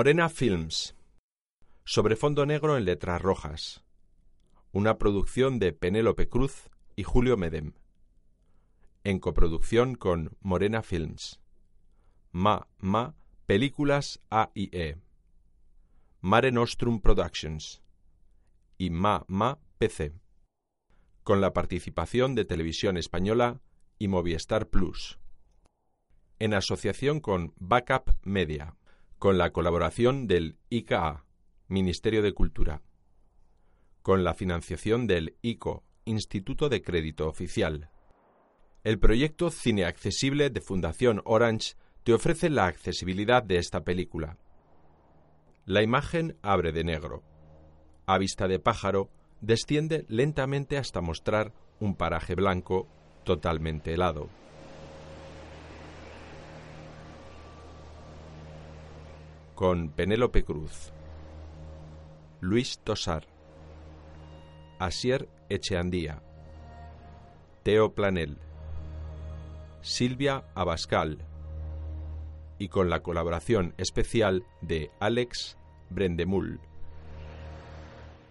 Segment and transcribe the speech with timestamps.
[0.00, 0.96] Morena Films.
[1.84, 3.84] Sobre fondo negro en letras rojas.
[4.72, 7.74] Una producción de Penélope Cruz y Julio Medem.
[9.04, 11.42] En coproducción con Morena Films.
[12.32, 14.96] Ma Ma Películas AIE.
[16.22, 17.82] Mare Nostrum Productions.
[18.78, 20.14] Y Ma Ma PC.
[21.24, 23.60] Con la participación de Televisión Española
[23.98, 25.18] y Movistar Plus.
[26.38, 28.78] En asociación con Backup Media
[29.20, 31.26] con la colaboración del ICA,
[31.68, 32.80] Ministerio de Cultura,
[34.00, 37.90] con la financiación del ICO, Instituto de Crédito Oficial.
[38.82, 44.38] El proyecto Cine Accesible de Fundación Orange te ofrece la accesibilidad de esta película.
[45.66, 47.22] La imagen abre de negro.
[48.06, 49.10] A vista de pájaro,
[49.42, 52.88] desciende lentamente hasta mostrar un paraje blanco
[53.24, 54.30] totalmente helado.
[59.60, 60.90] Con Penélope Cruz,
[62.40, 63.26] Luis Tosar,
[64.78, 66.22] Asier Echeandía,
[67.62, 68.38] Teo Planel,
[69.82, 71.26] Silvia Abascal.
[72.56, 75.58] Y con la colaboración especial de Alex
[75.90, 76.60] Brendemul.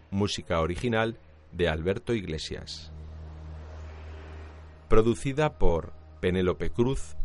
[0.10, 1.20] Música original
[1.52, 2.92] de Alberto Iglesias.
[4.88, 7.18] Producida por Penélope Cruz,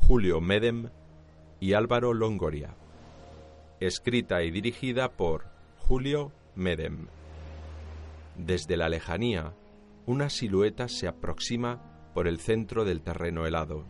[0.00, 0.90] Julio Medem
[1.60, 2.74] y Álvaro Longoria
[3.80, 5.44] escrita y dirigida por
[5.78, 7.08] Julio Medem.
[8.36, 9.54] Desde la lejanía,
[10.06, 13.86] una silueta se aproxima por el centro del terreno helado.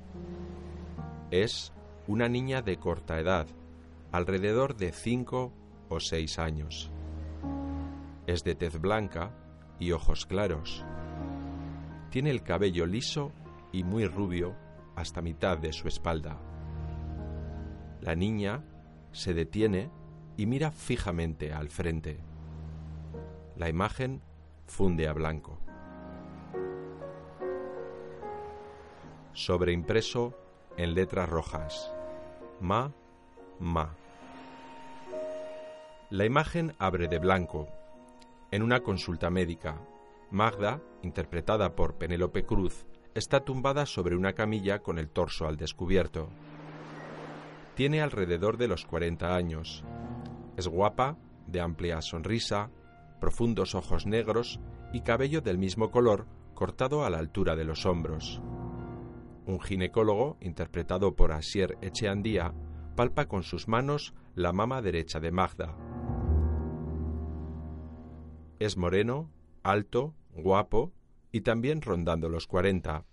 [1.30, 1.72] Es
[2.08, 3.46] una niña de corta edad,
[4.12, 5.52] alrededor de cinco
[5.88, 6.91] o seis años.
[8.26, 9.32] Es de tez blanca
[9.78, 10.84] y ojos claros.
[12.10, 13.32] Tiene el cabello liso
[13.72, 14.56] y muy rubio
[14.96, 16.41] hasta mitad de su espalda.
[18.00, 18.64] La niña
[19.16, 19.91] se detiene
[20.37, 22.19] y mira fijamente al frente.
[23.56, 24.21] La imagen
[24.66, 25.59] funde a blanco.
[29.32, 30.34] Sobreimpreso
[30.76, 31.91] en letras rojas.
[32.60, 32.93] Ma,
[33.59, 33.94] ma.
[36.10, 37.69] La imagen abre de blanco.
[38.50, 39.78] En una consulta médica,
[40.31, 42.84] Magda, interpretada por Penélope Cruz,
[43.15, 46.28] está tumbada sobre una camilla con el torso al descubierto.
[47.76, 49.84] Tiene alrededor de los 40 años.
[50.56, 52.70] Es guapa, de amplia sonrisa,
[53.20, 54.60] profundos ojos negros
[54.94, 58.41] y cabello del mismo color cortado a la altura de los hombros.
[59.44, 62.54] Un ginecólogo, interpretado por Asier Echeandía,
[62.97, 65.76] palpa con sus manos la mama derecha de Magda.
[68.58, 69.31] Es moreno,
[69.62, 70.94] alto, guapo
[71.31, 73.04] y también rondando los 40.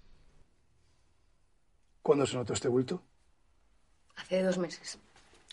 [2.02, 3.04] ¿Cuándo se notó este bulto?
[4.24, 4.98] Hace dos meses.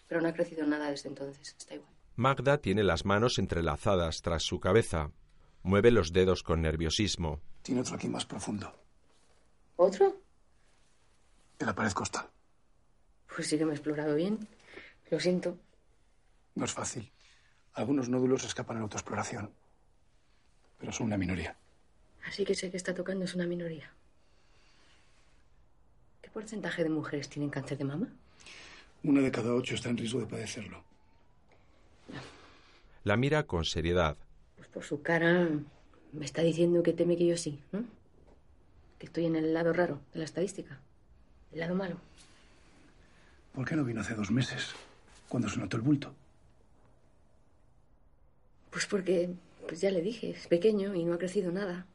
[0.06, 1.56] Pero no ha crecido nada desde entonces.
[1.58, 1.90] Está igual.
[2.14, 5.10] Magda tiene las manos entrelazadas tras su cabeza.
[5.64, 7.40] Mueve los dedos con nerviosismo.
[7.62, 8.72] Tiene otro aquí más profundo.
[9.74, 10.22] ¿Otro?
[11.58, 12.28] En la pared costal.
[13.34, 14.46] Pues sí que me he explorado bien.
[15.10, 15.58] Lo siento.
[16.54, 17.10] No es fácil.
[17.74, 19.52] Algunos nódulos escapan en autoexploración.
[20.78, 21.56] Pero son una minoría.
[22.24, 23.92] Así que sé que está tocando es una minoría.
[26.22, 28.12] ¿Qué porcentaje de mujeres tienen cáncer de mama?
[29.02, 30.82] Una de cada ocho está en riesgo de padecerlo.
[33.04, 34.16] La mira con seriedad.
[34.56, 35.48] Pues por su cara
[36.12, 37.84] me está diciendo que teme que yo sí, ¿no?
[38.98, 40.78] Que estoy en el lado raro de la estadística.
[41.52, 41.96] El lado malo.
[43.54, 44.74] ¿Por qué no vino hace dos meses,
[45.28, 46.14] cuando se notó el bulto?
[48.70, 49.30] Pues porque,
[49.66, 51.86] pues ya le dije, es pequeño y no ha crecido nada.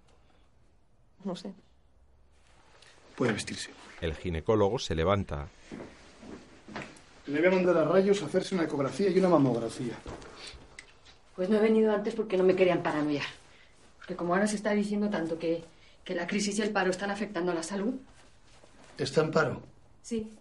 [1.23, 1.53] No sé.
[3.15, 3.69] Puede vestirse.
[4.01, 5.47] El ginecólogo se levanta.
[7.27, 9.95] Le voy a mandar a rayos a hacerse una ecografía y una mamografía.
[11.35, 13.25] Pues no he venido antes porque no me querían paranoiar.
[13.97, 15.63] Porque como ahora se está diciendo tanto que,
[16.03, 17.95] que la crisis y el paro están afectando a la salud.
[18.97, 19.61] ¿Está en paro?
[20.03, 20.31] Sí.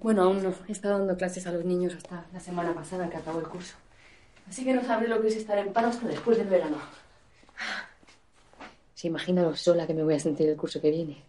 [0.00, 0.54] Bueno, aún no.
[0.68, 3.76] He estado dando clases a los niños hasta la semana pasada que acabó el curso.
[4.48, 6.76] Así que no sabré lo que es estar en paro hasta después del verano.
[8.94, 11.22] Se imagina lo sola que me voy a sentir el curso que viene.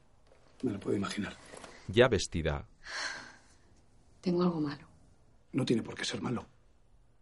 [0.63, 1.33] Me lo puedo imaginar.
[1.87, 2.65] Ya vestida,
[4.25, 4.87] Tengo algo malo.
[5.53, 6.47] No tiene por qué ser malo.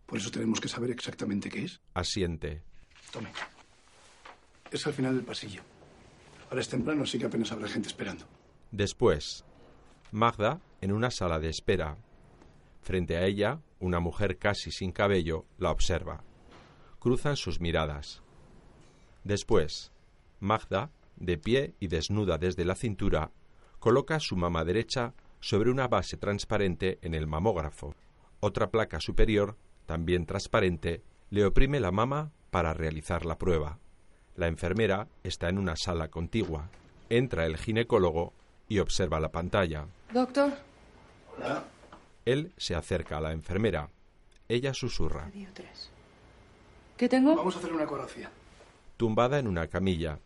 [0.05, 1.81] Por eso tenemos que saber exactamente qué es.
[1.93, 2.63] asiente.
[3.11, 3.29] Tome.
[4.71, 5.61] Es al final del pasillo.
[6.49, 8.25] Ahora es temprano, así que apenas habrá gente esperando.
[8.71, 9.43] Después,
[10.11, 11.97] Magda en una sala de espera.
[12.81, 16.23] Frente a ella, una mujer casi sin cabello la observa.
[16.99, 18.23] Cruzan sus miradas.
[19.25, 19.91] Después,
[20.39, 23.31] Magda, de pie y desnuda desde la cintura,
[23.79, 27.93] coloca su mama derecha sobre una base transparente en el mamógrafo.
[28.39, 33.77] Otra placa superior, también transparente, le oprime la mama para realizar la prueba.
[34.37, 36.69] La enfermera está en una sala contigua.
[37.09, 38.31] Entra el ginecólogo
[38.69, 39.85] y observa la pantalla.
[40.13, 40.53] Doctor.
[41.35, 41.65] Hola.
[42.23, 43.89] Él se acerca a la enfermera.
[44.47, 45.29] Ella susurra.
[46.95, 47.35] ¿Qué tengo?
[47.35, 48.31] Vamos a hacer una ecografía.
[48.95, 50.19] Tumbada en una camilla,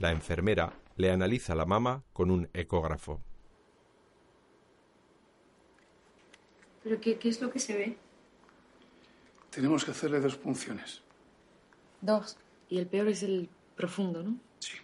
[0.00, 3.20] la enfermera le analiza la mama con un ecógrafo.
[6.82, 7.96] ¿Pero qué, qué es lo que se ve?
[9.50, 11.02] Tenemos que hacerle dos punciones.
[12.00, 12.36] Dos.
[12.68, 14.36] Y el peor es el profundo, ¿no?
[14.58, 14.76] Sí.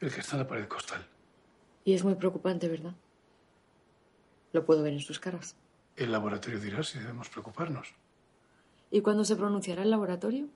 [0.00, 1.06] El que está en la pared costal.
[1.84, 2.94] Y es muy preocupante, ¿verdad?
[4.52, 5.56] Lo puedo ver en sus caras.
[5.96, 7.94] El laboratorio dirá si debemos preocuparnos.
[8.90, 10.48] ¿Y cuándo se pronunciará el laboratorio?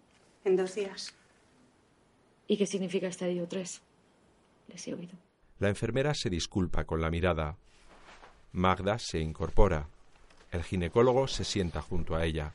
[0.44, 1.14] En dos días.
[2.46, 3.80] ¿Y qué significa estadio 3?
[4.68, 5.16] Les he oído.
[5.58, 7.56] La enfermera se disculpa con la mirada.
[8.52, 9.88] Magda se incorpora.
[10.54, 12.52] El ginecólogo se sienta junto a ella.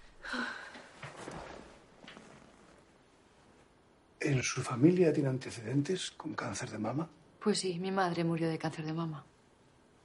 [4.22, 7.10] ¿En su familia tiene antecedentes con cáncer de mama?
[7.44, 9.26] Pues sí, mi madre murió de cáncer de mama.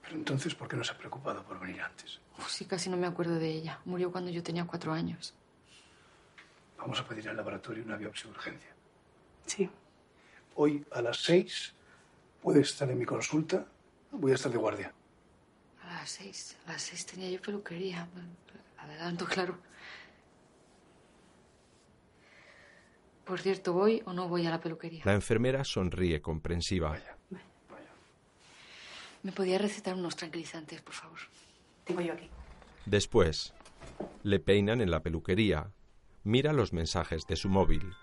[0.02, 2.18] Pero entonces, ¿por qué no se ha preocupado por venir antes?
[2.36, 3.78] Uf, sí, casi no me acuerdo de ella.
[3.84, 5.32] Murió cuando yo tenía cuatro años.
[6.76, 8.70] Vamos a pedir al laboratorio una biopsia de urgencia.
[9.46, 9.70] Sí.
[10.56, 11.74] Hoy a las seis
[12.42, 13.64] puede estar en mi consulta.
[14.10, 14.92] Voy a estar de guardia.
[16.04, 16.56] A las seis.
[16.66, 18.06] A las seis tenía yo peluquería.
[18.76, 19.56] Adelanto, claro.
[23.24, 25.00] Por cierto, ¿voy o no voy a la peluquería?
[25.06, 26.90] La enfermera sonríe comprensiva.
[26.90, 27.88] Vaya, vaya.
[29.22, 31.20] ¿Me podía recetar unos tranquilizantes, por favor?
[31.84, 32.28] Tengo yo aquí.
[32.84, 33.54] Después,
[34.24, 35.72] le peinan en la peluquería.
[36.22, 37.94] Mira los mensajes de su móvil.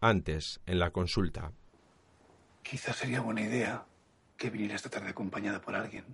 [0.00, 1.50] Antes, en la consulta.
[2.62, 3.84] Quizás sería buena idea
[4.36, 6.04] que viniera esta tarde acompañada por alguien.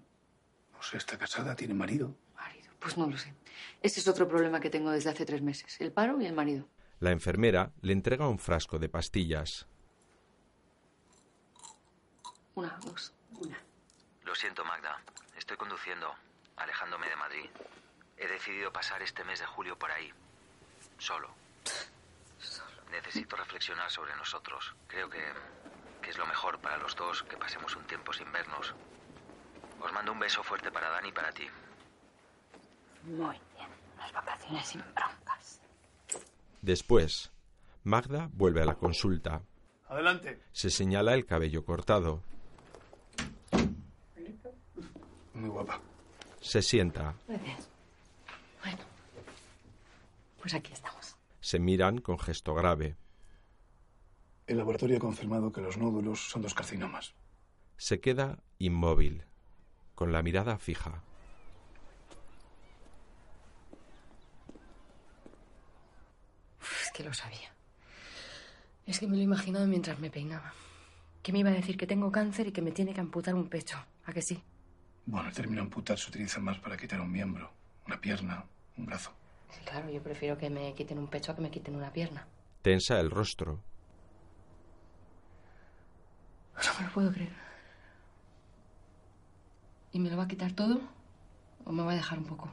[0.72, 2.14] No sé, está casada, tiene marido.
[2.34, 2.72] Marido.
[2.78, 3.34] Pues no lo sé.
[3.82, 5.80] Este es otro problema que tengo desde hace tres meses.
[5.80, 6.68] El paro y el marido.
[7.00, 9.66] La enfermera le entrega un frasco de pastillas.
[12.54, 13.12] Una, dos.
[13.40, 13.58] Una.
[14.24, 15.00] Lo siento, Magda.
[15.36, 16.14] Estoy conduciendo,
[16.56, 17.50] alejándome de Madrid.
[18.16, 20.12] He decidido pasar este mes de julio por ahí.
[20.98, 21.28] Solo.
[22.90, 24.74] Necesito reflexionar sobre nosotros.
[24.86, 25.18] Creo que,
[26.02, 28.74] que es lo mejor para los dos que pasemos un tiempo sin vernos.
[29.80, 31.46] Os mando un beso fuerte para Dani y para ti.
[33.04, 33.68] Muy bien.
[33.96, 35.60] Unas vacaciones sin broncas.
[36.60, 37.32] Después,
[37.84, 39.42] Magda vuelve a la consulta.
[39.88, 40.42] Adelante.
[40.52, 42.22] Se señala el cabello cortado.
[45.34, 45.80] Muy guapa.
[46.40, 47.14] Se sienta.
[47.26, 47.68] Gracias.
[48.62, 48.78] Bueno.
[50.40, 51.16] Pues aquí estamos.
[51.40, 52.96] Se miran con gesto grave.
[54.52, 57.14] El laboratorio ha confirmado que los nódulos son dos carcinomas.
[57.78, 59.24] Se queda inmóvil,
[59.94, 61.02] con la mirada fija.
[66.60, 67.54] Es que lo sabía.
[68.84, 70.52] Es que me lo he imaginado mientras me peinaba.
[71.22, 73.48] Que me iba a decir que tengo cáncer y que me tiene que amputar un
[73.48, 73.78] pecho.
[74.04, 74.42] ¿A que sí?
[75.06, 77.50] Bueno, el término amputar se utiliza más para quitar un miembro,
[77.86, 78.44] una pierna,
[78.76, 79.12] un brazo.
[79.48, 82.28] Sí, claro, yo prefiero que me quiten un pecho a que me quiten una pierna.
[82.60, 83.71] Tensa el rostro.
[86.66, 87.32] No me lo puedo creer.
[89.92, 90.80] ¿Y me lo va a quitar todo?
[91.64, 92.50] ¿O me va a dejar un poco?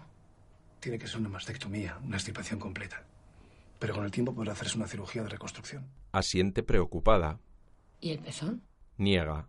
[0.80, 3.04] Tiene que ser una mastectomía, una extirpación completa.
[3.80, 5.88] Pero con el tiempo podrá hacerse una cirugía de reconstrucción.
[6.12, 7.40] Asiente preocupada.
[8.02, 8.62] ¿Y el pezón?
[8.98, 9.48] Niega.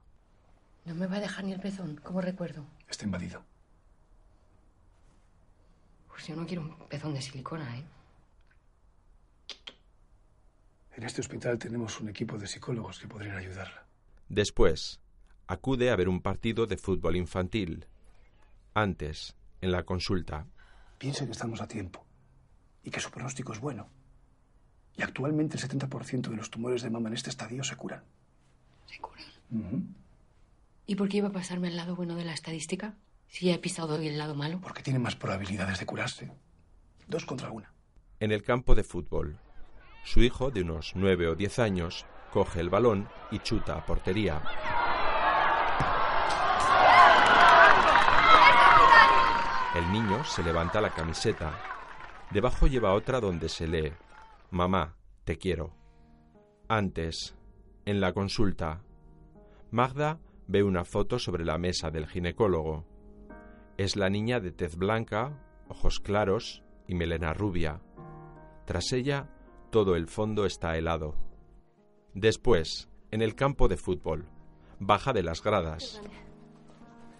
[0.85, 2.65] No me va a dejar ni el pezón, como recuerdo.
[2.89, 3.43] Está invadido.
[6.09, 7.85] Pues yo no quiero un pezón de silicona, ¿eh?
[10.97, 13.85] En este hospital tenemos un equipo de psicólogos que podrían ayudarla.
[14.31, 15.01] Después,
[15.49, 17.87] acude a ver un partido de fútbol infantil.
[18.75, 20.47] Antes, en la consulta.
[20.99, 22.07] Piense que estamos a tiempo
[22.85, 23.89] y que su pronóstico es bueno.
[24.97, 28.05] Y actualmente el 70% de los tumores de mama en este estadio se curan.
[28.87, 29.97] ¿Se curan?
[30.87, 32.95] ¿Y por qué iba a pasarme al lado bueno de la estadística?
[33.27, 34.61] Si ya he pisado hoy el lado malo.
[34.61, 36.31] Porque tiene más probabilidades de curarse.
[37.09, 37.73] Dos contra una.
[38.21, 39.41] En el campo de fútbol,
[40.05, 44.41] su hijo, de unos nueve o diez años, coge el balón y chuta a portería.
[49.75, 51.53] El niño se levanta la camiseta.
[52.31, 53.93] Debajo lleva otra donde se lee,
[54.51, 55.73] Mamá, te quiero.
[56.69, 57.37] Antes,
[57.85, 58.83] en la consulta,
[59.71, 60.19] Magda
[60.49, 62.85] ve una foto sobre la mesa del ginecólogo.
[63.79, 67.81] Es la niña de tez blanca, ojos claros y melena rubia.
[68.67, 69.31] Tras ella,
[69.71, 71.30] todo el fondo está helado.
[72.15, 74.27] Después, en el campo de fútbol,
[74.81, 76.01] baja de las gradas.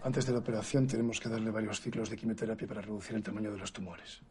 [0.03, 3.51] Antes de la operación tenemos que darle varios ciclos de quimioterapia para reducir el tamaño
[3.51, 4.21] de los tumores.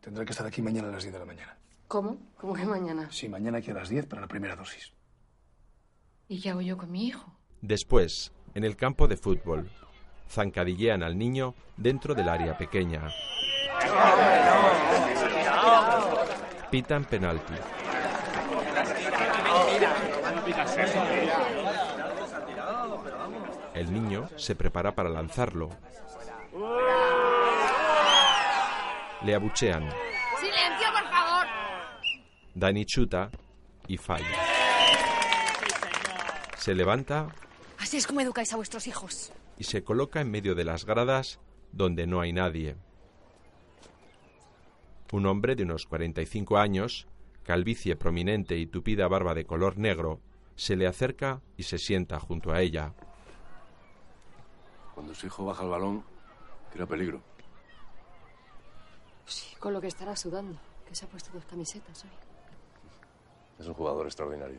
[0.00, 1.58] Tendrá que estar aquí mañana a las 10 de la mañana.
[1.86, 2.18] ¿Cómo?
[2.36, 3.08] ¿Cómo que mañana?
[3.10, 4.92] Sí, mañana aquí a las 10 para la primera dosis.
[6.28, 7.32] ¿Y qué hago yo con mi hijo?
[7.62, 9.70] Después, en el campo de fútbol,
[10.28, 13.08] zancadillean al niño dentro del área pequeña.
[16.70, 17.54] Pitan penalti.
[23.74, 25.70] El niño se prepara para lanzarlo.
[29.22, 29.88] Le abuchean.
[30.40, 31.46] ¡Silencio, por favor!
[32.54, 33.30] Dani chuta
[33.86, 34.26] y falla.
[36.56, 37.28] Se levanta
[37.78, 39.32] Así es como educáis a vuestros hijos.
[39.56, 41.40] y se coloca en medio de las gradas
[41.72, 42.76] donde no hay nadie.
[45.12, 47.06] Un hombre de unos 45 años,
[47.44, 50.20] calvicie prominente y tupida barba de color negro,
[50.58, 52.92] se le acerca y se sienta junto a ella.
[54.92, 56.04] Cuando su hijo baja el balón,
[56.72, 57.22] crea peligro.
[59.24, 62.10] Sí, con lo que estará sudando, que se ha puesto dos camisetas hoy.
[63.60, 64.58] Es un jugador extraordinario.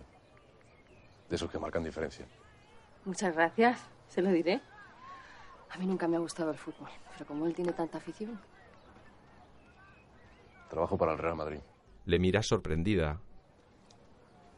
[1.27, 2.25] De esos que marcan diferencia.
[3.03, 4.61] Muchas gracias, se lo diré.
[5.69, 8.39] A mí nunca me ha gustado el fútbol, pero como él tiene tanta afición.
[10.69, 11.59] Trabajo para el Real Madrid.
[12.05, 13.19] Le mira sorprendida.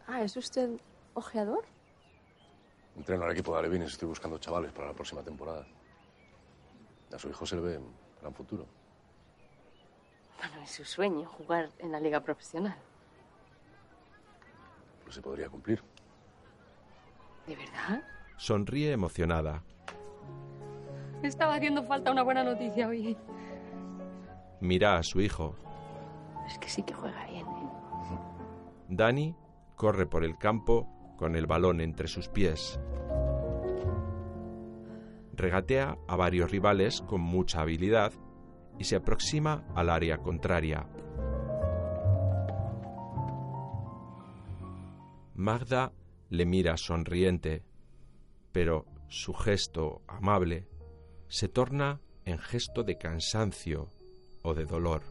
[0.06, 0.80] Ah, ¿es usted
[1.14, 1.66] ojeador?
[2.96, 5.66] Entreno al equipo de Alevines estoy buscando chavales para la próxima temporada.
[7.14, 8.66] A su hijo se le ve un gran futuro.
[10.38, 12.76] Bueno, es su sueño, jugar en la liga profesional.
[15.04, 15.84] Pues se podría cumplir.
[17.46, 18.04] ¿De verdad?
[18.38, 19.64] Sonríe emocionada.
[21.22, 23.16] Me estaba haciendo falta una buena noticia hoy.
[24.60, 25.56] Mira a su hijo.
[26.48, 27.70] Es que sí que juega bien, ¿eh?
[28.90, 29.36] Dani
[29.76, 30.88] corre por el campo
[31.22, 32.80] con el balón entre sus pies.
[35.34, 38.12] Regatea a varios rivales con mucha habilidad
[38.80, 40.88] y se aproxima al área contraria.
[45.36, 45.94] Magda
[46.30, 47.64] le mira sonriente,
[48.52, 50.68] pero su gesto amable
[51.28, 53.90] se torna en gesto de cansancio
[54.42, 55.04] o de dolor.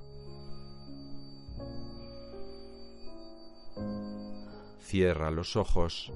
[4.91, 6.13] Cierra los ojos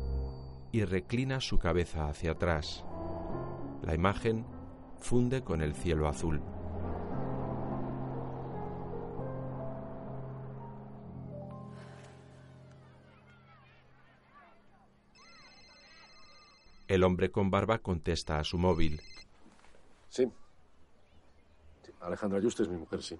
[0.73, 2.85] y reclina su cabeza hacia atrás.
[3.85, 4.45] La imagen
[4.99, 6.43] funde con el cielo azul.
[16.88, 19.00] El hombre con barba contesta a su móvil.
[20.09, 20.28] Sí.
[21.85, 23.16] Sí, Alejandra Juste es mi mujer, sí.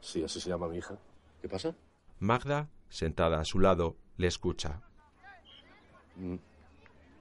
[0.00, 0.96] Sí, así se llama mi hija.
[1.42, 1.76] ¿Qué pasa?
[2.18, 4.80] Magda, sentada a su lado, le escucha.
[6.16, 6.36] Mm.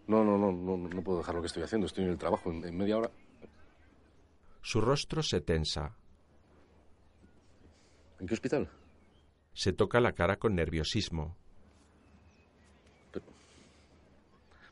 [0.07, 1.87] No, no, no, no, no puedo dejar lo que estoy haciendo.
[1.87, 2.51] Estoy en el trabajo.
[2.51, 3.11] En, en media hora.
[4.61, 5.97] Su rostro se tensa.
[8.19, 8.69] ¿En qué hospital?
[9.53, 11.35] Se toca la cara con nerviosismo.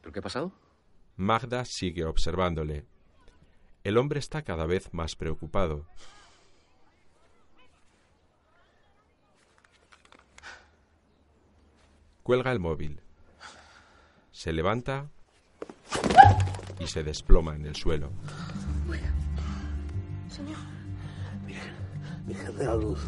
[0.01, 0.51] ¿Pero qué ha pasado?
[1.17, 2.85] Magda sigue observándole.
[3.83, 5.87] El hombre está cada vez más preocupado.
[12.29, 13.01] Cuelga el móvil.
[14.31, 15.07] Se levanta
[16.79, 18.11] y se desploma en el suelo.
[20.27, 20.59] Señor.
[21.47, 21.73] Virgen,
[22.27, 22.99] Virgen de la Luz.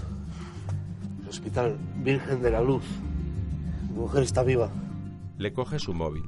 [1.21, 2.83] El Hospital Virgen de la Luz.
[3.91, 4.71] Mi mujer está viva.
[5.37, 6.27] Le coge su móvil.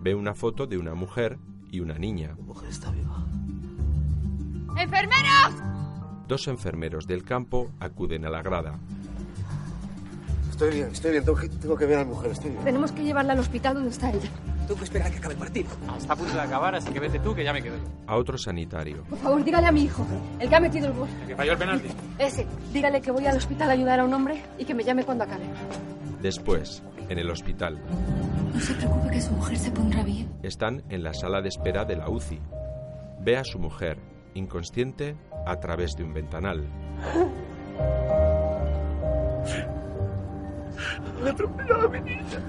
[0.00, 1.40] Ve una foto de una mujer
[1.72, 2.36] y una niña.
[2.36, 3.26] Mi mujer está viva.
[4.80, 5.60] ¡Enfermeros!
[6.28, 8.78] Dos enfermeros del campo acuden a la grada.
[10.62, 11.24] Estoy bien, estoy bien.
[11.24, 12.30] Tengo que, tengo que ver a mi mujer.
[12.30, 12.62] Estoy bien.
[12.62, 14.28] Tenemos que llevarla al hospital donde está ella.
[14.68, 15.70] Tengo que esperar a que acabe el partido.
[15.98, 17.82] Está a punto de acabar, así que vete tú, que ya me quedo yo.
[18.06, 19.02] A otro sanitario.
[19.10, 20.06] Por favor, dígale a mi hijo,
[20.38, 21.08] el que ha metido el gol.
[21.22, 21.88] El que falló el penalti.
[22.16, 25.04] Ese, dígale que voy al hospital a ayudar a un hombre y que me llame
[25.04, 25.42] cuando acabe.
[26.20, 27.80] Después, en el hospital,
[28.54, 30.30] No se preocupe que su mujer se pondrá bien.
[30.44, 32.38] están en la sala de espera de la UCI.
[33.18, 33.98] Ve a su mujer,
[34.34, 36.68] inconsciente, a través de un ventanal.
[41.22, 42.40] Me atropellado a mi niña.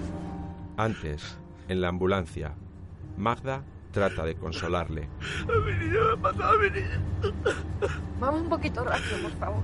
[0.77, 1.37] Antes,
[1.67, 2.53] en la ambulancia,
[3.17, 5.07] Magda trata de consolarle.
[5.43, 7.01] A mi niña me ha matado a mi niña.
[8.19, 9.63] Vamos un poquito rápido, por favor.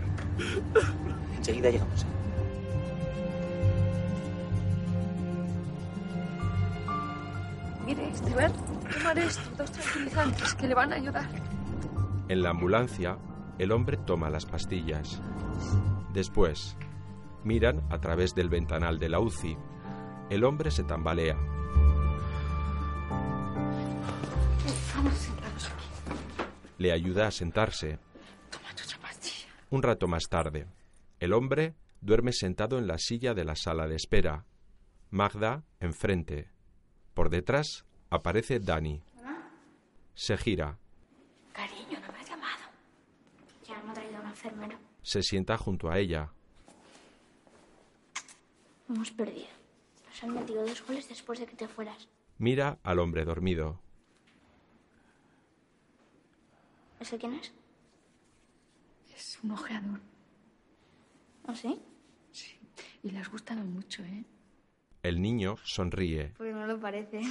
[1.36, 2.06] Enseguida llegamos.
[7.86, 8.54] Mire, Esteban,
[8.94, 11.28] tomar esto, dos tranquilizantes que le van a ayudar.
[12.28, 13.18] En la ambulancia,
[13.58, 15.20] el hombre toma las pastillas.
[16.14, 16.78] Después,
[17.44, 19.58] miran a través del ventanal de la UCI.
[20.30, 21.38] El hombre se tambalea.
[26.78, 28.00] Le ayuda a sentarse.
[29.70, 30.68] Un rato más tarde,
[31.20, 34.46] el hombre duerme sentado en la silla de la sala de espera.
[35.12, 36.50] Magda enfrente.
[37.14, 39.04] Por detrás aparece Dani.
[40.14, 40.78] Se gira.
[41.54, 42.64] Cariño, no me has llamado.
[43.68, 44.80] Ya me ha traído una enfermera.
[45.02, 46.32] Se sienta junto a ella.
[48.90, 49.48] Hemos perdido.
[50.08, 52.08] Nos han metido dos goles después de que te fueras.
[52.40, 53.80] Mira al hombre dormido.
[57.00, 57.54] ¿Ese quién es?
[59.16, 60.00] Es un ojeador.
[61.46, 61.80] ¿Ah, sí?
[62.32, 62.58] Sí.
[63.04, 64.26] Y le has gustado mucho, ¿eh?
[65.04, 66.34] El niño sonríe.
[66.38, 67.22] Pues no lo parece.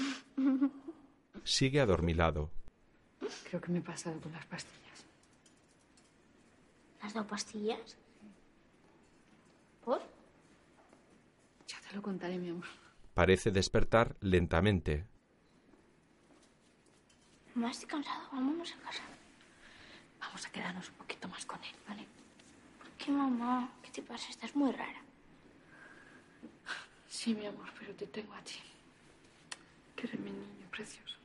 [1.45, 2.51] Sigue adormilado.
[3.49, 5.07] Creo que me he pasado con las pastillas.
[7.01, 7.97] ¿Le has dado pastillas?
[9.85, 10.01] ¿Por?
[11.89, 12.67] Ya te lo contaré, mi amor.
[13.15, 15.07] Parece despertar lentamente.
[17.55, 18.29] Mamá, estoy cansado.
[18.31, 19.03] Vámonos a casa.
[20.21, 22.07] Vamos a quedarnos un poquito más con él, ¿vale?
[22.79, 23.73] ¿Por qué, mamá?
[23.83, 24.29] ¿Qué te pasa?
[24.29, 25.03] Estás muy rara.
[27.09, 28.61] Sí, mi amor, pero te tengo a ti.
[29.97, 31.17] Que eres mi niño precioso.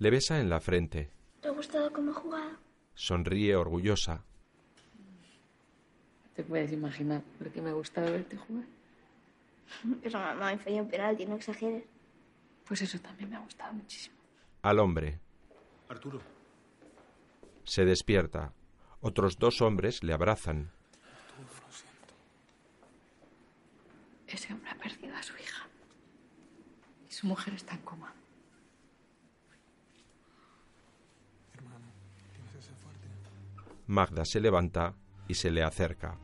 [0.00, 1.12] Le besa en la frente.
[1.40, 2.58] ¿Te ha gustado cómo he jugado?
[2.94, 4.24] Sonríe orgullosa.
[6.34, 8.64] Te puedes imaginar lo que me ha gustado verte jugar.
[10.02, 11.84] Pero mamá, me falló un penalti, no exageres.
[12.64, 14.16] Pues eso también me ha gustado muchísimo.
[14.62, 15.18] Al hombre.
[15.88, 16.20] Arturo.
[17.64, 18.52] Se despierta.
[19.00, 20.70] Otros dos hombres le abrazan.
[24.26, 25.66] Ese hombre ha perdido a su hija.
[27.08, 28.14] Y su mujer está en coma.
[31.54, 31.86] Hermano,
[32.32, 33.08] tienes que ser fuerte.
[33.86, 34.94] Magda se levanta
[35.28, 36.16] y se le acerca.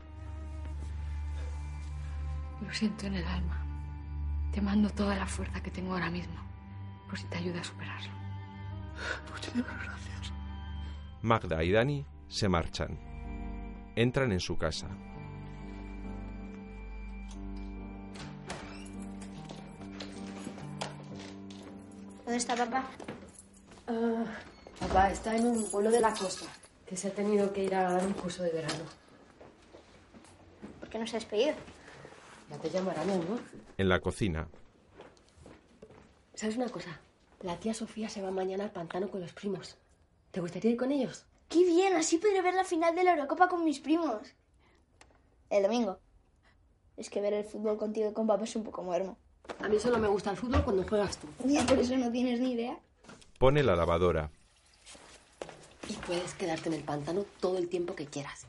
[2.61, 3.65] Lo siento en el alma.
[4.51, 6.35] Te mando toda la fuerza que tengo ahora mismo.
[7.07, 8.11] Por si te ayuda a superarlo.
[9.31, 10.33] Muchísimas gracias.
[11.21, 12.99] Magda y Dani se marchan.
[13.95, 14.87] Entran en su casa.
[22.23, 22.83] ¿Dónde está papá?
[23.87, 24.23] Ah,
[24.79, 26.45] papá está en un pueblo de la costa.
[26.89, 28.83] Que se ha tenido que ir a dar un curso de verano.
[30.79, 31.53] ¿Por qué no se ha despedido?
[32.49, 33.39] Ya te llamará mi amor.
[33.77, 34.47] En la cocina.
[36.33, 36.99] ¿Sabes una cosa?
[37.41, 39.77] La tía Sofía se va mañana al pantano con los primos.
[40.31, 41.27] ¿Te gustaría ir con ellos?
[41.47, 41.95] ¡Qué bien!
[41.95, 44.23] Así podré ver la final de la Eurocopa con mis primos.
[45.51, 45.99] El domingo.
[46.97, 49.15] Es que ver el fútbol contigo y con papá es un poco muermo.
[49.59, 51.27] A mí solo me gusta el fútbol cuando juegas tú.
[51.45, 52.79] Ya por eso no tienes ni idea.
[53.37, 54.31] Pone la lavadora.
[55.89, 58.45] Y puedes quedarte en el pantano todo el tiempo que quieras.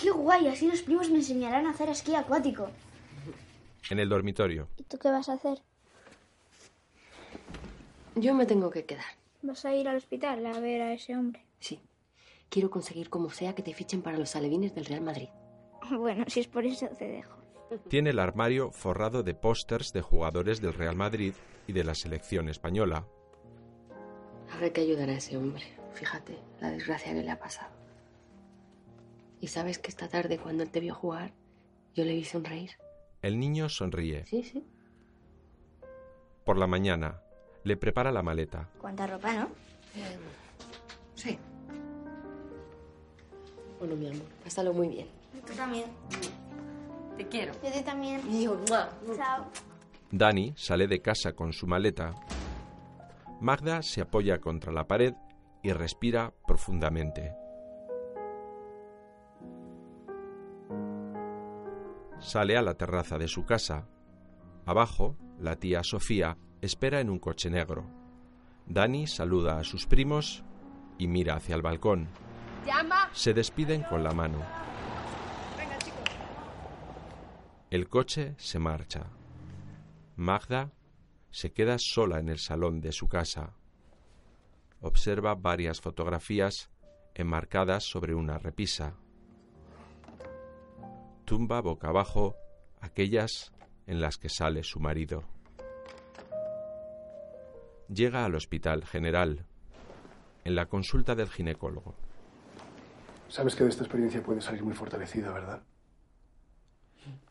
[0.00, 0.48] ¡Qué guay!
[0.48, 2.68] Así los primos me enseñarán a hacer esquí acuático.
[3.90, 4.68] En el dormitorio.
[4.76, 5.60] ¿Y tú qué vas a hacer?
[8.14, 9.04] Yo me tengo que quedar.
[9.42, 11.44] ¿Vas a ir al hospital a ver a ese hombre?
[11.58, 11.80] Sí.
[12.48, 15.28] Quiero conseguir como sea que te fichen para los alevines del Real Madrid.
[15.98, 17.36] Bueno, si es por eso te dejo.
[17.88, 21.34] Tiene el armario forrado de pósters de jugadores del Real Madrid
[21.66, 23.06] y de la selección española.
[24.50, 25.64] Habrá que ayudar a ese hombre.
[25.94, 27.72] Fíjate la desgracia que le ha pasado.
[29.40, 31.32] Y sabes que esta tarde, cuando él te vio jugar,
[31.94, 32.70] yo le vi sonreír.
[33.22, 34.24] El niño sonríe.
[34.26, 34.66] Sí, sí.
[36.44, 37.20] Por la mañana,
[37.62, 38.68] le prepara la maleta.
[38.78, 39.44] ¿Cuánta ropa, no?
[39.94, 40.18] Eh,
[41.14, 41.38] sí.
[43.78, 45.08] Bueno, mi amor, pásalo muy bien.
[45.46, 45.86] Tú también.
[47.16, 47.52] Te quiero.
[47.62, 48.20] Yo a ti también.
[48.30, 48.90] Y yo, ¡mua!
[49.16, 49.46] Chao.
[50.10, 52.14] Dani sale de casa con su maleta.
[53.40, 55.14] Magda se apoya contra la pared
[55.64, 57.34] y respira profundamente.
[62.20, 63.88] Sale a la terraza de su casa.
[64.66, 67.86] Abajo, la tía Sofía espera en un coche negro.
[68.66, 70.44] Dani saluda a sus primos
[70.98, 72.08] y mira hacia el balcón.
[73.12, 74.42] Se despiden con la mano.
[77.70, 79.06] El coche se marcha.
[80.16, 80.72] Magda
[81.30, 83.54] se queda sola en el salón de su casa.
[84.84, 86.68] Observa varias fotografías
[87.14, 88.98] enmarcadas sobre una repisa.
[91.24, 92.36] Tumba boca abajo
[92.82, 93.54] aquellas
[93.86, 95.24] en las que sale su marido.
[97.88, 99.46] Llega al hospital general.
[100.44, 101.94] En la consulta del ginecólogo.
[103.30, 105.62] Sabes que de esta experiencia puedes salir muy fortalecida, ¿verdad?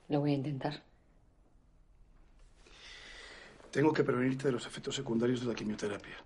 [0.10, 0.82] Lo voy a intentar.
[3.70, 6.18] Tengo que prevenirte de los efectos secundarios de la quimioterapia.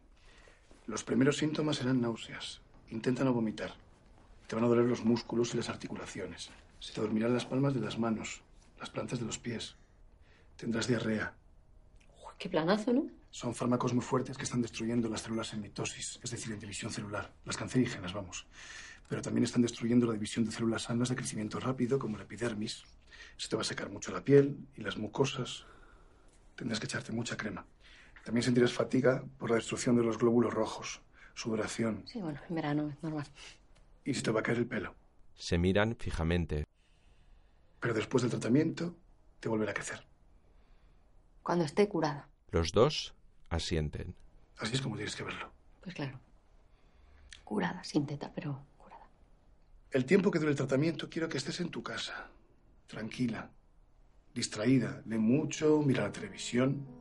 [0.87, 2.61] Los primeros síntomas serán náuseas.
[2.91, 3.73] Intenta no vomitar.
[4.47, 6.49] Te van a doler los músculos y las articulaciones.
[6.79, 8.41] Se te dormirán las palmas de las manos,
[8.79, 9.75] las plantas de los pies.
[10.55, 11.33] Tendrás diarrea.
[12.39, 13.07] Qué planazo, ¿no?
[13.31, 16.89] Son fármacos muy fuertes que están destruyendo las células en mitosis, es decir, en división
[16.89, 18.47] celular, las cancerígenas, vamos.
[19.09, 22.85] Pero también están destruyendo la división de células sanas de crecimiento rápido, como la epidermis.
[23.35, 25.65] Se te va a secar mucho la piel y las mucosas.
[26.55, 27.65] Tendrás que echarte mucha crema.
[28.27, 31.01] También sentirás fatiga por la destrucción de los glóbulos rojos,
[31.33, 32.03] sudoración.
[32.05, 33.25] Sí, bueno, en verano es normal.
[34.03, 34.95] Y se te va a caer el pelo.
[35.33, 36.65] Se miran fijamente.
[37.79, 38.97] Pero después del tratamiento,
[39.39, 40.05] te volverá a crecer.
[41.41, 42.27] Cuando esté curada.
[42.51, 43.15] Los dos
[43.47, 44.13] asienten.
[44.57, 45.49] Así es como tienes que verlo.
[45.79, 46.19] Pues claro.
[47.45, 49.07] Curada, sin teta, pero curada.
[49.91, 52.29] El tiempo que dure el tratamiento quiero que estés en tu casa,
[52.87, 53.51] tranquila,
[54.35, 56.96] distraída, lee mucho, mira la televisión.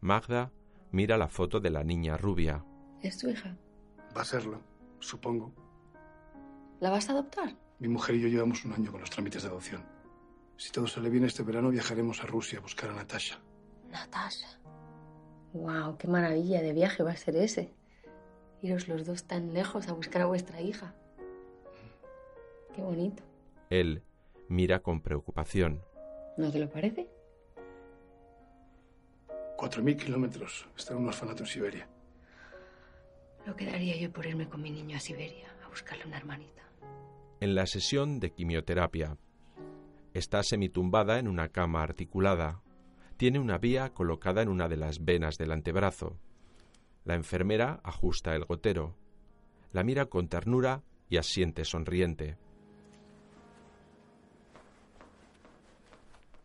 [0.00, 0.50] Magda
[0.92, 2.64] mira la foto de la niña rubia.
[3.02, 3.56] ¿Es tu hija?
[4.16, 4.60] Va a serlo,
[4.98, 5.52] supongo.
[6.80, 7.54] ¿La vas a adoptar?
[7.78, 9.84] Mi mujer y yo llevamos un año con los trámites de adopción.
[10.56, 13.38] Si todo sale bien este verano, viajaremos a Rusia a buscar a Natasha.
[13.90, 14.58] Natasha.
[15.52, 17.74] Wow, qué maravilla de viaje va a ser ese.
[18.62, 20.94] Iros los dos tan lejos a buscar a vuestra hija.
[22.74, 23.22] Qué bonito.
[23.68, 24.02] Él
[24.48, 25.82] mira con preocupación.
[26.36, 27.08] ¿No te lo parece?
[29.60, 30.66] Cuatro mil kilómetros.
[30.74, 31.86] Está en un orfanato en Siberia.
[33.44, 36.62] Lo que daría yo por irme con mi niño a Siberia a buscarle una hermanita.
[37.40, 39.18] En la sesión de quimioterapia,
[40.14, 42.62] está semitumbada en una cama articulada.
[43.18, 46.18] Tiene una vía colocada en una de las venas del antebrazo.
[47.04, 48.96] La enfermera ajusta el gotero.
[49.72, 52.38] La mira con ternura y asiente sonriente.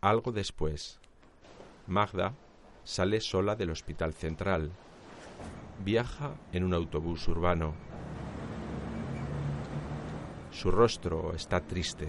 [0.02, 1.00] Algo después,
[1.86, 2.34] Magda
[2.86, 4.70] sale sola del hospital central.
[5.84, 7.74] Viaja en un autobús urbano.
[10.52, 12.06] Su rostro está triste.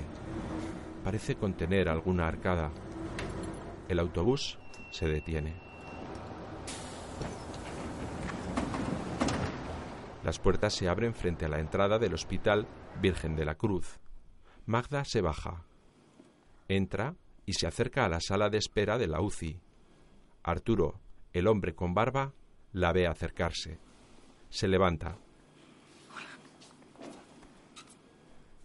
[1.04, 2.72] Parece contener alguna arcada.
[3.90, 4.60] El autobús
[4.92, 5.60] se detiene.
[10.24, 12.68] Las puertas se abren frente a la entrada del Hospital
[13.02, 14.00] Virgen de la Cruz.
[14.68, 15.66] Magda se baja.
[16.68, 17.16] Entra
[17.48, 19.60] y se acerca a la sala de espera de la UCI.
[20.48, 21.02] Arturo,
[21.34, 22.32] el hombre con barba,
[22.72, 23.80] la ve acercarse.
[24.50, 25.18] Se levanta.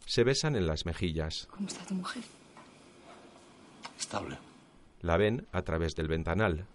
[0.06, 1.48] Se besan en las mejillas.
[1.50, 2.22] ¿Cómo está tu mujer?
[3.98, 4.38] Estable.
[5.00, 6.68] La ven a través del ventanal.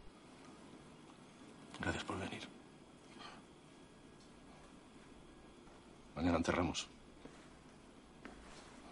[1.79, 2.41] Gracias por venir.
[6.17, 6.89] Mañana enterramos.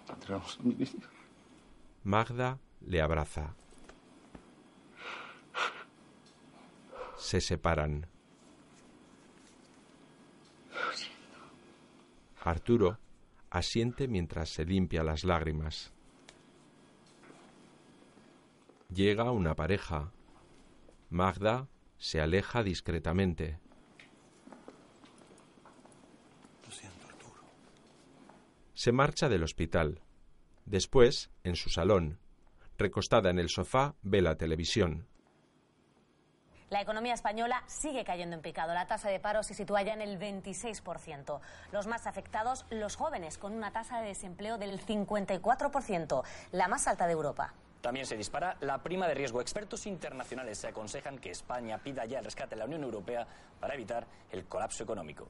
[0.07, 1.09] Enterramos a mi niño.
[2.05, 3.53] Magda le abraza.
[7.25, 8.05] Se separan.
[12.43, 12.99] Arturo
[13.49, 15.91] asiente mientras se limpia las lágrimas.
[18.89, 20.11] Llega una pareja.
[21.09, 23.59] Magda se aleja discretamente.
[26.63, 27.41] Lo siento, Arturo.
[28.75, 30.03] Se marcha del hospital.
[30.65, 32.19] Después, en su salón,
[32.77, 35.07] recostada en el sofá, ve la televisión.
[36.71, 38.73] La economía española sigue cayendo en picado.
[38.73, 41.39] La tasa de paro se sitúa ya en el 26%.
[41.71, 47.05] Los más afectados, los jóvenes, con una tasa de desempleo del 54%, la más alta
[47.05, 47.53] de Europa.
[47.81, 49.41] También se dispara la prima de riesgo.
[49.41, 53.27] Expertos internacionales se aconsejan que España pida ya el rescate de la Unión Europea
[53.59, 55.27] para evitar el colapso económico.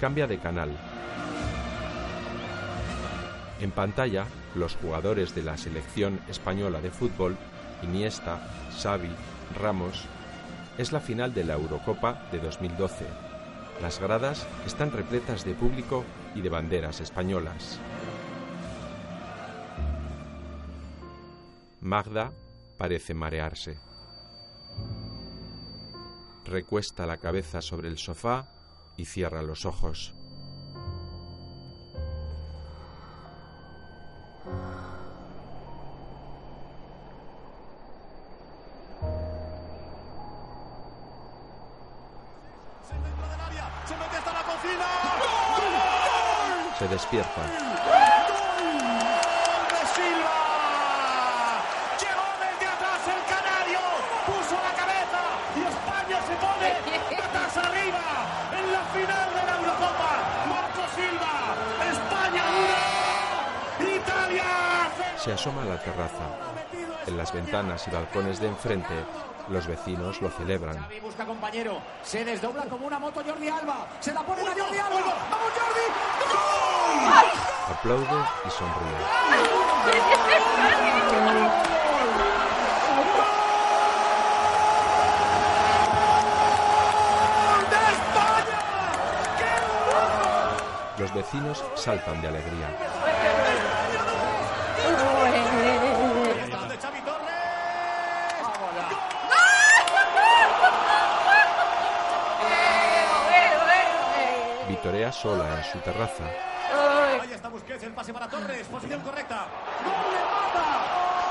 [0.00, 0.76] Cambia de canal.
[3.60, 7.36] En pantalla, los jugadores de la selección española de fútbol,
[7.82, 8.38] Iniesta,
[8.80, 9.10] Xavi,
[9.60, 10.08] Ramos,
[10.78, 13.06] es la final de la Eurocopa de 2012.
[13.82, 16.04] Las gradas están repletas de público
[16.34, 17.80] y de banderas españolas.
[21.80, 22.32] Magda
[22.76, 23.78] parece marearse.
[26.44, 28.48] Recuesta la cabeza sobre el sofá
[28.96, 30.14] y cierra los ojos.
[63.80, 64.44] Italia.
[65.16, 66.14] Se asoma a la terraza.
[67.06, 68.94] En las ventanas y balcones de enfrente,
[69.50, 70.78] los vecinos lo celebran.
[70.78, 71.82] Xavi busca compañero.
[72.04, 73.88] Se desdobla como una moto Jordi Alba.
[73.98, 75.14] Se la pone a Jordi Alba.
[75.28, 75.86] ¡Vamos, Jordi!
[76.30, 77.26] ¡Gol!
[77.74, 79.30] Aplaude y sonríe.
[90.96, 92.68] Los vecinos saltan de alegría.
[105.12, 106.24] Sola en su terraza.
[107.20, 109.46] Ahí está Busquets, el pase para Torres, posición correcta.
[109.84, 110.66] ¡Gol de Mata!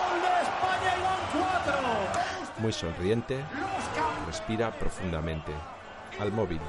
[0.09, 1.79] ¡Gol de España y van cuatro!
[2.57, 3.43] Muy sonriente,
[4.25, 5.53] respira profundamente.
[6.19, 6.59] Al móvil.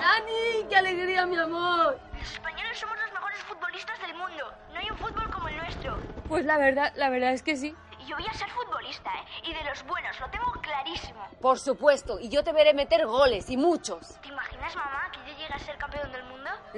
[0.00, 0.66] ¡Dani!
[0.68, 1.98] ¡Qué alegría, mi amor!
[2.18, 4.52] Los españoles somos los mejores futbolistas del mundo.
[4.72, 5.98] No hay un fútbol como el nuestro.
[6.28, 7.74] Pues la verdad, la verdad es que sí.
[8.06, 9.48] Yo voy a ser futbolista, ¿eh?
[9.48, 11.24] Y de los buenos, lo tengo clarísimo.
[11.40, 14.18] Por supuesto, y yo te veré meter goles, y muchos.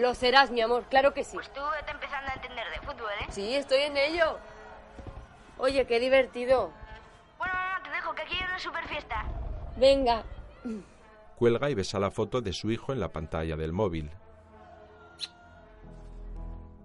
[0.03, 1.37] Lo serás, mi amor, claro que sí.
[1.37, 3.27] Pues tú estás empezando a entender de fútbol, ¿eh?
[3.31, 4.37] Sí, estoy en ello.
[5.59, 6.73] Oye, qué divertido.
[7.39, 9.25] Bueno, mamá, te dejo, que aquí hay una super fiesta.
[9.77, 10.25] Venga.
[11.37, 14.11] Cuelga y besa la foto de su hijo en la pantalla del móvil.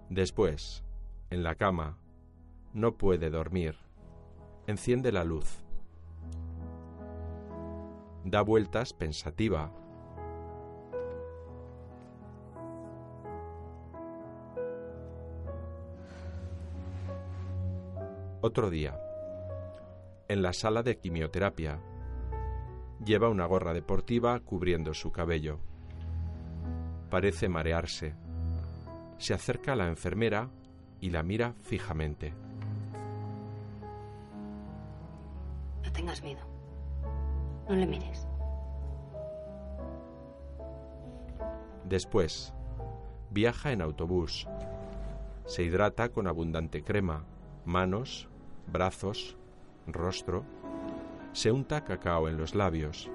[0.08, 0.84] Después,
[1.30, 1.98] en la cama,
[2.72, 3.76] no puede dormir.
[4.68, 5.58] Enciende la luz.
[8.22, 9.72] Da vueltas pensativa.
[18.48, 18.98] Otro día.
[20.26, 21.80] En la sala de quimioterapia.
[23.04, 25.58] Lleva una gorra deportiva cubriendo su cabello.
[27.10, 28.14] Parece marearse.
[29.18, 30.48] Se acerca a la enfermera
[30.98, 32.32] y la mira fijamente.
[35.84, 36.40] No tengas miedo.
[37.68, 38.26] No le mires.
[41.84, 42.54] Después,
[43.28, 44.48] viaja en autobús.
[45.44, 47.26] Se hidrata con abundante crema,
[47.66, 48.26] manos,
[48.70, 49.36] brazos,
[49.86, 50.44] rostro.
[51.32, 53.10] Se unta cacao en los labios.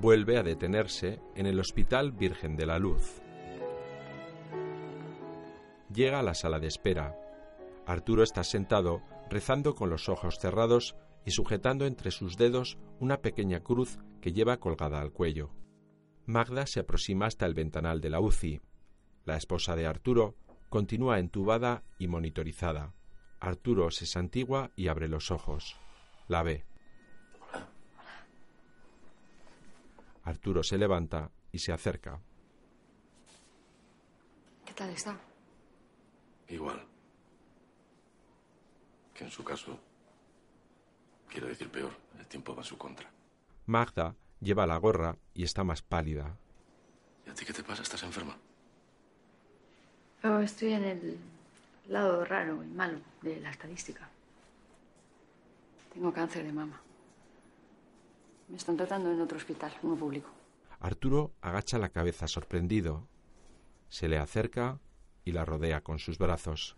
[0.00, 3.20] Vuelve a detenerse en el Hospital Virgen de la Luz.
[5.92, 7.16] Llega a la sala de espera.
[7.86, 13.60] Arturo está sentado rezando con los ojos cerrados y sujetando entre sus dedos una pequeña
[13.60, 15.50] cruz que lleva colgada al cuello.
[16.26, 18.60] Magda se aproxima hasta el ventanal de la UCI.
[19.24, 20.36] La esposa de Arturo
[20.70, 22.94] continúa entubada y monitorizada.
[23.40, 25.76] Arturo se santigua y abre los ojos.
[26.28, 26.64] La ve.
[30.22, 32.20] Arturo se levanta y se acerca.
[34.64, 35.18] ¿Qué tal está?
[36.48, 36.86] Igual.
[39.12, 39.78] Que en su caso.
[41.28, 43.10] Quiero decir peor, el tiempo va a su contra.
[43.66, 46.38] Magda lleva la gorra y está más pálida.
[47.26, 47.82] ¿Y a ti qué te pasa?
[47.82, 48.36] ¿Estás enferma?
[50.22, 51.18] Oh, estoy en el
[51.88, 54.06] lado raro y malo de la estadística.
[55.94, 56.78] Tengo cáncer de mama.
[58.48, 60.28] Me están tratando en otro hospital, uno público.
[60.80, 63.06] Arturo agacha la cabeza sorprendido.
[63.88, 64.78] Se le acerca
[65.24, 66.76] y la rodea con sus brazos.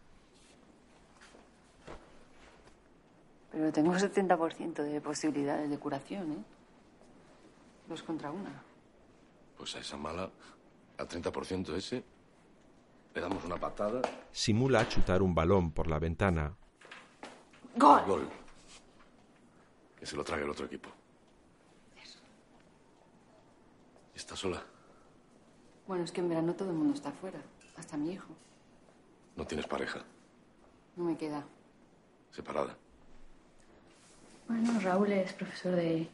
[3.51, 6.45] Pero tengo un 70% de posibilidades de curación, ¿eh?
[7.89, 8.63] Dos contra una.
[9.59, 10.31] Pues a esa mala,
[10.97, 12.05] al 30% ese,
[13.15, 14.03] le damos una patada.
[14.31, 16.55] Simula chutar un balón por la ventana.
[17.77, 18.05] ¡Gol!
[18.07, 18.29] Gol.
[19.99, 20.89] Que se lo trague el otro equipo.
[24.15, 24.63] ¿Y está sola?
[25.87, 27.41] Bueno, es que en verano todo el mundo está afuera.
[27.77, 28.29] Hasta mi hijo.
[29.37, 30.05] ¿No tienes pareja?
[30.97, 31.45] No me queda.
[32.31, 32.77] ¿Separada?
[34.49, 36.09] Bueno, Raúl es profesor de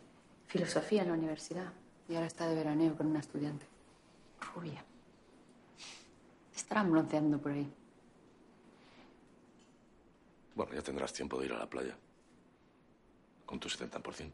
[0.47, 1.73] filosofía en la universidad.
[2.09, 3.67] Y ahora está de veraneo con una estudiante.
[4.55, 4.85] Rubia.
[6.59, 7.73] Estarán bronceando por ahí.
[10.57, 11.97] Bueno, ya tendrás tiempo de ir a la playa.
[13.47, 14.33] Con tu 70%.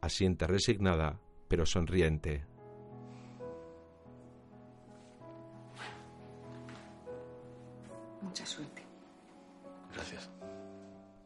[0.00, 2.46] Asiente resignada, pero sonriente.
[8.22, 8.84] Mucha suerte.
[9.92, 10.30] Gracias.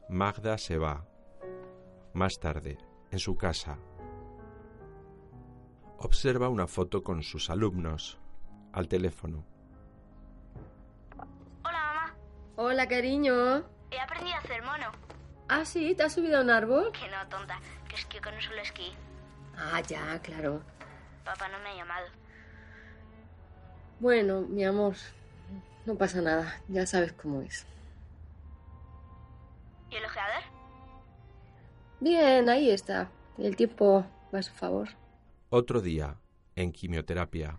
[0.09, 1.07] Magda se va.
[2.15, 2.79] Más tarde,
[3.11, 3.79] en su casa.
[5.99, 8.19] Observa una foto con sus alumnos.
[8.73, 9.60] Al teléfono.
[12.63, 13.65] Hola, cariño.
[13.91, 14.93] He aprendido a hacer mono.
[15.49, 16.93] Ah, sí, ¿te has subido a un árbol?
[16.93, 17.59] Que no, tonta.
[17.89, 18.93] Que esquío con un solo esquí.
[19.57, 20.61] Ah, ya, claro.
[21.25, 22.07] Papá no me ha llamado.
[23.99, 24.95] Bueno, mi amor,
[25.87, 26.61] no pasa nada.
[26.69, 27.67] Ya sabes cómo es.
[29.91, 30.43] ¿Y el ojeador?
[32.01, 33.11] Bien, ahí está.
[33.39, 34.91] El tiempo va a su favor.
[35.49, 36.19] Otro día,
[36.57, 37.59] en quimioterapia.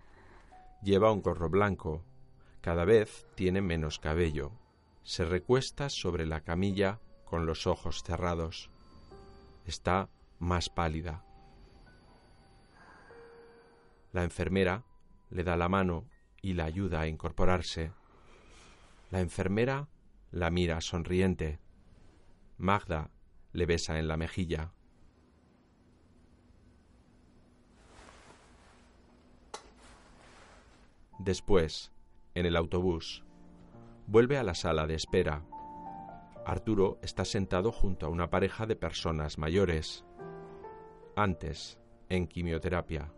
[0.80, 2.04] Lleva un gorro blanco.
[2.60, 4.61] Cada vez tiene menos cabello.
[5.04, 8.70] Se recuesta sobre la camilla con los ojos cerrados.
[9.66, 11.24] Está más pálida.
[14.12, 14.84] La enfermera
[15.30, 16.08] le da la mano
[16.40, 17.92] y la ayuda a incorporarse.
[19.10, 19.88] La enfermera
[20.30, 21.58] la mira sonriente.
[22.58, 23.10] Magda
[23.52, 24.72] le besa en la mejilla.
[31.18, 31.92] Después,
[32.34, 33.24] en el autobús,
[34.06, 35.42] vuelve a la sala de espera.
[36.44, 40.04] Arturo está sentado junto a una pareja de personas mayores.
[41.16, 43.12] Antes, en quimioterapia.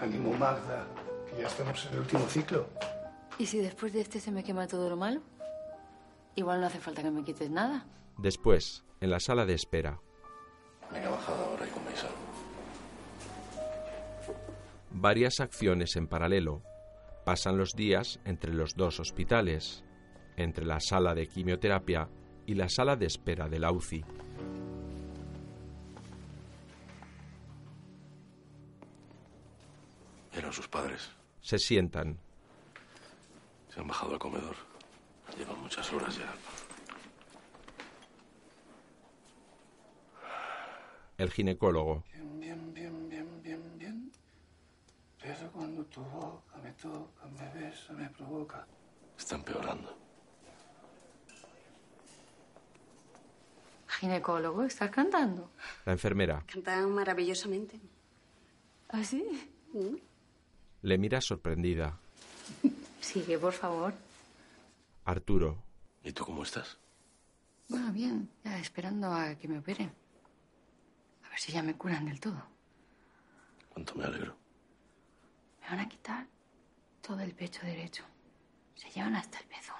[0.00, 0.86] Ánimo, Magda,
[1.28, 2.68] que ya estamos en el último ciclo.
[3.38, 5.20] ¿Y si después de este se me quema todo lo malo?
[6.34, 7.86] Igual no hace falta que me quites nada.
[8.18, 10.00] Después, en la sala de espera,
[10.92, 12.16] Venga, bajada ahora y coméis algo.
[14.92, 16.62] varias acciones en paralelo.
[17.26, 19.82] Pasan los días entre los dos hospitales,
[20.36, 22.08] entre la sala de quimioterapia
[22.46, 24.04] y la sala de espera de la UCI.
[30.34, 31.10] Eran sus padres.
[31.40, 32.16] Se sientan.
[33.70, 34.54] Se han bajado al comedor.
[35.36, 36.32] Llevan muchas horas ya.
[41.18, 42.04] El ginecólogo.
[42.12, 44.12] Bien, bien, bien, bien, bien, bien.
[45.52, 48.66] Cuando tu boca me toca, me besa, me provoca.
[49.18, 49.96] Está empeorando.
[53.88, 55.50] Ginecólogo, ¿estás cantando?
[55.86, 57.80] La enfermera Canta maravillosamente.
[58.88, 59.24] ¿Ah, sí?
[60.82, 61.98] le mira sorprendida.
[63.00, 63.94] Sigue, por favor.
[65.04, 65.62] Arturo.
[66.04, 66.78] ¿Y tú cómo estás?
[67.68, 69.92] Bueno, bien, ya esperando a que me operen.
[71.24, 72.40] A ver si ya me curan del todo.
[73.70, 74.36] Cuánto me alegro.
[75.66, 76.26] Me van a quitar
[77.02, 78.04] todo el pecho derecho.
[78.76, 79.76] Se llevan hasta el pezón.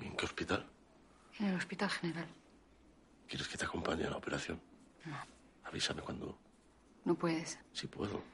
[0.00, 0.66] ¿Y en qué hospital?
[1.38, 2.26] En el hospital general.
[3.28, 4.60] ¿Quieres que te acompañe a la operación?
[5.04, 5.16] No.
[5.62, 6.36] Avísame cuando...
[7.04, 7.58] No puedes.
[7.72, 8.24] Si puedo.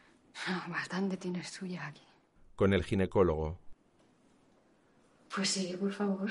[0.48, 2.06] No, bastante tienes tuya aquí.
[2.56, 3.58] Con el ginecólogo.
[5.34, 6.30] Pues sí, por favor.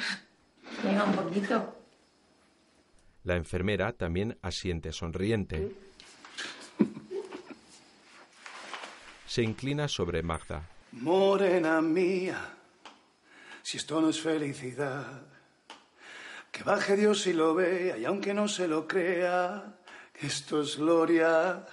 [0.83, 1.75] Venga, un poquito.
[3.23, 5.86] La enfermera también asiente sonriente.
[9.37, 10.67] Se inclina sobre Magda.
[10.93, 12.57] Morena mía,
[13.61, 15.27] si esto no es felicidad,
[16.51, 19.77] que baje Dios y lo vea, y aunque no se lo crea,
[20.15, 21.63] esto es gloria.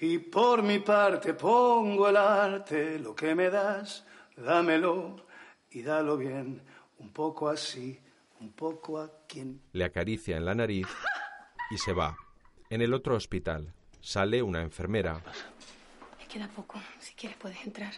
[0.00, 4.04] Y por mi parte pongo el arte, lo que me das,
[4.36, 5.24] dámelo
[5.70, 6.60] y dalo bien,
[6.98, 7.96] un poco así,
[8.40, 9.60] un poco a quien.
[9.70, 10.88] Le acaricia en la nariz
[11.70, 12.16] y se va.
[12.68, 15.22] En el otro hospital sale una enfermera.
[16.28, 16.80] Queda poco.
[16.98, 17.92] Si quieres puedes entrar.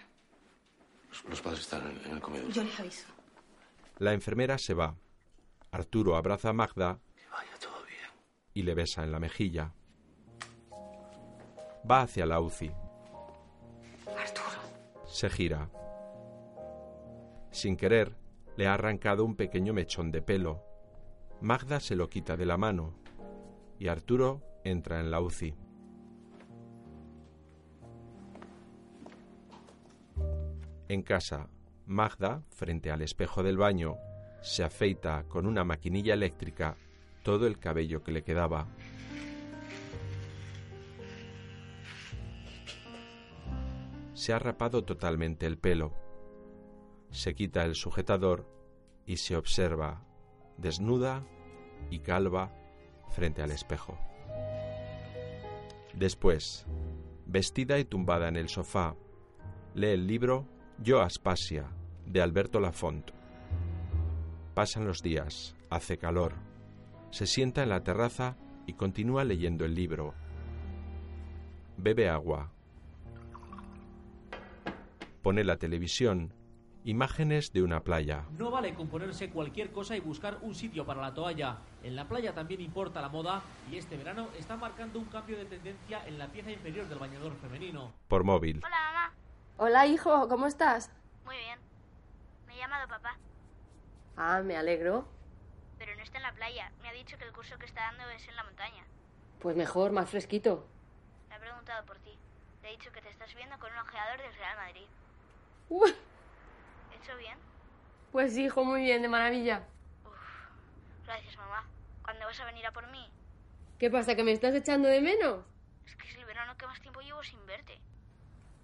[1.08, 2.50] Los, los padres están en, en el comedor.
[2.52, 3.06] Yo les aviso.
[3.98, 4.96] La enfermera se va.
[5.72, 7.00] Arturo abraza a Magda
[8.54, 9.72] y le besa en la mejilla.
[11.88, 12.70] Va hacia la UCI.
[14.16, 15.06] Arturo.
[15.06, 15.70] Se gira.
[17.50, 18.16] Sin querer,
[18.56, 20.62] le ha arrancado un pequeño mechón de pelo.
[21.40, 22.94] Magda se lo quita de la mano
[23.78, 25.54] y Arturo entra en la UCI.
[30.90, 31.48] En casa,
[31.86, 33.94] Magda, frente al espejo del baño,
[34.42, 36.76] se afeita con una maquinilla eléctrica
[37.22, 38.66] todo el cabello que le quedaba.
[44.14, 45.92] Se ha rapado totalmente el pelo.
[47.12, 48.50] Se quita el sujetador
[49.06, 50.04] y se observa
[50.56, 51.24] desnuda
[51.88, 52.52] y calva
[53.10, 53.96] frente al espejo.
[55.94, 56.66] Después,
[57.26, 58.96] vestida y tumbada en el sofá,
[59.76, 61.66] lee el libro Yo Aspasia
[62.06, 63.10] de Alberto Lafont.
[64.54, 66.32] Pasan los días, hace calor.
[67.10, 70.14] Se sienta en la terraza y continúa leyendo el libro.
[71.76, 72.50] Bebe agua.
[75.20, 76.32] Pone la televisión.
[76.84, 78.24] Imágenes de una playa.
[78.38, 81.58] No vale con ponerse cualquier cosa y buscar un sitio para la toalla.
[81.82, 85.44] En la playa también importa la moda y este verano está marcando un cambio de
[85.44, 87.92] tendencia en la pieza inferior del bañador femenino.
[88.08, 88.62] Por móvil.
[88.64, 89.19] Hola, mamá.
[89.62, 90.90] Hola, hijo, ¿cómo estás?
[91.26, 91.58] Muy bien.
[92.46, 93.18] Me ha llamado papá,
[94.16, 95.06] Ah, me alegro.
[95.78, 96.72] pero no está en la playa.
[96.80, 98.84] Me ha dicho que el curso que está dando es en la montaña.
[99.38, 100.66] Pues mejor, más fresquito.
[101.28, 102.18] Me ha preguntado por ti.
[102.62, 104.86] Le he dicho que te estás viendo con un ojeador del Real Madrid.
[105.68, 105.90] Uy,
[106.92, 107.38] ¿He hecho bien?
[108.12, 109.62] pues hijo, muy bien, de maravilla.
[111.04, 111.66] Gracias, mamá.
[112.02, 113.12] ¿Cuándo vas a venir a por mí?
[113.78, 115.44] ¿Qué pasa, que me estás echando de menos?
[115.86, 117.78] Es que es el verano que más tiempo llevo sin verte.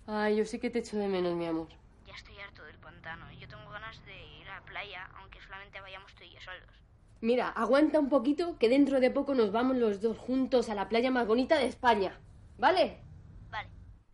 [0.07, 1.68] Ay, yo sí que te echo de menos, mi amor.
[2.07, 5.80] Ya estoy harto del pantano yo tengo ganas de ir a la playa, aunque solamente
[5.80, 6.68] vayamos tú y yo solos.
[7.20, 10.88] Mira, aguanta un poquito que dentro de poco nos vamos los dos juntos a la
[10.88, 12.18] playa más bonita de España.
[12.59, 13.00] ¿Vale?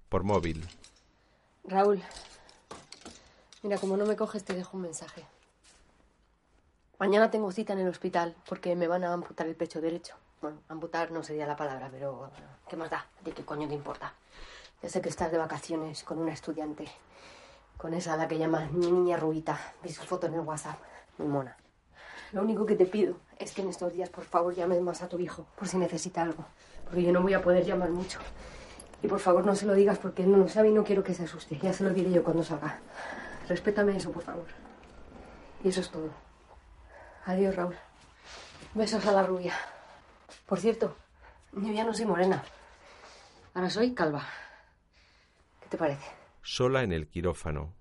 [0.09, 0.67] Por móvil.
[1.65, 2.03] Raúl,
[3.63, 5.25] mira, como no me coges, te dejo un mensaje.
[6.99, 10.15] Mañana tengo cita en el hospital porque me van a amputar el pecho derecho.
[10.41, 12.33] Bueno, amputar no sería la palabra, pero bueno,
[12.69, 13.07] ¿qué más da?
[13.25, 14.13] ¿De qué coño te importa?
[14.83, 16.89] Ya sé que estás de vacaciones con una estudiante,
[17.77, 19.75] con esa a la que llamas mi niña Rubita.
[19.83, 20.79] Vi su foto en el WhatsApp,
[21.19, 21.57] muy mona.
[22.33, 25.09] Lo único que te pido es que en estos días, por favor, llames más a
[25.09, 26.45] tu hijo, por si necesita algo.
[26.85, 28.19] Porque yo no voy a poder llamar mucho.
[29.03, 31.05] Y por favor, no se lo digas porque él no lo sabe y no quiero
[31.05, 31.59] que se asuste.
[31.59, 32.81] Ya se lo diré yo cuando salga.
[33.49, 34.47] Respétame eso, por favor.
[35.63, 36.11] Y eso es todo.
[37.27, 37.77] Adiós, Raúl.
[38.75, 39.55] Besos a la rubia.
[40.47, 40.97] Por cierto,
[41.53, 42.43] yo ya no soy morena.
[43.55, 44.25] Ahora soy calva.
[45.73, 46.11] ¿Qué te parece?
[46.43, 47.75] Sola en el quirófano.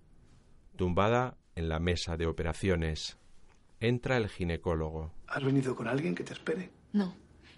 [0.77, 3.17] Tumbada en la mesa de operaciones.
[3.81, 5.13] Entra el ginecólogo.
[5.27, 6.71] ¿Has venido con alguien que te espere?
[6.93, 7.13] No,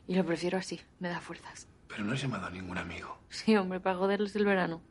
[0.08, 1.68] y lo prefiero así, me da fuerzas.
[1.88, 3.16] Pero no has llamado a ningún amigo.
[3.30, 4.82] Sí, hombre, para joderles el verano.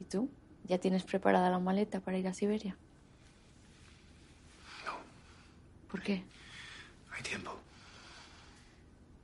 [0.00, 0.28] ¿Y tú?
[0.64, 2.76] ¿Ya tienes preparada la maleta para ir a Siberia?
[4.86, 4.94] No.
[5.88, 6.24] ¿Por qué?
[7.12, 7.56] Hay tiempo.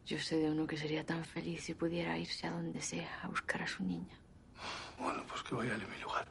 [0.07, 3.26] Yo sé de uno que sería tan feliz si pudiera irse a donde sea a
[3.26, 4.21] buscar a su niña.
[4.99, 6.28] Bueno, pues que vaya a mi lugar.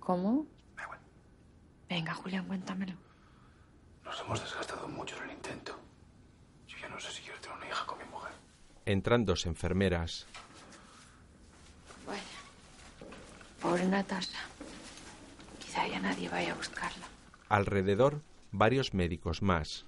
[0.00, 0.46] ¿Cómo?
[1.88, 2.92] Venga, Julián, cuéntamelo.
[4.04, 5.78] Nos hemos desgastado mucho en el intento.
[6.66, 8.32] Yo ya no sé si quiero tener una hija con mi mujer.
[8.84, 10.26] Entran dos enfermeras.
[12.06, 12.22] Vaya.
[13.60, 14.38] Pobre Natasha.
[15.58, 17.06] Quizá ya nadie vaya a buscarla.
[17.48, 18.22] Alrededor,
[18.52, 19.86] varios médicos más.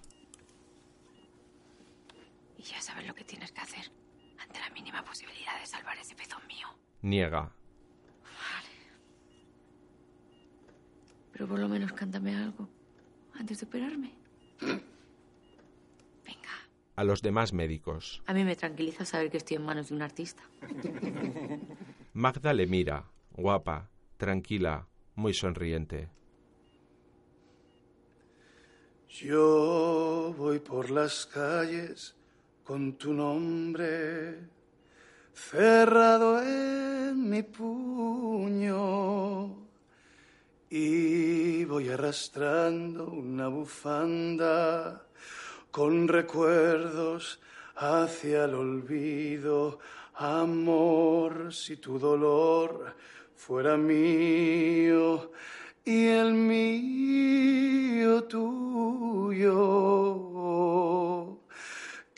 [2.57, 3.91] Y ya sabes lo que tienes que hacer
[4.39, 6.69] ante la mínima posibilidad de salvar ese pezón mío.
[7.03, 7.53] Niega.
[11.33, 12.69] Pero por lo menos cántame algo
[13.35, 14.21] antes de operarme.
[16.97, 18.23] A los demás médicos.
[18.27, 20.43] A mí me tranquiliza saber que estoy en manos de un artista.
[22.13, 23.89] Magda le mira, guapa,
[24.19, 26.11] tranquila, muy sonriente.
[29.09, 32.15] Yo voy por las calles
[32.65, 34.60] con tu nombre
[35.35, 38.71] cerrado en mi puño
[40.71, 45.05] y voy arrastrando una bufanda
[45.71, 47.41] con recuerdos
[47.75, 49.81] hacia el olvido.
[50.15, 52.95] Amor, si tu dolor
[53.35, 55.33] fuera mío
[55.85, 59.51] y el mío tuyo,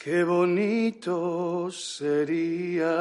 [0.03, 2.95] qué bonito sería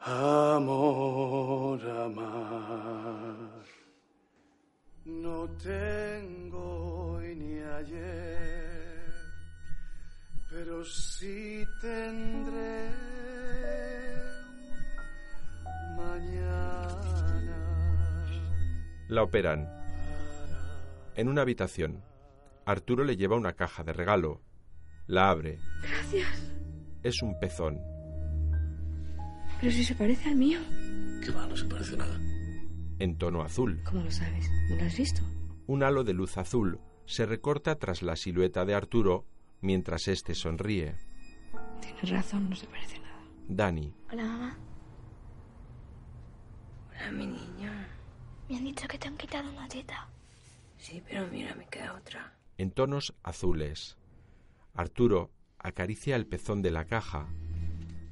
[0.00, 3.64] amor, amar.
[5.06, 9.14] No tengo hoy ni ayer,
[10.50, 12.90] pero sí tendré
[15.96, 17.56] mañana.
[19.08, 19.66] La operan.
[21.16, 22.02] En una habitación,
[22.66, 24.40] Arturo le lleva una caja de regalo.
[25.06, 25.58] La abre.
[25.82, 26.52] Gracias.
[27.02, 27.80] Es un pezón.
[29.60, 30.58] Pero si se parece al mío.
[31.22, 32.18] Que va, no se parece nada.
[32.98, 33.82] En tono azul.
[33.84, 34.48] ¿Cómo lo sabes?
[34.70, 35.22] ¿Me lo has visto?
[35.66, 39.26] Un halo de luz azul se recorta tras la silueta de Arturo
[39.60, 40.94] mientras éste sonríe.
[41.80, 43.20] Tienes razón, no se parece nada.
[43.48, 43.94] Dani.
[44.10, 44.58] Hola, mamá.
[46.90, 47.88] Hola, mi niña.
[48.48, 50.08] Me han dicho que te han quitado una teta.
[50.78, 52.36] Sí, pero mira, me queda otra.
[52.58, 53.98] En tonos azules.
[54.74, 57.28] Arturo acaricia el pezón de la caja.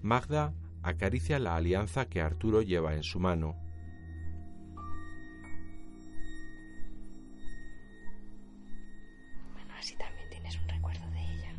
[0.00, 3.56] Magda acaricia la alianza que Arturo lleva en su mano.
[9.52, 11.52] Bueno, así también tienes un recuerdo de ella.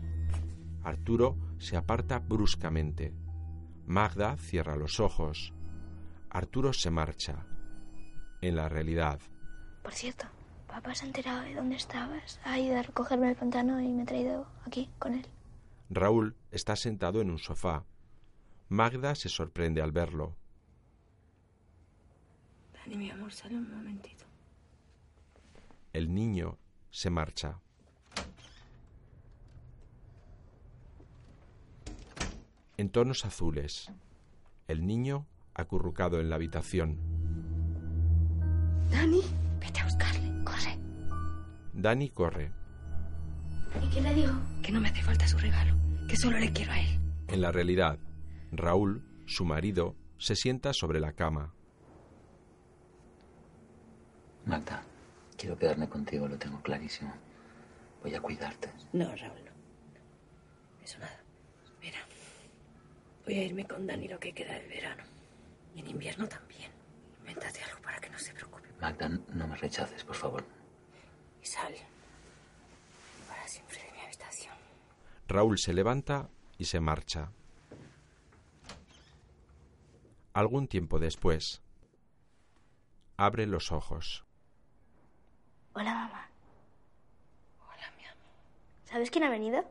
[0.84, 3.14] Arturo se aparta bruscamente.
[3.86, 5.54] Magda cierra los ojos.
[6.30, 7.46] Arturo se marcha.
[8.42, 9.20] En la realidad,
[9.84, 10.26] Por cierto,
[10.74, 12.40] papá se ha enterado de dónde estabas.
[12.44, 15.26] Ha ido a recogerme el pantano y me ha traído aquí con él.
[15.90, 17.86] Raúl está sentado en un sofá.
[18.70, 20.36] Magda se sorprende al verlo.
[22.74, 24.26] Dani, mi amor, sale un momentito.
[25.94, 26.58] El niño
[26.90, 27.60] se marcha.
[32.78, 33.92] En tonos azules.
[34.68, 36.98] El niño acurrucado en la habitación.
[38.90, 39.22] Dani,
[41.74, 42.52] Dani corre.
[43.82, 44.34] ¿Y qué le digo?
[44.62, 45.76] Que no me hace falta su regalo.
[46.08, 47.00] Que solo le quiero a él.
[47.28, 47.98] En la realidad,
[48.52, 51.54] Raúl, su marido, se sienta sobre la cama.
[54.46, 54.84] Magda,
[55.38, 57.14] quiero quedarme contigo, lo tengo clarísimo.
[58.02, 58.70] Voy a cuidarte.
[58.92, 59.52] No, Raúl, no.
[60.84, 61.20] Eso nada.
[61.82, 62.00] Mira,
[63.26, 65.04] Voy a irme con Dani lo que queda del verano.
[65.76, 66.72] Y en invierno también.
[67.22, 68.68] Invéntate algo para que no se preocupe.
[68.82, 70.46] Magda, no me rechaces, por favor.
[71.44, 71.74] Y sal.
[73.28, 74.56] Para siempre de mi habitación.
[75.28, 77.34] Raúl se levanta y se marcha.
[80.32, 81.62] Algún tiempo después,
[83.18, 84.24] abre los ojos.
[85.74, 86.30] Hola, mamá.
[87.60, 88.24] Hola, mi amor.
[88.86, 89.66] ¿Sabes quién ha venido?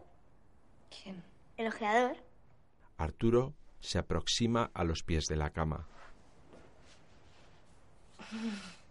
[0.90, 1.24] ¿Quién?
[1.56, 2.18] El ojeador.
[2.98, 5.88] Arturo se aproxima a los pies de la cama.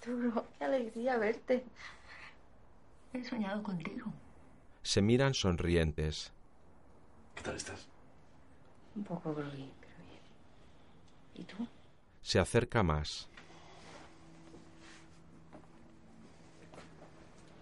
[0.00, 1.62] Arturo, qué alegría verte.
[3.12, 4.10] He soñado contigo.
[4.82, 6.32] Se miran sonrientes.
[7.34, 7.86] ¿Qué tal estás?
[8.96, 10.22] Un poco groggy, pero bien.
[11.34, 11.68] ¿Y tú?
[12.22, 13.28] Se acerca más.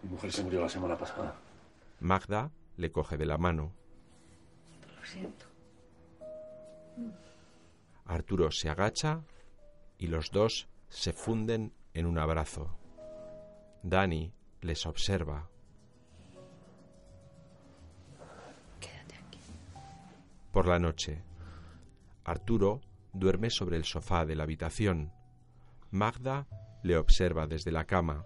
[0.05, 1.35] Mi mujer se murió la semana pasada.
[1.99, 3.73] Magda le coge de la mano.
[4.97, 5.47] Lo siento.
[8.05, 9.25] Arturo se agacha
[9.99, 12.79] y los dos se funden en un abrazo.
[13.83, 15.51] Dani les observa.
[18.79, 19.41] Quédate aquí.
[20.53, 21.25] Por la noche,
[22.25, 22.81] Arturo
[23.13, 25.13] duerme sobre el sofá de la habitación.
[25.91, 26.47] Magda
[26.85, 28.25] le observa desde la cama.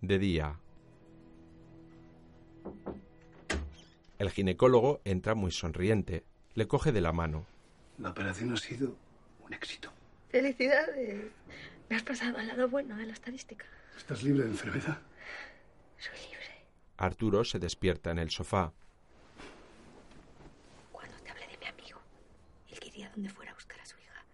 [0.00, 0.58] De día.
[4.18, 6.24] El ginecólogo entra muy sonriente.
[6.56, 7.44] Le coge de la mano.
[7.98, 8.96] La operación ha sido
[9.44, 9.92] un éxito.
[10.30, 11.30] Felicidades.
[11.88, 13.66] Me has pasado al lado bueno de la estadística.
[13.96, 14.98] ¿Estás libre de enfermedad?
[15.98, 16.64] Soy libre.
[16.96, 18.72] Arturo se despierta en el sofá.
[20.92, 22.00] Cuando te hablé de mi amigo,
[22.70, 24.24] él quería donde fuera a buscar a su hija.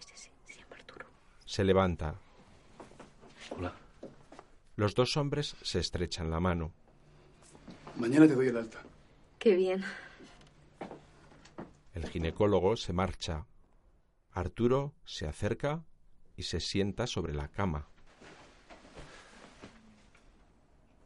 [0.00, 1.06] Es ese, se llama Arturo.
[1.46, 2.16] Se levanta.
[3.50, 3.72] Hola.
[4.74, 6.72] Los dos hombres se estrechan la mano.
[7.96, 8.82] Mañana te doy el alta.
[9.38, 9.84] Qué bien.
[11.98, 13.44] El ginecólogo se marcha.
[14.30, 15.84] Arturo se acerca
[16.36, 17.88] y se sienta sobre la cama.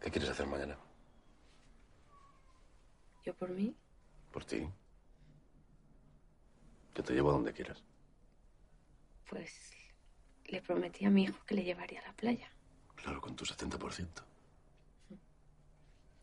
[0.03, 0.77] ¿Qué quieres hacer mañana?
[3.25, 3.75] Yo por mí,
[4.33, 4.69] Por ti.
[6.95, 7.83] Yo te llevo a donde quieras.
[9.31, 9.73] pues
[10.45, 12.53] le prometí a mi hijo que le llevaría a la playa.
[12.97, 14.09] Claro, con tu 70%.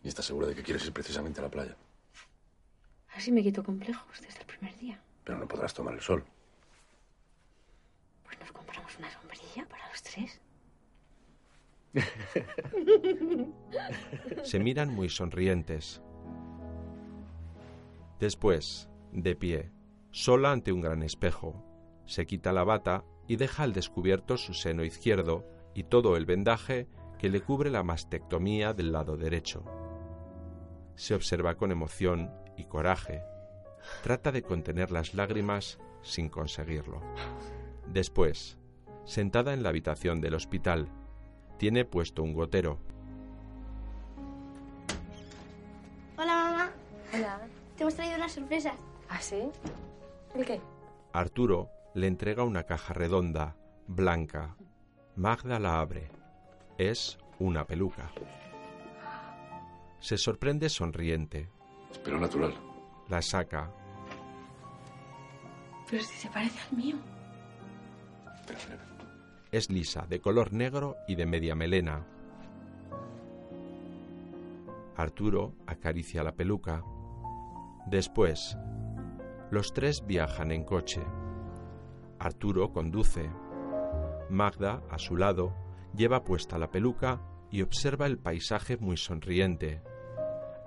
[0.04, 1.76] ¿Y estás segura de que quieres ir precisamente a la playa?
[3.16, 5.00] Así me quito complejos desde el primer día.
[5.24, 6.24] Pero no podrás tomar el sol.
[8.24, 10.42] Pues nos compramos una sombrilla para los tres.
[14.44, 16.02] Se miran muy sonrientes.
[18.20, 19.72] Después, de pie,
[20.12, 21.64] sola ante un gran espejo,
[22.06, 26.88] se quita la bata y deja al descubierto su seno izquierdo y todo el vendaje
[27.18, 29.64] que le cubre la mastectomía del lado derecho.
[30.96, 33.24] Se observa con emoción y coraje.
[34.04, 37.02] Trata de contener las lágrimas sin conseguirlo.
[37.88, 38.58] Después,
[39.06, 40.90] sentada en la habitación del hospital,
[41.58, 42.80] tiene puesto un gotero.
[46.18, 46.72] Hola, mamá.
[47.14, 47.40] Hola.
[47.76, 48.74] Te hemos traído una sorpresa.
[49.10, 49.50] ¿Ah, sí?
[50.36, 50.62] ¿El qué?
[51.14, 53.56] Arturo le entrega una caja redonda,
[53.88, 54.56] blanca.
[55.16, 56.10] Magda la abre.
[56.78, 58.12] Es una peluca.
[60.00, 61.50] Se sorprende sonriente.
[61.92, 62.54] Espero natural.
[63.10, 63.72] La saca.
[65.90, 66.96] Pero si se parece al mío.
[69.52, 72.06] Es lisa, de color negro y de media melena.
[74.96, 76.84] Arturo acaricia la peluca.
[77.88, 78.58] Después,
[79.50, 81.02] los tres viajan en coche.
[82.20, 83.30] Arturo conduce.
[84.30, 85.56] Magda, a su lado,
[85.96, 89.82] lleva puesta la peluca y observa el paisaje muy sonriente.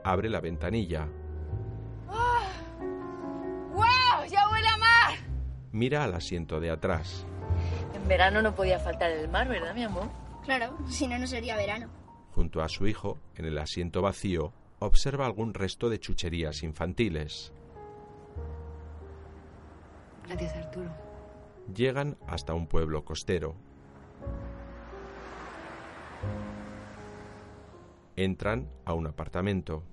[0.05, 1.09] Abre la ventanilla.
[3.73, 4.27] ¡Guau!
[4.29, 5.13] ¡Ya huele a mar!
[5.71, 7.27] Mira al asiento de atrás.
[7.95, 10.11] En verano no podía faltar el mar, ¿verdad, mi amor?
[10.45, 11.89] Claro, si no, no sería verano.
[12.33, 17.53] Junto a su hijo, en el asiento vacío, observa algún resto de chucherías infantiles.
[20.27, 20.91] Gracias, Arturo.
[21.73, 23.55] Llegan hasta un pueblo costero.
[28.17, 29.85] Entran a un apartamento.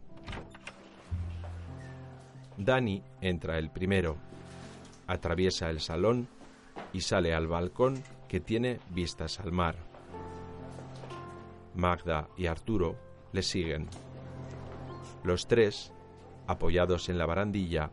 [2.59, 4.17] Dani entra el primero,
[5.07, 6.27] atraviesa el salón
[6.93, 9.75] y sale al balcón que tiene vistas al mar.
[11.73, 12.95] Magda y Arturo
[13.31, 13.87] le siguen.
[15.23, 15.91] Los tres,
[16.45, 17.89] apoyados en la barandilla,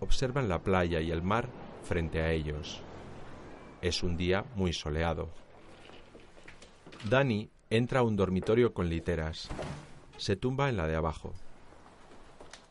[0.00, 1.48] observan la playa y el mar
[1.82, 2.80] frente a ellos.
[3.82, 5.28] Es un día muy soleado.
[7.10, 9.48] Dani Entra a un dormitorio con literas.
[10.18, 11.32] Se tumba en la de abajo.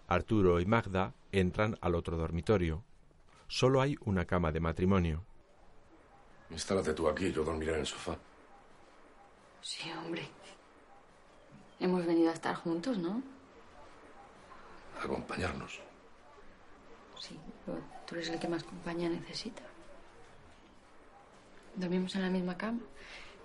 [0.08, 2.84] Arturo y Magda entran al otro dormitorio.
[3.48, 5.24] Solo hay una cama de matrimonio.
[6.50, 8.18] Instálate tú aquí, yo dormiré en el sofá.
[9.62, 10.28] Sí, hombre.
[11.80, 13.22] Hemos venido a estar juntos, ¿no?
[15.00, 15.82] A acompañarnos.
[17.20, 19.64] Sí, pero tú eres el que más compañía necesita.
[21.76, 22.80] Dormimos en la misma cama,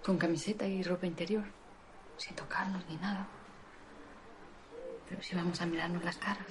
[0.05, 1.45] con camiseta y ropa interior,
[2.17, 3.27] sin tocarnos ni nada.
[5.09, 6.47] Pero sí vamos a mirarnos las caras,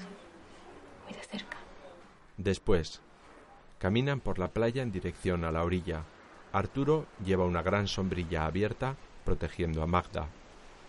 [2.38, 3.02] Después,
[3.80, 6.04] caminan por la playa en dirección a la orilla.
[6.52, 8.96] Arturo lleva una gran sombrilla abierta
[9.26, 10.28] protegiendo a Magda.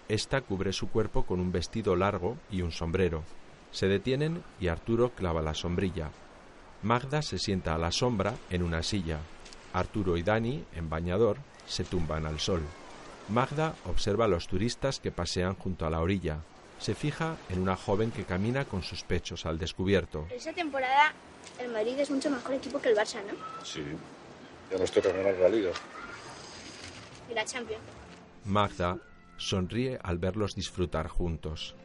[0.08, 3.22] Esta cubre su cuerpo con un vestido largo y un sombrero.
[3.70, 6.10] Se detienen y Arturo clava la sombrilla.
[6.82, 9.18] Magda se sienta a la sombra en una silla.
[9.72, 12.62] Arturo y Dani, en bañador, se tumban al sol.
[13.28, 16.38] Magda observa a los turistas que pasean junto a la orilla.
[16.80, 20.26] Se fija en una joven que camina con sus pechos al descubierto.
[20.30, 21.12] Esta temporada
[21.60, 23.64] el Madrid es mucho mejor equipo que el Barça, ¿no?
[23.64, 23.84] Sí.
[24.70, 25.70] Ya nos toca ganar la liga.
[27.30, 27.82] Y la Champions.
[28.46, 28.98] Magda
[29.36, 31.76] sonríe al verlos disfrutar juntos.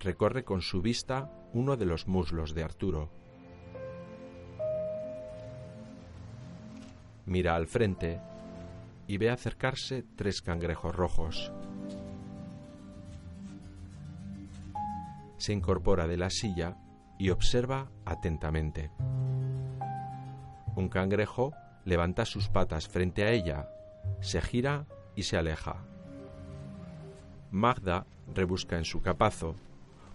[0.00, 3.10] Recorre con su vista uno de los muslos de Arturo.
[7.26, 8.20] Mira al frente
[9.06, 11.52] y ve acercarse tres cangrejos rojos.
[15.46, 16.76] Se incorpora de la silla
[17.20, 18.90] y observa atentamente.
[20.74, 21.52] Un cangrejo
[21.84, 23.68] levanta sus patas frente a ella,
[24.20, 25.84] se gira y se aleja.
[27.52, 29.54] Magda rebusca en su capazo,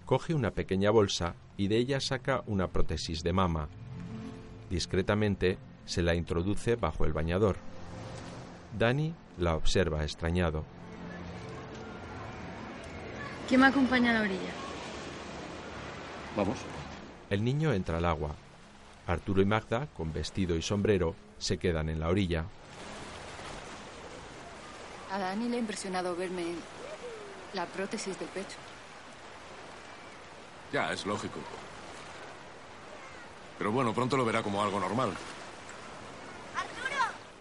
[0.03, 3.69] coge una pequeña bolsa y de ella saca una prótesis de mama.
[4.69, 7.55] Discretamente se la introduce bajo el bañador.
[8.77, 10.65] Dani la observa extrañado.
[13.47, 14.60] ¿Quién me acompaña a la orilla?
[16.35, 16.57] Vamos.
[17.29, 18.35] El niño entra al agua.
[19.07, 22.45] Arturo y Magda, con vestido y sombrero, se quedan en la orilla.
[25.11, 26.43] A Dani le ha impresionado verme
[27.53, 28.57] la prótesis del pecho.
[30.71, 31.39] Ya, es lógico.
[33.57, 35.11] Pero bueno, pronto lo verá como algo normal.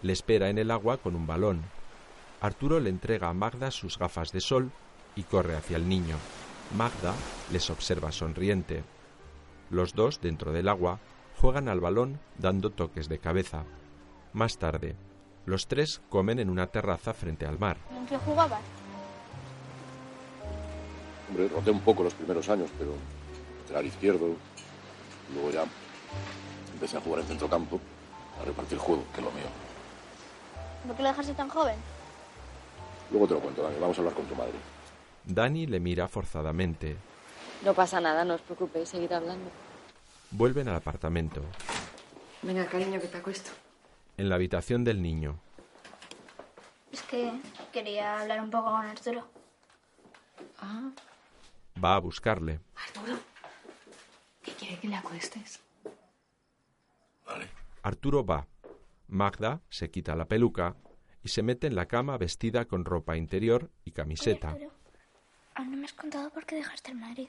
[0.01, 1.61] Le espera en el agua con un balón.
[2.41, 4.71] Arturo le entrega a Magda sus gafas de sol
[5.15, 6.17] y corre hacia el niño.
[6.77, 7.13] Magda
[7.51, 8.83] les observa sonriente.
[9.69, 10.99] Los dos, dentro del agua,
[11.39, 13.65] juegan al balón dando toques de cabeza.
[14.33, 14.95] Más tarde,
[15.45, 17.77] los tres comen en una terraza frente al mar.
[17.95, 18.61] ¿En qué jugabas?
[21.29, 22.93] Hombre, roté un poco los primeros años, pero
[23.61, 24.27] lateral izquierdo.
[25.33, 25.65] Luego ya
[26.73, 27.79] empecé a jugar en centrocampo,
[28.41, 29.47] a repartir juego, que es lo mío.
[30.87, 31.75] ¿Por qué lo dejaste tan joven?
[33.11, 33.75] Luego te lo cuento, Dani.
[33.79, 34.53] Vamos a hablar con tu madre.
[35.25, 36.97] Dani le mira forzadamente.
[37.63, 39.49] No pasa nada, no os preocupéis, seguid hablando.
[40.31, 41.41] Vuelven al apartamento.
[42.41, 43.51] Venga, cariño, que te acuesto.
[44.17, 45.39] En la habitación del niño,
[46.91, 47.31] Es que
[47.71, 49.23] quería hablar un poco con Arturo.
[50.59, 50.91] Ah,
[51.81, 52.59] va a buscarle.
[52.75, 53.17] Arturo.
[54.43, 55.59] ¿Qué quiere que le acuestes?
[57.83, 58.47] Arturo va.
[59.07, 60.75] Magda se quita la peluca
[61.23, 64.57] y se mete en la cama vestida con ropa interior y camiseta.
[65.55, 67.27] Aún no me has contado por qué dejaste el Madrid.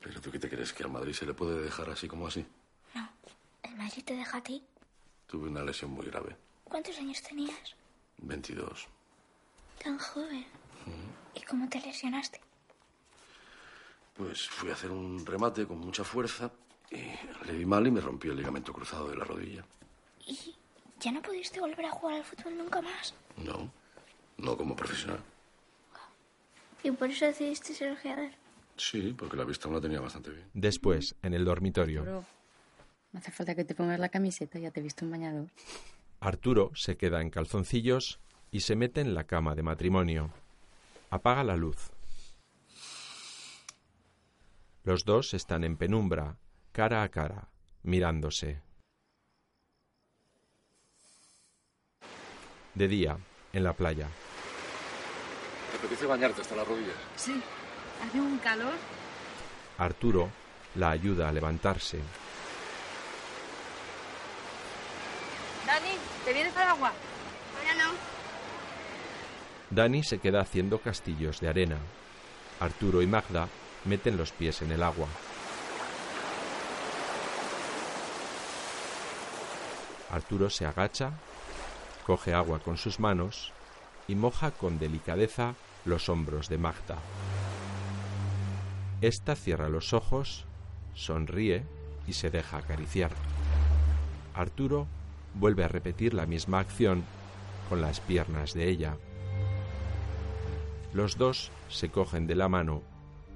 [0.00, 0.72] ¿Pero tú qué te crees?
[0.72, 2.46] ¿Que al Madrid se le puede dejar así como así?
[3.62, 4.64] ¿El Madrid te deja a ti?
[5.26, 6.36] Tuve una lesión muy grave.
[6.64, 7.76] ¿Cuántos años tenías?
[8.18, 8.88] 22.
[9.82, 10.46] Tan joven.
[11.34, 12.40] ¿Y cómo te lesionaste?
[14.16, 16.50] Pues fui a hacer un remate con mucha fuerza
[16.90, 16.96] y
[17.46, 19.64] le di mal y me rompí el ligamento cruzado de la rodilla.
[20.26, 20.56] ¿Y
[20.98, 23.14] ya no pudiste volver a jugar al fútbol nunca más?
[23.36, 23.70] No,
[24.38, 25.20] no como profesional.
[26.82, 28.30] ¿Y por eso decidiste ser ojeador?
[28.76, 30.46] Sí, porque la vista aún la tenía bastante bien.
[30.54, 32.24] Después, en el dormitorio, Arturo,
[33.12, 35.48] no hace falta que te pongas la camiseta, ya te he visto un bañador.
[36.20, 38.20] Arturo se queda en calzoncillos
[38.50, 40.30] y se mete en la cama de matrimonio.
[41.10, 41.90] Apaga la luz.
[44.84, 46.36] Los dos están en penumbra,
[46.72, 47.48] cara a cara,
[47.82, 48.62] mirándose.
[52.74, 53.18] De día,
[53.52, 54.08] en la playa.
[55.80, 56.94] ¿Te apetece bañarte hasta las rodillas?
[57.16, 57.42] Sí,
[58.06, 58.74] hace un calor.
[59.78, 60.30] Arturo
[60.74, 61.98] la ayuda a levantarse.
[65.66, 66.92] Dani, ¿te vienes al agua?
[67.56, 67.92] Ahora no.
[69.70, 71.78] Dani se queda haciendo castillos de arena.
[72.60, 73.48] Arturo y Magda
[73.86, 75.08] meten los pies en el agua.
[80.12, 81.12] Arturo se agacha,
[82.06, 83.52] coge agua con sus manos
[84.08, 85.54] y moja con delicadeza
[85.84, 86.98] los hombros de Magda.
[89.00, 90.44] Esta cierra los ojos,
[90.94, 91.64] sonríe
[92.06, 93.12] y se deja acariciar.
[94.34, 94.86] Arturo
[95.34, 97.04] vuelve a repetir la misma acción
[97.68, 98.96] con las piernas de ella.
[100.92, 102.82] Los dos se cogen de la mano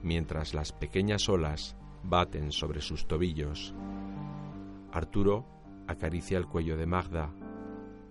[0.03, 3.75] mientras las pequeñas olas baten sobre sus tobillos.
[4.93, 5.47] Arturo
[5.87, 7.31] acaricia el cuello de Magda.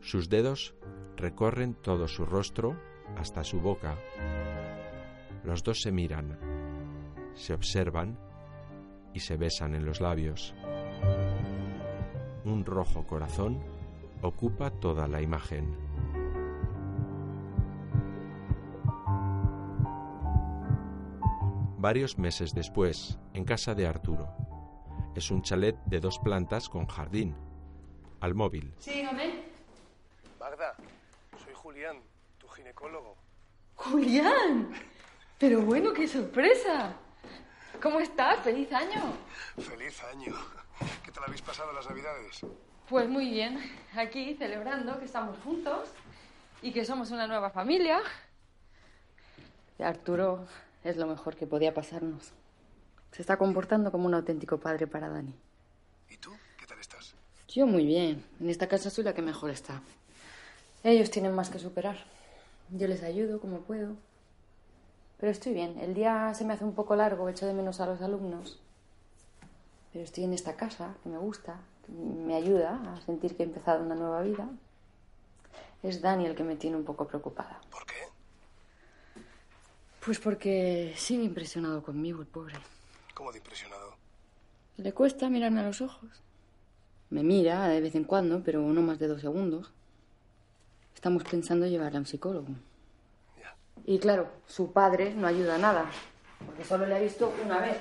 [0.02, 0.76] Sus dedos
[1.18, 2.78] recorren todo su rostro
[3.18, 3.96] hasta su boca.
[5.44, 6.38] Los dos se miran,
[7.36, 8.18] se observan
[9.14, 10.54] y se besan en los labios.
[12.46, 13.62] Un rojo corazón
[14.22, 15.76] ocupa toda la imagen.
[21.78, 24.30] Varios meses después, en casa de Arturo.
[25.16, 27.36] Es un chalet de dos plantas con jardín.
[28.22, 28.74] Al móvil.
[28.80, 29.44] Sí, dígame.
[30.40, 30.76] Magda,
[31.44, 31.98] soy Julián,
[32.54, 33.18] ginecólogo.
[33.76, 34.74] ¡Julián!
[35.40, 36.94] Pero bueno, qué sorpresa.
[37.82, 38.40] ¿Cómo estás?
[38.40, 39.02] ¡Feliz año!
[39.58, 40.34] Feliz año.
[41.04, 42.42] ¿Qué tal habéis pasado las navidades?
[42.88, 43.60] Pues muy bien.
[43.96, 45.90] Aquí celebrando que estamos juntos
[46.62, 48.02] y que somos una nueva familia.
[49.80, 50.46] Arturo
[50.84, 52.32] es lo mejor que podía pasarnos.
[53.12, 55.36] Se está comportando como un auténtico padre para Dani.
[56.10, 56.32] ¿Y tú?
[56.58, 57.16] ¿Qué tal estás?
[57.50, 58.26] Yo muy bien.
[58.40, 59.82] En esta casa soy la que mejor está.
[60.84, 61.98] Ellos tienen más que superar.
[62.76, 63.96] Yo les ayudo como puedo.
[65.20, 65.78] Pero estoy bien.
[65.80, 68.60] El día se me hace un poco largo, echo de menos a los alumnos.
[69.92, 73.46] Pero estoy en esta casa, que me gusta, que me ayuda a sentir que he
[73.46, 74.50] empezado una nueva vida.
[75.84, 77.62] Es Dani el que me tiene un poco preocupada.
[77.70, 77.94] ¿Por qué?
[80.04, 82.56] Pues porque sigue impresionado conmigo, el pobre.
[83.14, 83.94] ¿Cómo de impresionado?
[84.78, 86.10] Le cuesta mirarme a los ojos.
[87.12, 89.72] Me mira de vez en cuando, pero no más de dos segundos.
[91.04, 92.48] Estamos pensando llevarle a un psicólogo.
[93.84, 95.86] Y claro, su padre no ayuda a nada,
[96.46, 97.76] porque solo le ha visto una vez,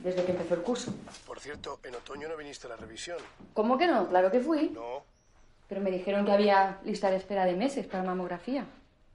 [0.00, 0.92] desde que empezó el curso.
[1.24, 3.18] Por cierto, en otoño no viniste a la revisión.
[3.54, 4.08] ¿Cómo que no?
[4.08, 4.70] Claro que fui.
[4.70, 5.04] No,
[5.68, 8.66] Pero me dijeron que había lista de espera de meses para mamografía.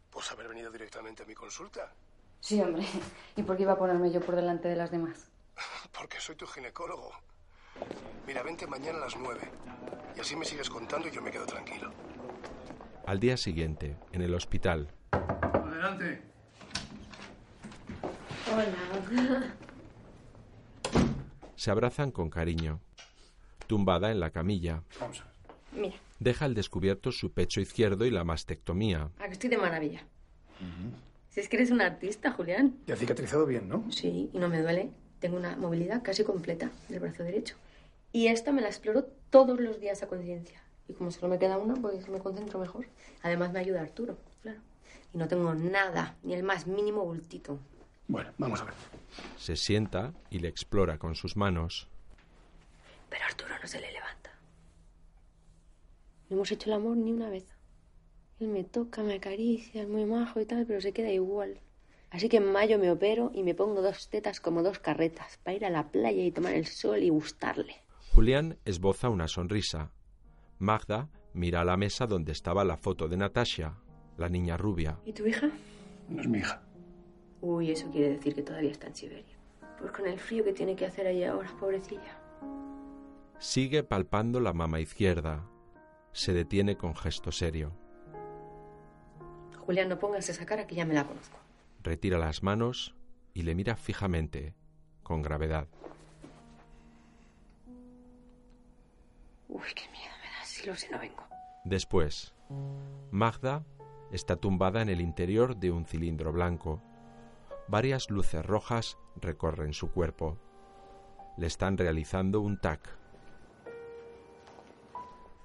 [0.09, 1.91] pues haber venido directamente a mi consulta.
[2.39, 2.85] Sí, hombre.
[3.35, 5.27] ¿Y por qué iba a ponerme yo por delante de las demás?
[5.91, 7.11] Porque soy tu ginecólogo.
[8.25, 9.51] Mira, vente mañana a las nueve.
[10.15, 11.91] Y así me sigues contando y yo me quedo tranquilo.
[13.05, 16.21] Al día siguiente, en el hospital, Adelante.
[18.51, 19.53] Hola.
[21.55, 22.79] se abrazan con cariño.
[23.67, 25.23] Tumbada en la camilla, Vamos.
[25.73, 29.09] Mira, deja al descubierto su pecho izquierdo y la mastectomía.
[29.19, 30.05] a que estoy de maravilla.
[31.29, 32.77] Si es que eres un artista, Julián.
[32.87, 33.91] Y ha cicatrizado bien, ¿no?
[33.91, 34.91] Sí, y no me duele.
[35.19, 37.55] Tengo una movilidad casi completa del brazo derecho.
[38.11, 40.61] Y esta me la exploro todos los días a conciencia.
[40.93, 42.85] Y como solo me queda una, pues me concentro mejor.
[43.23, 44.59] Además me ayuda Arturo, claro.
[45.11, 47.57] Y no tengo nada, ni el más mínimo bultito.
[48.07, 48.75] Bueno, vamos a ver.
[49.37, 51.87] Se sienta y le explora con sus manos.
[53.09, 54.37] Pero Arturo no se le levanta.
[56.29, 57.47] No hemos hecho el amor ni una vez.
[58.39, 61.59] Él me toca, me acaricia, es muy majo y tal, pero se queda igual.
[62.11, 65.55] Así que en mayo me opero y me pongo dos tetas como dos carretas para
[65.55, 67.77] ir a la playa y tomar el sol y gustarle.
[68.11, 69.91] Julián esboza una sonrisa.
[70.59, 73.77] Magda mira a la mesa donde estaba la foto de Natasha,
[74.17, 74.99] la niña rubia.
[75.05, 75.49] ¿Y tu hija?
[76.09, 76.61] No es mi hija.
[77.41, 79.37] Uy, eso quiere decir que todavía está en Siberia.
[79.79, 82.19] Pues con el frío que tiene que hacer allí ahora, pobrecilla.
[83.39, 85.45] Sigue palpando la mama izquierda.
[86.13, 87.73] Se detiene con gesto serio.
[89.57, 91.37] Julián, no pongas esa cara que ya me la conozco.
[91.81, 92.95] Retira las manos
[93.33, 94.55] y le mira fijamente,
[95.01, 95.67] con gravedad.
[99.49, 100.12] Uy, qué miedo.
[101.63, 102.33] Después,
[103.11, 103.65] Magda
[104.11, 106.81] está tumbada en el interior de un cilindro blanco.
[107.67, 110.37] Varias luces rojas recorren su cuerpo.
[111.37, 112.97] Le están realizando un TAC.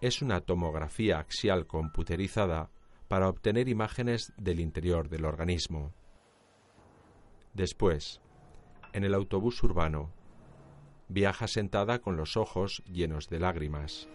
[0.00, 2.70] Es una tomografía axial computerizada
[3.08, 5.92] para obtener imágenes del interior del organismo.
[7.54, 8.20] Después,
[8.92, 10.12] en el autobús urbano,
[11.08, 14.08] viaja sentada con los ojos llenos de lágrimas.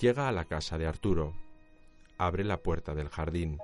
[0.00, 1.34] Llega a la casa de Arturo.
[2.18, 3.58] Abre la puerta del jardín.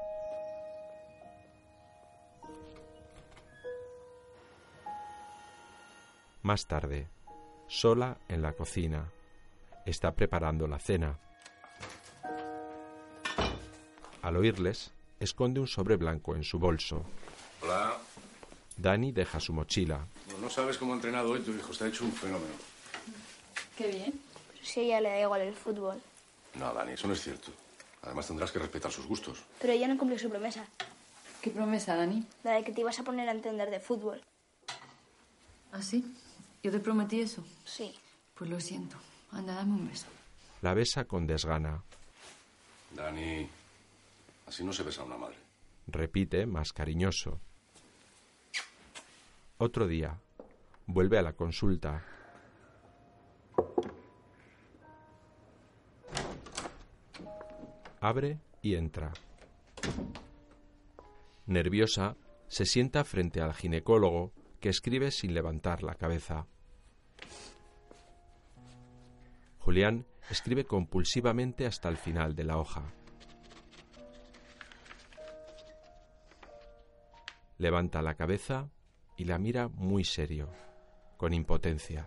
[6.43, 7.09] Más tarde,
[7.69, 9.13] sola en la cocina,
[9.87, 11.19] está preparando la cena.
[14.21, 17.05] Al oírles, esconde un sobre blanco en su bolso.
[17.63, 17.97] Hola.
[18.77, 20.05] Dani deja su mochila.
[20.33, 21.71] No, no sabes cómo ha entrenado hoy tu hijo.
[21.71, 22.55] Está hecho un fenómeno.
[23.79, 24.13] Qué bien.
[24.53, 26.03] Pero si a ella le da igual el fútbol.
[26.55, 27.53] No, Dani, eso no es cierto.
[28.03, 29.43] Además tendrás que respetar sus gustos.
[29.61, 30.67] Pero ella no cumplió su promesa.
[31.41, 32.25] ¿Qué promesa, Dani?
[32.43, 34.23] La de que te ibas a poner a entender de fútbol.
[35.73, 36.05] ¿Ah, sí?
[36.63, 37.45] ¿Yo te prometí eso?
[37.65, 37.95] Sí.
[38.35, 38.97] Pues lo siento.
[39.33, 40.07] Anda, dame un beso.
[40.63, 41.83] La besa con desgana.
[42.93, 43.49] Dani,
[44.47, 45.37] así no se besa a una madre.
[45.87, 47.41] Repite, más cariñoso.
[49.59, 50.19] Otro día.
[50.87, 52.05] Vuelve a la consulta.
[58.05, 59.15] Abre y entra.
[61.47, 66.47] Nerviosa, se sienta frente al ginecólogo que escribe sin levantar la cabeza.
[69.59, 72.93] Julián escribe compulsivamente hasta el final de la hoja.
[77.57, 78.69] Levanta la cabeza
[79.17, 80.51] y la mira muy serio,
[81.17, 82.07] con impotencia.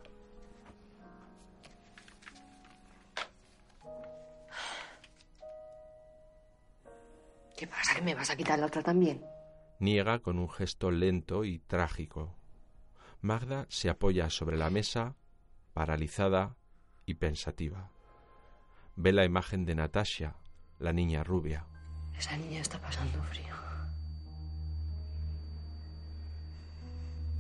[7.98, 9.26] ¿Que me vas a quitar la otra también?
[9.80, 12.36] Niega con un gesto lento y trágico.
[13.22, 15.16] Magda se apoya sobre la mesa,
[15.74, 16.58] paralizada
[17.08, 17.90] y pensativa.
[18.96, 20.36] Ve la imagen de Natasha,
[20.78, 21.66] la niña rubia.
[22.16, 23.56] Esa niña está pasando frío.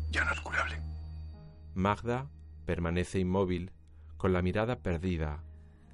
[0.10, 0.82] Ya no es curable.
[1.76, 2.32] Magda
[2.66, 3.74] permanece inmóvil,
[4.18, 5.44] con la mirada perdida,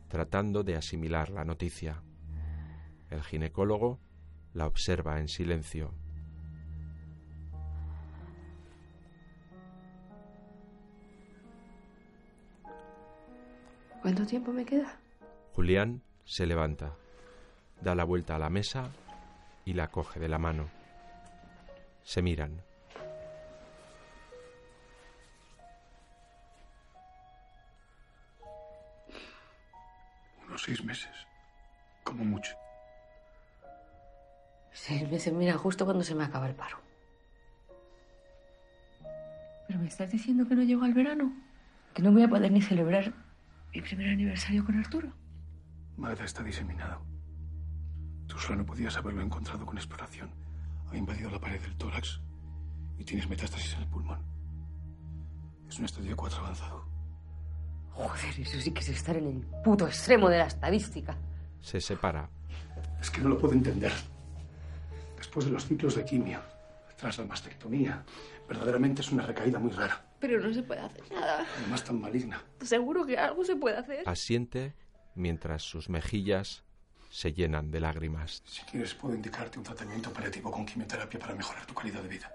[0.08, 2.02] tratando de asimilar la noticia.
[3.10, 4.00] El ginecólogo
[4.54, 5.94] la observa en silencio.
[14.02, 15.00] ¿Cuánto tiempo me queda?
[15.54, 16.96] Julián se levanta,
[17.82, 18.92] da la vuelta a la mesa
[19.66, 20.70] y la coge de la mano.
[22.04, 22.62] Se miran.
[30.46, 31.12] Unos seis meses.
[32.04, 32.63] Como mucho.
[34.86, 36.78] Seis meses, mira, justo cuando se me acaba el paro.
[39.66, 41.32] ¿Pero me estás diciendo que no llego al verano?
[41.94, 43.14] ¿Que no voy a poder ni celebrar
[43.74, 45.14] mi primer aniversario con Arturo?
[45.96, 47.00] Magda está diseminado.
[48.28, 50.30] Tú sola no podías haberlo encontrado con exploración.
[50.92, 52.20] Ha invadido la pared del tórax
[52.98, 54.20] y tienes metástasis en el pulmón.
[55.70, 56.86] Es un estadio 4 avanzado.
[57.92, 61.18] Joder, eso sí que es estar en el puto extremo de la estadística.
[61.62, 62.30] Se separa.
[63.00, 63.94] Es que no lo puedo entender.
[65.34, 66.40] Después de los ciclos de quimio,
[66.96, 68.06] tras la mastectomía,
[68.48, 70.06] verdaderamente es una recaída muy rara.
[70.20, 71.44] Pero no se puede hacer nada.
[71.58, 72.40] Además tan maligna.
[72.62, 74.08] Seguro que algo se puede hacer.
[74.08, 74.76] Asiente
[75.16, 76.64] mientras sus mejillas
[77.10, 78.44] se llenan de lágrimas.
[78.46, 82.32] Si quieres, puedo indicarte un tratamiento paliativo con quimioterapia para mejorar tu calidad de vida.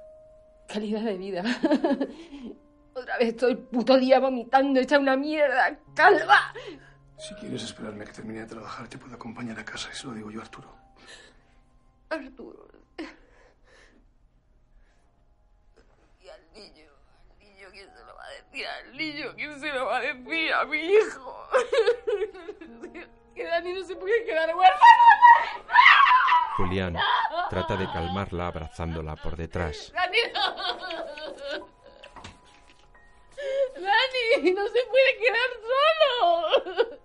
[0.67, 1.45] Calidad de vida.
[2.95, 6.53] Otra vez todo el puto día vomitando, hecha una mierda, calva.
[7.17, 10.05] Si quieres esperarme a que termine de trabajar, te puedo acompañar a casa y se
[10.09, 10.77] lo digo yo Arturo.
[12.11, 12.69] Arturo.
[16.21, 16.91] Y al niño,
[17.31, 17.89] al niño, ¿quién
[18.59, 18.91] se lo va a decir?
[18.91, 20.53] Al niño, ¿quién se lo va a decir?
[20.53, 21.49] A mi hijo.
[23.35, 25.03] que Dani no se puede quedar huérfano.
[26.57, 26.97] Julián
[27.51, 29.93] trata de calmarla abrazándola por detrás.
[29.95, 30.57] Dani, no.
[33.75, 36.99] Dani, no se puede quedar solo.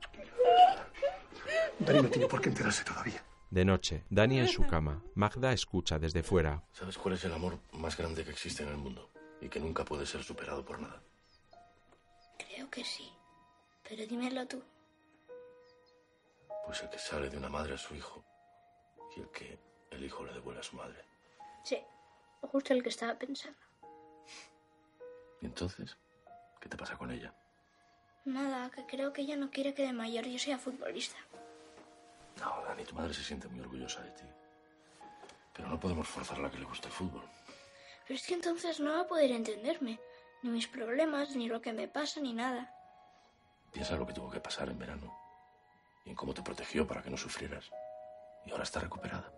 [1.80, 3.24] Dani no tiene por qué enterarse todavía.
[3.52, 5.04] De noche, Dani en su cama.
[5.14, 6.64] Magda escucha desde fuera.
[6.72, 9.12] ¿Sabes cuál es el amor más grande que existe en el mundo?
[9.40, 11.04] Y que nunca puede ser superado por nada.
[12.64, 13.12] Creo que sí.
[13.90, 14.64] Pero dímelo tú.
[16.66, 18.24] Pues el que sale de una madre a su hijo
[19.18, 19.60] y el que
[19.92, 21.04] el hijo le devuelve a su madre.
[21.66, 21.78] Sí,
[22.42, 23.60] justo el que estaba pensando.
[25.42, 25.98] ¿Y entonces?
[26.62, 27.34] ¿Qué te pasa con ella?
[28.24, 31.18] Nada, que creo que ella no quiere que de mayor yo sea futbolista.
[32.40, 34.26] No, Dani, tu madre se siente muy orgullosa de ti.
[35.54, 37.28] Pero no podemos forzarla a que le guste el fútbol.
[38.08, 40.00] Pero es que entonces no va a poder entenderme.
[40.44, 42.70] Ni mis problemas, ni lo que me pasa, ni nada.
[43.72, 45.12] Piensa lo que tuvo que pasar en verano.
[46.06, 47.72] Y en cómo te protegió para que no sufrieras.
[48.46, 49.32] Y ahora está recuperada.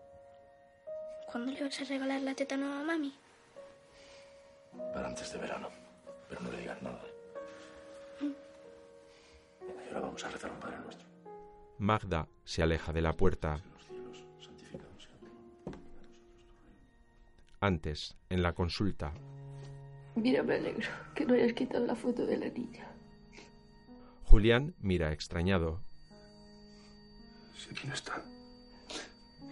[1.27, 3.13] ¿Cuándo le vas a regalar la teta nueva a mami?
[4.93, 5.69] Para antes de verano.
[6.27, 7.01] Pero no le digas nada.
[8.19, 11.07] Venga, y ahora vamos a rezar un Padre Nuestro.
[11.77, 13.59] Magda se aleja de la puerta.
[17.59, 19.13] Antes, en la consulta,
[20.15, 22.87] Mira, me alegro que no hayas quitado la foto de la niña.
[24.23, 25.81] Julián mira extrañado.
[27.53, 28.23] Si aquí no está.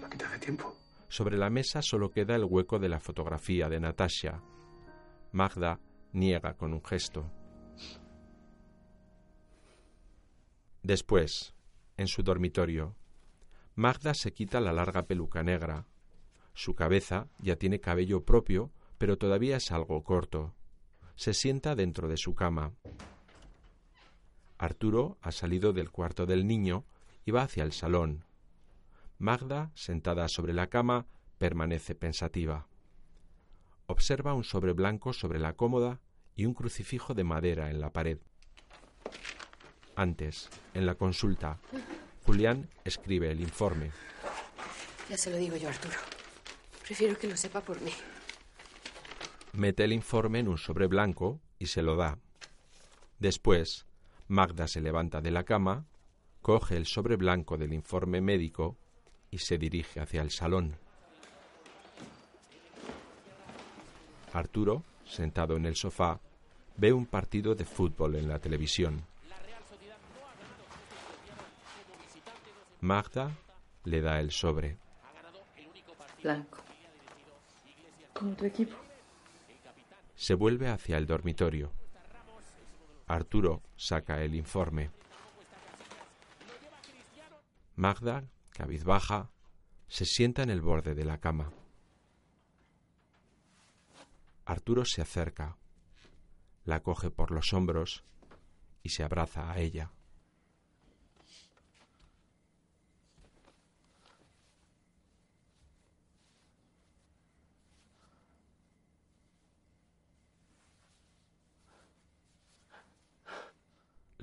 [0.02, 0.76] La quité hace tiempo.
[1.10, 4.42] Sobre la mesa solo queda el hueco de la fotografía de Natasha.
[5.32, 5.80] Magda
[6.12, 7.32] niega con un gesto.
[10.82, 11.54] Después,
[11.98, 12.96] en su dormitorio,
[13.76, 15.88] Magda se quita la larga peluca negra.
[16.54, 18.72] Su cabeza ya tiene cabello propio,
[19.04, 20.56] pero todavía es algo corto.
[21.18, 22.72] Se sienta dentro de su cama.
[24.58, 26.86] Arturo ha salido del cuarto del niño
[27.26, 28.24] y va hacia el salón.
[29.18, 31.06] Magda, sentada sobre la cama,
[31.38, 32.70] permanece pensativa.
[33.88, 36.00] Observa un sobre blanco sobre la cómoda
[36.34, 38.20] y un crucifijo de madera en la pared.
[39.98, 41.60] Antes, en la consulta,
[42.26, 43.92] Julián escribe el informe.
[45.10, 45.98] Ya se lo digo yo, Arturo.
[46.86, 47.92] Prefiero que lo sepa por mí.
[49.54, 52.18] Mete el informe en un sobre blanco y se lo da.
[53.20, 53.86] Después,
[54.28, 55.86] Magda se levanta de la cama,
[56.42, 58.78] coge el sobre blanco del informe médico
[59.30, 60.76] y se dirige hacia el salón.
[64.34, 66.20] Arturo, sentado en el sofá,
[66.76, 69.06] ve un partido de fútbol en la televisión.
[72.82, 73.32] Magda
[73.84, 74.78] le da el sobre.
[76.24, 76.58] Blanco.
[78.14, 78.83] Como tu equipo.
[80.16, 81.72] Se vuelve hacia el dormitorio.
[83.08, 84.92] Arturo saca el informe.
[87.76, 89.32] Magda, cabizbaja,
[89.88, 91.52] se sienta en el borde de la cama.
[94.46, 95.58] Arturo se acerca,
[96.66, 98.04] la coge por los hombros
[98.84, 99.92] y se abraza a ella.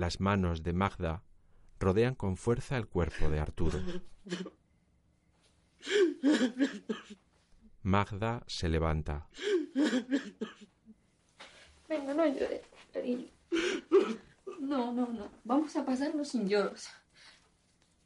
[0.01, 1.23] Las manos de Magda
[1.79, 3.79] rodean con fuerza el cuerpo de Arturo.
[7.83, 9.29] Magda se levanta.
[11.87, 12.63] Venga, no llores,
[12.95, 13.29] cariño.
[14.59, 15.31] No, no, no.
[15.45, 16.89] Vamos a pasarlo sin lloros.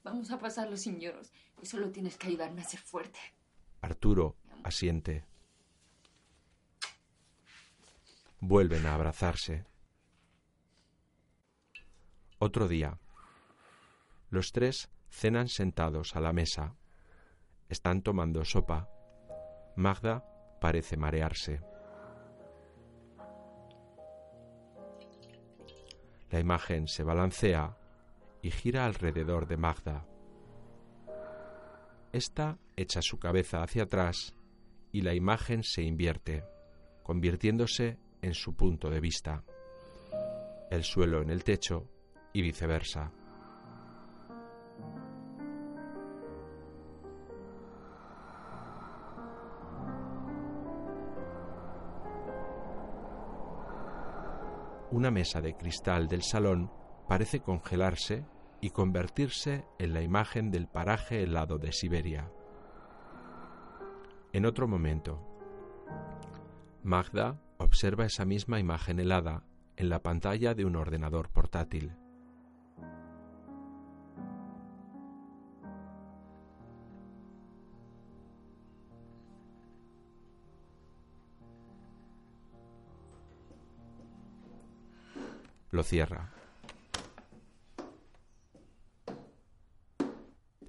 [0.02, 1.30] Vamos a pasarlo sin lloros.
[1.62, 3.20] Y solo tienes que ayudarme a ser fuerte.
[3.82, 4.34] Arturo
[4.64, 5.24] asiente.
[8.40, 9.64] Vuelven a abrazarse.
[12.46, 12.98] Otro día.
[14.28, 16.76] Los tres cenan sentados a la mesa.
[17.70, 18.86] Están tomando sopa.
[19.76, 20.22] Magda
[20.60, 21.62] parece marearse.
[26.30, 27.78] La imagen se balancea
[28.42, 30.06] y gira alrededor de Magda.
[32.12, 34.36] Esta echa su cabeza hacia atrás
[34.92, 36.44] y la imagen se invierte,
[37.04, 39.44] convirtiéndose en su punto de vista.
[40.70, 41.88] El suelo en el techo
[42.34, 43.10] y viceversa.
[54.90, 56.70] Una mesa de cristal del salón
[57.08, 58.26] parece congelarse
[58.60, 62.30] y convertirse en la imagen del paraje helado de Siberia.
[64.32, 65.20] En otro momento,
[66.82, 69.44] Magda observa esa misma imagen helada
[69.76, 72.03] en la pantalla de un ordenador portátil.
[85.74, 86.30] Lo cierra.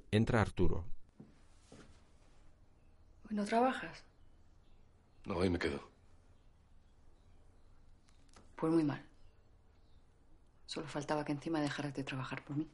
[0.09, 0.83] Entra Arturo.
[3.29, 4.03] ¿Hoy no trabajas?
[5.25, 5.79] No, ahí me quedo.
[8.55, 9.05] Pues muy mal.
[10.65, 12.67] Solo faltaba que encima dejaras de trabajar por mí.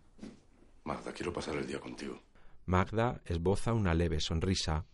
[0.86, 2.18] Magda, quiero pasar el día contigo.
[2.66, 4.86] Magda esboza una leve sonrisa.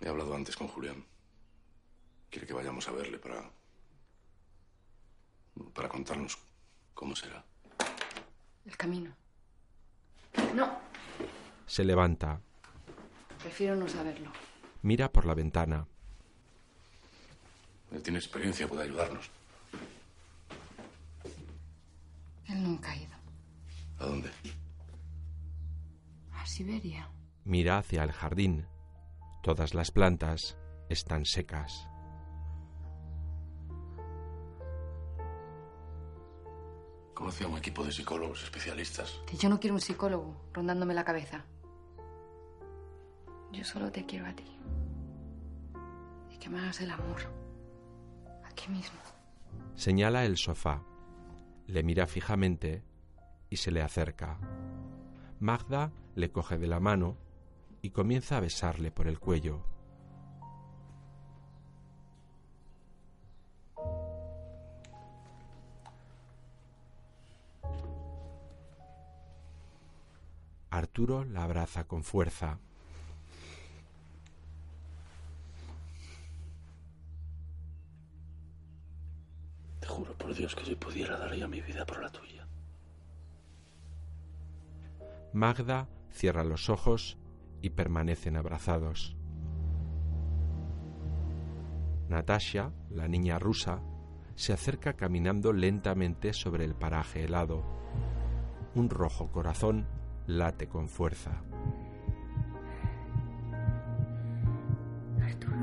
[0.00, 1.04] He hablado antes con Julián.
[2.30, 3.52] Quiere que vayamos a verle para.
[5.74, 6.38] para contarnos
[6.94, 7.44] cómo será.
[8.64, 9.14] El camino.
[10.54, 10.78] No,
[11.66, 12.40] Se levanta.
[13.40, 14.30] prefiero no saberlo.
[14.82, 15.86] Mira por la ventana.
[17.92, 19.30] Él tiene experiencia, puede ayudarnos.
[22.48, 23.14] Él nunca ha ido.
[23.98, 24.30] ¿A dónde?
[26.32, 27.08] A Siberia.
[27.44, 28.66] Mira hacia el jardín.
[29.42, 30.56] Todas las plantas
[30.88, 31.86] están secas.
[37.14, 39.20] Conoce a un equipo de psicólogos especialistas.
[39.26, 41.44] Que yo no quiero un psicólogo rondándome la cabeza.
[43.52, 44.44] Yo solo te quiero a ti.
[46.32, 47.20] Y que me hagas el amor.
[48.44, 48.98] Aquí mismo.
[49.76, 50.82] Señala el sofá.
[51.66, 52.82] Le mira fijamente
[53.48, 54.38] y se le acerca.
[55.38, 57.16] Magda le coge de la mano
[57.80, 59.73] y comienza a besarle por el cuello.
[70.76, 72.58] Arturo la abraza con fuerza.
[79.78, 82.48] Te juro por Dios que si pudiera daría mi vida por la tuya.
[85.32, 87.18] Magda cierra los ojos
[87.62, 89.16] y permanecen abrazados.
[92.08, 93.80] Natasha, la niña rusa,
[94.34, 97.62] se acerca caminando lentamente sobre el paraje helado.
[98.74, 99.86] Un rojo corazón
[100.26, 101.42] late con fuerza.
[105.22, 105.56] Arturo.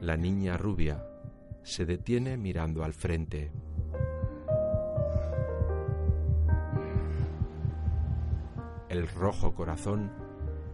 [0.00, 1.02] La niña rubia
[1.62, 3.50] se detiene mirando al frente.
[8.88, 10.12] El rojo corazón,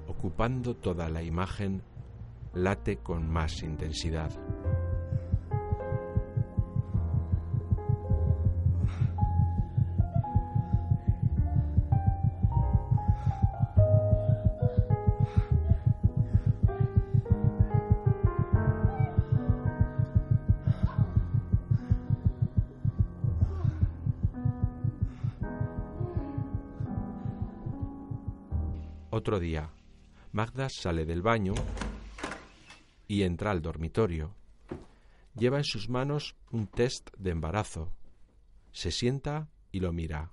[0.09, 1.83] ocupando toda la imagen,
[2.53, 4.31] late con más intensidad.
[29.39, 29.71] Día,
[30.33, 31.55] Magda sale del baño
[33.07, 34.35] y entra al dormitorio.
[35.35, 37.93] Lleva en sus manos un test de embarazo.
[38.73, 40.31] Se sienta y lo mira.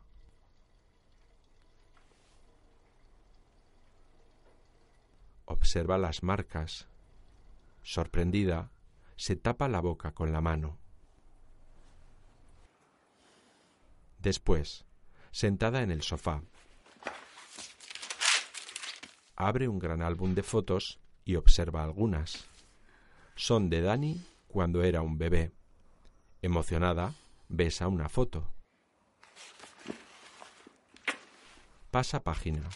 [5.46, 6.88] Observa las marcas.
[7.84, 8.72] Sorprendida,
[9.16, 10.78] se tapa la boca con la mano.
[14.20, 14.86] Después,
[15.32, 16.44] sentada en el sofá,
[19.38, 22.46] abre un gran álbum de fotos y observa algunas.
[23.36, 25.52] Son de Dani cuando era un bebé.
[26.42, 27.14] Emocionada,
[27.48, 28.52] besa una foto.
[31.92, 32.68] Pasa página.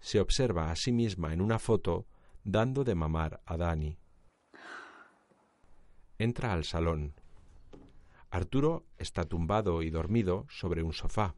[0.00, 2.06] Se observa a sí misma en una foto
[2.42, 3.98] dando de mamar a Dani.
[6.18, 7.12] Entra al salón.
[8.30, 11.34] Arturo está tumbado y dormido sobre un sofá.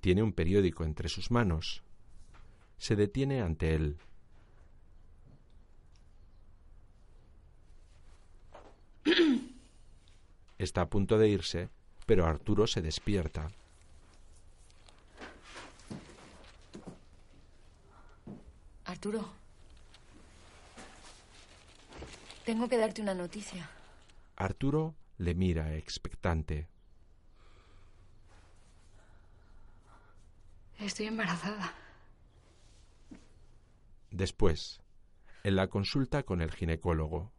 [0.00, 1.82] Tiene un periódico entre sus manos.
[2.76, 3.98] Se detiene ante él.
[10.58, 11.68] Está a punto de irse,
[12.06, 13.48] pero Arturo se despierta.
[18.84, 19.37] Arturo.
[22.48, 23.68] Tengo que darte una noticia.
[24.34, 26.66] Arturo le mira expectante.
[30.78, 31.74] Estoy embarazada.
[34.10, 34.80] Después,
[35.44, 37.30] en la consulta con el ginecólogo,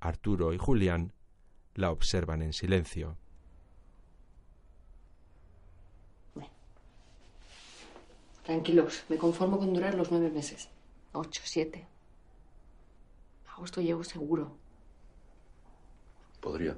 [0.00, 1.12] Arturo y Julián
[1.74, 3.18] la observan en silencio.
[8.42, 10.70] Tranquilos, me conformo con durar los nueve meses.
[11.12, 11.86] Ocho, siete.
[13.54, 14.56] Agosto llevo seguro.
[16.40, 16.76] Podría.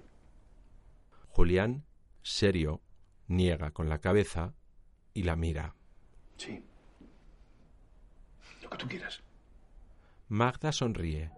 [1.30, 1.84] Julián,
[2.22, 2.82] serio,
[3.28, 4.52] niega con la cabeza
[5.14, 5.74] y la mira.
[6.36, 6.62] Sí.
[8.62, 9.22] Lo que tú quieras.
[10.28, 11.30] Magda sonríe.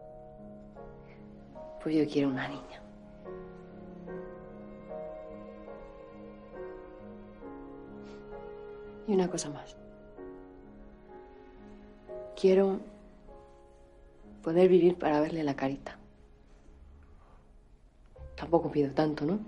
[1.83, 2.83] Pues yo quiero una niña.
[9.07, 9.77] Y una cosa más.
[12.35, 12.81] Quiero
[14.49, 15.99] poder vivir para verle la carita.
[18.35, 19.41] Tampoco pido tanto, ¿no?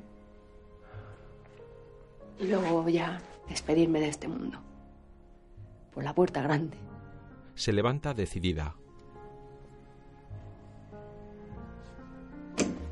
[2.39, 3.19] Y luego ya
[3.49, 4.59] despedirme de este mundo.
[5.95, 6.77] Por la puerta grande.
[7.55, 8.75] Se levanta decidida.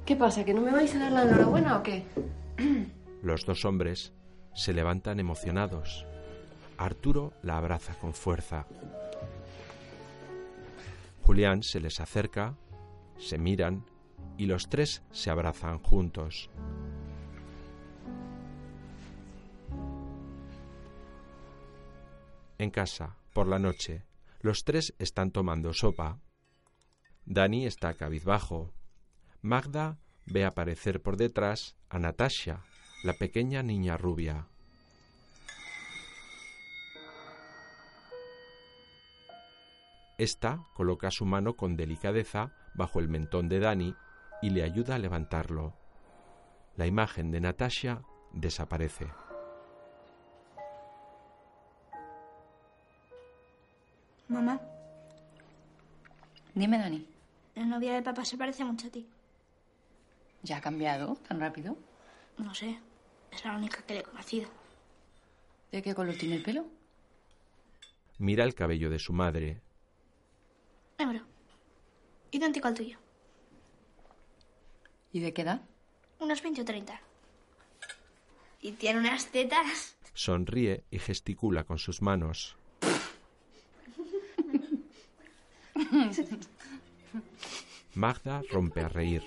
[0.07, 0.47] ¿Qué pasa?
[0.47, 2.07] ¿Que no me vais a dar la enhorabuena o qué?
[3.23, 4.15] Los dos hombres
[4.55, 6.07] se levantan emocionados.
[6.79, 8.65] Arturo la abraza con fuerza.
[11.29, 12.57] Julián se les acerca,
[13.19, 13.85] se miran
[14.39, 16.49] y los tres se abrazan juntos.
[22.57, 24.07] En casa, por la noche,
[24.41, 26.19] los tres están tomando sopa.
[27.27, 28.73] Dani está cabizbajo.
[29.43, 32.65] Magda ve aparecer por detrás a Natasha,
[33.05, 34.47] la pequeña niña rubia.
[40.19, 43.95] Esta coloca su mano con delicadeza bajo el mentón de Dani
[44.43, 45.75] y le ayuda a levantarlo.
[46.77, 49.07] La imagen de Natasha desaparece.
[54.27, 54.61] Mamá.
[56.53, 57.07] Dime, Dani.
[57.55, 59.09] La novia de papá se parece mucho a ti.
[60.43, 61.77] ¿Ya ha cambiado tan rápido?
[62.39, 62.81] No sé.
[63.31, 64.49] Es la única que le he conocido.
[65.71, 66.67] ¿De qué color tiene el pelo?
[68.19, 69.61] Mira el cabello de su madre.
[70.99, 71.21] Negro.
[72.33, 72.99] Idéntico al tuyo.
[75.13, 75.63] ¿Y de qué edad?
[76.19, 77.01] Unos 20 o 30.
[78.61, 79.97] Y tiene unas tetas.
[80.13, 82.57] Sonríe y gesticula con sus manos.
[87.95, 89.23] Magda rompe a reír.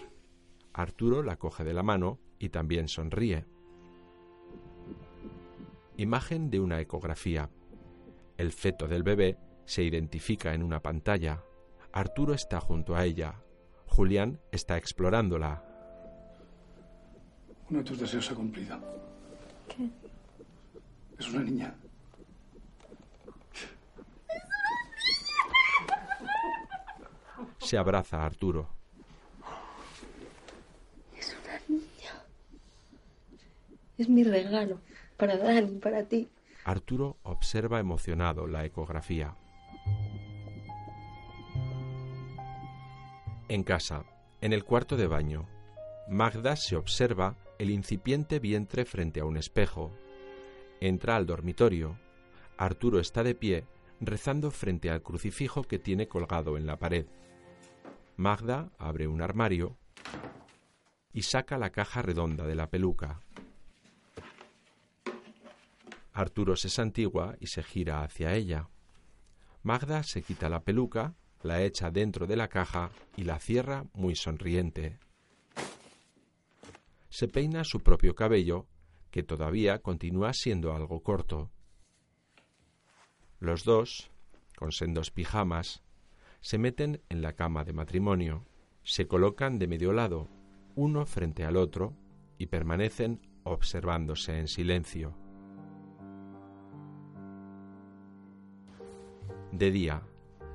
[0.73, 3.45] Arturo la coge de la mano y también sonríe.
[5.98, 7.49] Imagen de una ecografía.
[8.38, 11.43] El feto del bebé se identifica en una pantalla.
[11.93, 13.35] Arturo está junto a ella.
[13.88, 15.63] Julián está explorándola.
[17.69, 18.80] Uno de tus deseos se ha cumplido.
[19.68, 19.89] ¿Qué?
[21.19, 21.76] Es una niña.
[27.59, 28.69] Se abraza a Arturo.
[31.18, 32.23] Es una niña.
[33.97, 34.80] Es mi regalo.
[35.18, 36.30] Para Dani, para ti.
[36.63, 39.35] Arturo observa emocionado la ecografía.
[43.52, 44.06] En casa,
[44.40, 45.45] en el cuarto de baño,
[46.07, 49.91] Magda se observa el incipiente vientre frente a un espejo.
[50.80, 51.99] Entra al dormitorio.
[52.57, 53.65] Arturo está de pie,
[53.99, 57.07] rezando frente al crucifijo que tiene colgado en la pared.
[58.15, 59.78] Magda abre un armario
[61.11, 63.19] y saca la caja redonda de la peluca.
[66.14, 68.69] Arturo se santigua y se gira hacia ella.
[69.61, 74.15] Magda se quita la peluca, la echa dentro de la caja y la cierra muy
[74.15, 74.99] sonriente.
[77.09, 78.68] Se peina su propio cabello,
[79.09, 81.51] que todavía continúa siendo algo corto.
[83.39, 84.11] Los dos,
[84.55, 85.84] con sendos pijamas,
[86.39, 88.45] se meten en la cama de matrimonio,
[88.84, 90.30] se colocan de medio lado,
[90.76, 91.93] uno frente al otro,
[92.38, 95.15] y permanecen observándose en silencio.
[99.51, 100.01] De día,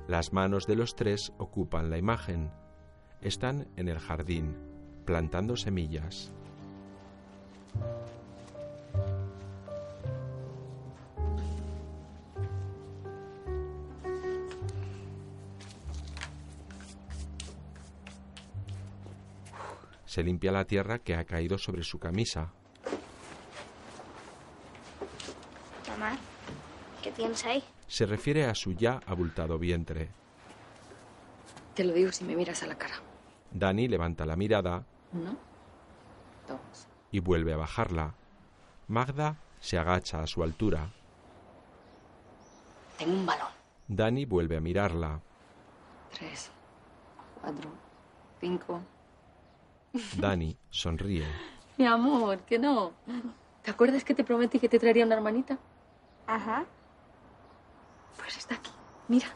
[0.07, 2.51] las manos de los tres ocupan la imagen.
[3.21, 4.55] Están en el jardín,
[5.05, 6.31] plantando semillas.
[20.05, 22.51] Se limpia la tierra que ha caído sobre su camisa.
[25.89, 26.17] Mamá,
[27.03, 27.63] ¿qué tienes ahí?
[27.87, 30.09] Se refiere a su ya abultado vientre.
[31.73, 32.95] Te lo digo si me miras a la cara.
[33.51, 34.83] Dani levanta la mirada
[35.13, 35.35] Uno,
[36.47, 36.87] dos.
[37.11, 38.13] y vuelve a bajarla.
[38.87, 40.89] Magda se agacha a su altura.
[42.97, 43.47] Tengo un balón.
[43.87, 45.21] Dani vuelve a mirarla.
[46.13, 46.49] Tres,
[47.41, 47.69] cuatro,
[48.41, 48.81] cinco.
[50.19, 51.25] Dani sonríe.
[51.77, 52.91] Mi amor, que no.
[53.63, 55.57] ¿Te acuerdas que te prometí que te traería una hermanita?
[56.25, 56.65] Ajá.
[58.17, 58.71] Pues está aquí.
[59.07, 59.27] Mira.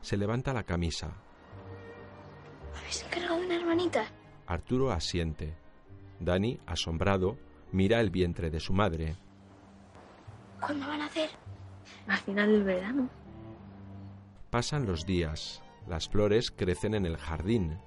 [0.00, 1.12] Se levanta la camisa.
[2.78, 4.04] ¿Habéis encargado una hermanita?
[4.46, 5.56] Arturo asiente.
[6.18, 7.38] Dani, asombrado,
[7.72, 9.16] mira el vientre de su madre.
[10.60, 11.30] ¿Cuándo van a hacer?
[12.06, 13.08] Al final del verano.
[14.50, 15.62] Pasan los días.
[15.86, 17.78] Las flores crecen en el jardín.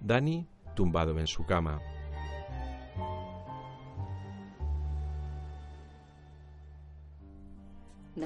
[0.00, 1.80] Dani, tumbado en su cama.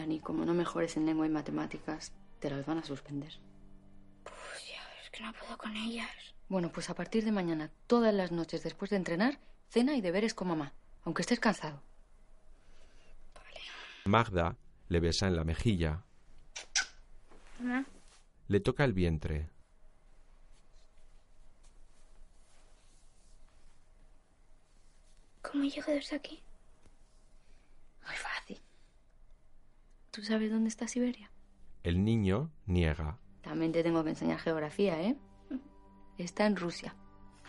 [0.06, 3.32] Dani, como no mejores en lengua y matemáticas, te las van a suspender.
[4.22, 6.08] Pues ya, es que no puedo con ellas.
[6.48, 10.32] Bueno, pues a partir de mañana, todas las noches después de entrenar, cena y deberes
[10.32, 10.72] con mamá,
[11.02, 11.82] aunque estés cansado.
[14.04, 14.56] Magda
[14.88, 16.04] le besa en la mejilla.
[17.58, 17.84] Mamá,
[18.46, 19.50] Le toca el vientre.
[25.42, 26.42] ¿cómo llego desde aquí?
[28.06, 28.60] Muy fácil.
[30.16, 31.30] ¿Tú sabes dónde está Siberia?
[31.82, 33.18] El niño niega.
[33.42, 35.14] También te tengo que enseñar geografía, ¿eh?
[36.16, 36.96] Está en Rusia.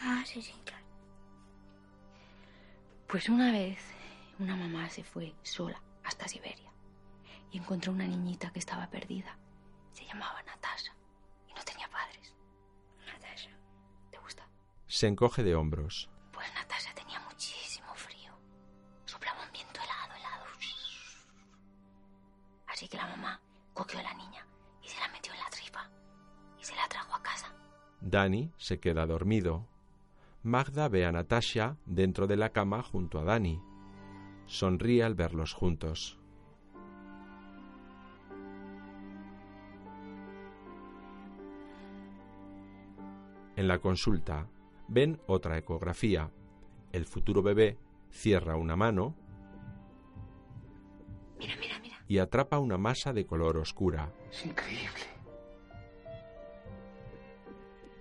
[0.02, 0.86] Ah, sí, sí, claro.
[3.08, 3.80] Pues una vez
[4.38, 6.70] una mamá se fue sola hasta Siberia
[7.54, 9.38] y encontró una niñita que estaba perdida.
[9.94, 10.94] Se llamaba Natasha
[11.48, 12.36] y no tenía padres.
[13.06, 13.52] Natasha.
[14.12, 14.46] ¿Te gusta?
[14.88, 16.10] Se encoge de hombros.
[22.90, 23.42] Que la mamá
[23.74, 24.48] cogió a la niña
[24.82, 25.90] y se la metió en la tripa
[26.58, 27.54] y se la trajo a casa.
[28.00, 29.68] Dani se queda dormido.
[30.44, 33.62] Magda ve a Natasha dentro de la cama junto a Dani.
[34.46, 36.18] Sonríe al verlos juntos.
[43.58, 44.48] En la consulta
[44.88, 46.32] ven otra ecografía.
[46.94, 47.78] El futuro bebé
[48.12, 49.14] cierra una mano
[52.08, 54.12] y atrapa una masa de color oscura.
[54.32, 55.04] Es increíble.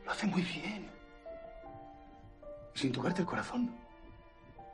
[0.04, 0.90] Lo hace muy bien.
[2.74, 3.74] Sin tocarte el corazón.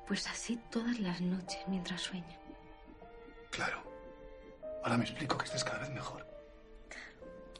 [0.07, 2.39] Pues así todas las noches mientras sueño.
[3.51, 3.83] Claro.
[4.83, 6.27] Ahora me explico que estés cada vez mejor.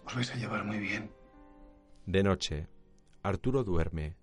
[0.05, 1.11] Os vais a llevar muy bien.
[2.07, 2.69] De noche,
[3.23, 4.17] Arturo duerme.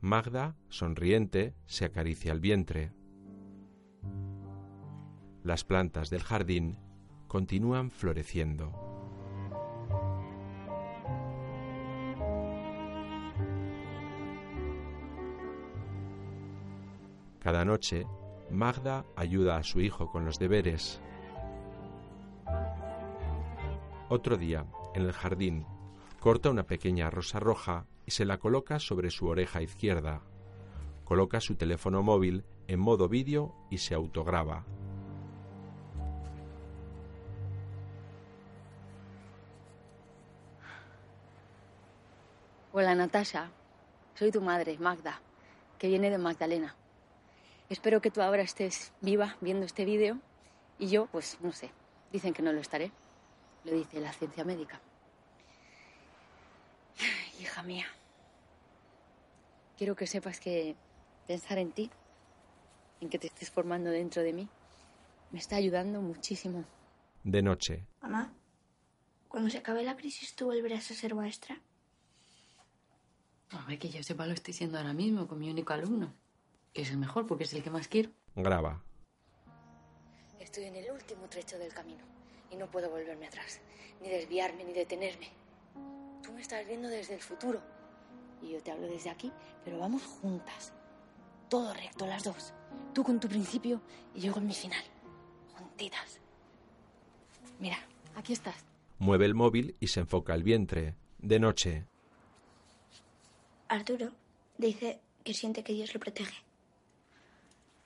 [0.00, 2.92] Magda, sonriente, se acaricia el vientre.
[5.46, 6.76] Las plantas del jardín
[7.28, 8.72] continúan floreciendo.
[17.38, 18.08] Cada noche,
[18.50, 21.00] Magda ayuda a su hijo con los deberes.
[24.08, 24.66] Otro día,
[24.96, 25.64] en el jardín,
[26.18, 30.22] corta una pequeña rosa roja y se la coloca sobre su oreja izquierda.
[31.04, 34.66] Coloca su teléfono móvil en modo vídeo y se autograba.
[42.78, 43.50] Hola Natasha,
[44.16, 45.18] soy tu madre, Magda,
[45.78, 46.76] que viene de Magdalena.
[47.70, 50.20] Espero que tú ahora estés viva viendo este vídeo
[50.78, 51.70] y yo, pues no sé,
[52.12, 52.92] dicen que no lo estaré.
[53.64, 54.78] Lo dice la ciencia médica.
[57.40, 57.86] Hija mía,
[59.78, 60.76] quiero que sepas que
[61.26, 61.90] pensar en ti,
[63.00, 64.50] en que te estés formando dentro de mí,
[65.30, 66.66] me está ayudando muchísimo.
[67.24, 68.34] De noche, Mamá,
[69.28, 71.58] cuando se acabe la crisis, ¿tú volverás a ser maestra?
[73.50, 76.12] A ver, que yo sepa lo estoy siendo ahora mismo con mi único alumno,
[76.72, 78.10] que es el mejor porque es el que más quiero.
[78.34, 78.82] graba.
[80.40, 82.04] Estoy en el último trecho del camino
[82.50, 83.60] y no puedo volverme atrás,
[84.00, 85.28] ni desviarme, ni detenerme.
[86.22, 87.60] Tú me estás viendo desde el futuro
[88.42, 89.32] y yo te hablo desde aquí,
[89.64, 90.72] pero vamos juntas.
[91.48, 92.52] Todo recto, las dos.
[92.92, 93.80] Tú con tu principio
[94.14, 94.82] y yo con mi final.
[95.56, 96.20] Juntitas.
[97.60, 97.78] Mira,
[98.16, 98.64] aquí estás.
[98.98, 100.96] Mueve el móvil y se enfoca el vientre.
[101.18, 101.86] De noche,
[103.68, 104.12] Arturo
[104.58, 106.36] dice que siente que Dios lo protege.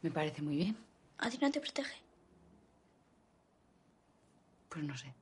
[0.02, 0.76] Me parece muy bien.
[1.18, 1.96] ¿A ti no te protege?
[4.68, 5.14] Pues no sé.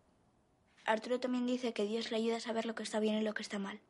[0.85, 3.35] Arturo también dice que Dios le ayuda a saber lo que está bien y lo
[3.35, 3.80] que está mal.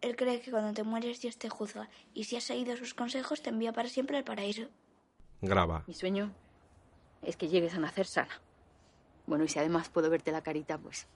[0.00, 3.42] Él cree que cuando te mueres Dios te juzga y si has seguido sus consejos
[3.42, 4.68] te envía para siempre al paraíso.
[5.40, 5.84] graba.
[5.86, 6.32] Mi sueño
[7.22, 8.40] es que llegues a nacer sana.
[9.26, 11.06] Bueno, y si además puedo verte la carita, pues...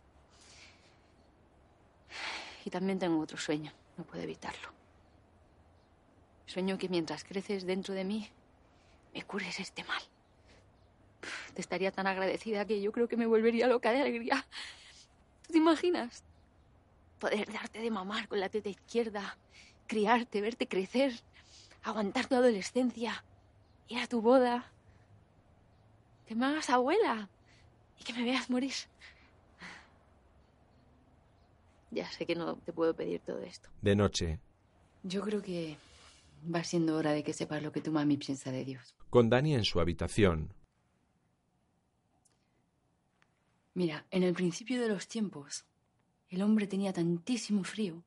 [2.65, 4.68] Y también tengo otro sueño, no puedo evitarlo.
[6.47, 8.31] Sueño que mientras creces dentro de mí,
[9.14, 10.02] me cures este mal.
[11.55, 14.47] Te estaría tan agradecida que yo creo que me volvería loca de alegría.
[15.47, 16.24] ¿Tú te imaginas?
[17.18, 19.39] Poder darte de mamar con la teta izquierda,
[19.86, 21.12] criarte, verte crecer,
[21.82, 23.24] aguantar tu adolescencia,
[23.89, 24.70] ir a tu boda,
[26.27, 27.28] que me hagas abuela
[27.98, 28.74] y que me veas morir.
[31.97, 33.70] Ya sé que no te puedo pedir todo esto.
[33.81, 34.39] De noche,
[35.02, 35.78] Yo creo que
[36.55, 38.94] va siendo hora de que sepas lo que tu mami piensa de Dios.
[39.09, 40.52] con Dani en su habitación.
[43.73, 45.64] Mira, en el principio de los tiempos,
[46.28, 48.02] el hombre tenía tantísimo frío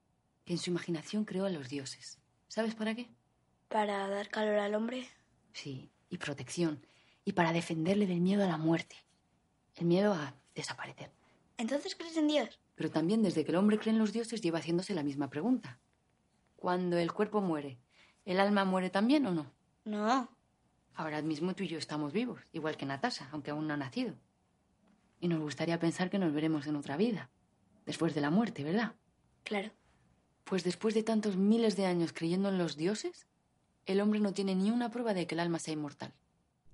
[0.45, 2.19] que en su imaginación creó a los dioses.
[2.47, 3.07] ¿Sabes para qué?
[3.69, 5.07] Para dar calor al hombre.
[5.53, 6.85] Sí, y protección.
[7.25, 8.95] Y para defenderle del miedo a la muerte.
[9.75, 11.11] El miedo a desaparecer.
[11.57, 12.59] ¿Entonces crees en Dios?
[12.79, 15.81] Pero también desde que el hombre cree en los dioses lleva haciéndose la misma pregunta.
[16.55, 17.77] Cuando el cuerpo muere,
[18.23, 19.51] ¿el alma muere también o no?
[19.83, 20.29] No.
[20.95, 24.15] Ahora mismo tú y yo estamos vivos, igual que Natasha, aunque aún no ha nacido.
[25.19, 27.29] Y nos gustaría pensar que nos veremos en otra vida,
[27.85, 28.93] después de la muerte, ¿verdad?
[29.43, 29.71] Claro.
[30.45, 33.27] Pues después de tantos miles de años creyendo en los dioses,
[33.87, 36.13] el hombre no tiene ni una prueba de que el alma sea inmortal.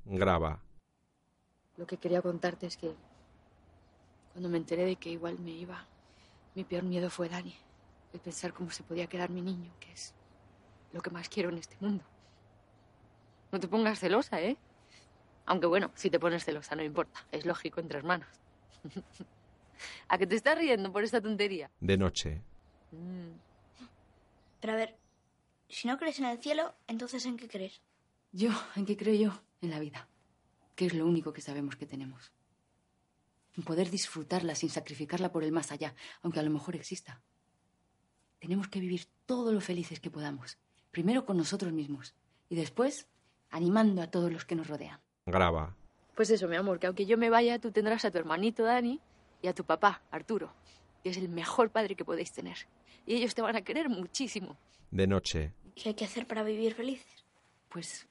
[0.05, 0.61] Graba.
[1.77, 2.93] Lo que quería contarte es que
[4.33, 5.87] cuando me enteré de que igual me iba,
[6.55, 7.55] mi peor miedo fue Dani.
[8.13, 10.13] El pensar cómo se podía quedar mi niño, que es
[10.93, 12.03] lo que más quiero en este mundo.
[13.51, 14.57] No te pongas celosa, ¿eh?
[15.45, 18.29] Aunque bueno, si te pones celosa no importa, es lógico entre hermanos.
[20.07, 21.69] ¿A que te estás riendo por esta tontería?
[21.79, 22.41] De noche,
[22.91, 23.31] Mm.
[24.61, 24.95] Pero a ver,
[25.69, 27.81] si no crees en el cielo, entonces ¿en qué crees?
[28.31, 29.41] Yo, ¿en qué creo yo?
[29.61, 30.07] En la vida,
[30.75, 32.31] que es lo único que sabemos que tenemos.
[33.63, 37.21] Poder disfrutarla sin sacrificarla por el más allá, aunque a lo mejor exista.
[38.39, 40.57] Tenemos que vivir todo lo felices que podamos,
[40.91, 42.13] primero con nosotros mismos
[42.49, 43.07] y después
[43.49, 44.99] animando a todos los que nos rodean.
[45.25, 45.75] graba.
[46.15, 48.99] Pues eso, mi amor, que aunque yo me vaya, tú tendrás a tu hermanito Dani
[49.41, 50.53] y a tu papá, Arturo.
[51.03, 52.57] que es el mejor padre que podéis tener.
[53.05, 54.57] Y ellos te van a querer muchísimo.
[54.91, 57.25] De noche, ¿Qué hay que hacer para vivir felices?
[57.69, 58.07] Pues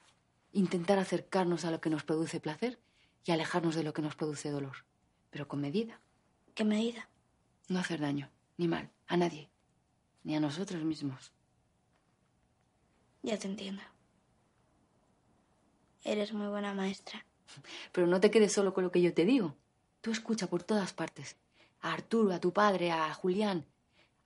[0.52, 2.78] intentar acercarnos a lo que nos produce placer
[3.24, 4.84] y alejarnos de lo que nos produce dolor.
[5.34, 6.00] Pero con medida.
[6.54, 7.08] ¿Qué medida?
[7.66, 9.50] No hacer daño, ni mal, a nadie.
[10.22, 11.32] Ni a nosotros mismos.
[13.24, 13.82] Ya te entiendo.
[16.04, 17.26] Eres muy buena maestra.
[17.92, 19.56] Pero no te quedes solo con lo que yo te digo.
[20.02, 21.36] Tú escucha por todas partes.
[21.80, 23.66] A Arturo, a tu padre, a Julián,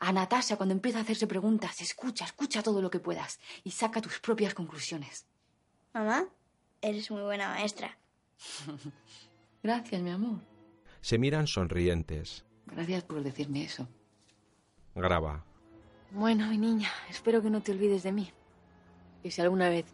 [0.01, 1.81] a Natasha cuando empieza a hacerse preguntas.
[1.81, 5.27] Escucha, escucha todo lo que puedas y saca tus propias conclusiones.
[5.95, 6.29] Mamá,
[6.83, 7.97] eres muy buena maestra.
[9.63, 10.58] Gracias, mi amor.
[11.09, 12.45] Se miran sonrientes.
[12.67, 13.89] Gracias por decirme eso.
[14.95, 15.43] Graba.
[16.11, 18.31] Bueno, mi niña, espero que no te olvides de mí.
[19.23, 19.87] Y si alguna vez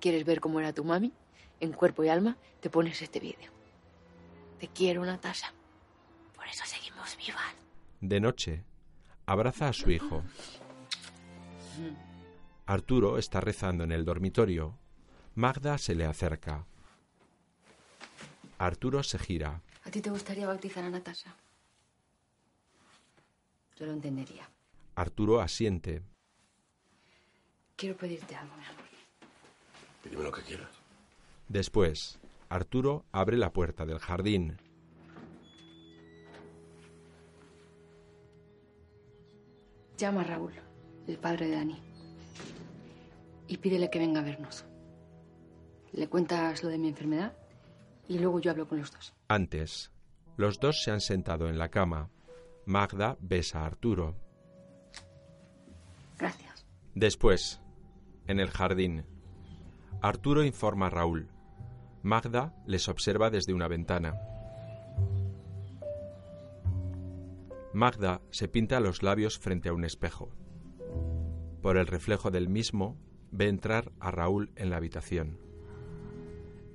[0.00, 1.12] quieres ver cómo era tu mami,
[1.60, 3.50] en cuerpo y alma, te pones este vídeo.
[4.58, 5.52] Te quiero, Natasha.
[6.34, 7.54] Por eso seguimos vivas.
[8.00, 8.64] De noche,
[9.26, 10.22] abraza a su hijo.
[12.64, 14.78] Arturo está rezando en el dormitorio.
[15.34, 16.64] Magda se le acerca.
[18.56, 19.60] Arturo se gira.
[19.86, 21.36] ¿A ti te gustaría bautizar a Natasha?
[23.76, 24.50] Yo lo entendería.
[24.96, 26.02] Arturo asiente.
[27.76, 28.84] Quiero pedirte algo, mi amor.
[30.02, 30.70] Pídeme lo que quieras.
[31.48, 32.18] Después,
[32.48, 34.58] Arturo abre la puerta del jardín.
[39.96, 40.52] Llama a Raúl,
[41.06, 41.82] el padre de Dani,
[43.46, 44.64] y pídele que venga a vernos.
[45.92, 47.36] Le cuentas lo de mi enfermedad
[48.08, 49.15] y luego yo hablo con los dos.
[49.28, 49.92] Antes,
[50.36, 52.10] los dos se han sentado en la cama.
[52.64, 54.14] Magda besa a Arturo.
[56.18, 56.66] Gracias.
[56.94, 57.60] Después,
[58.26, 59.04] en el jardín,
[60.00, 61.28] Arturo informa a Raúl.
[62.02, 64.14] Magda les observa desde una ventana.
[67.72, 70.30] Magda se pinta los labios frente a un espejo.
[71.62, 72.96] Por el reflejo del mismo,
[73.32, 75.38] ve entrar a Raúl en la habitación.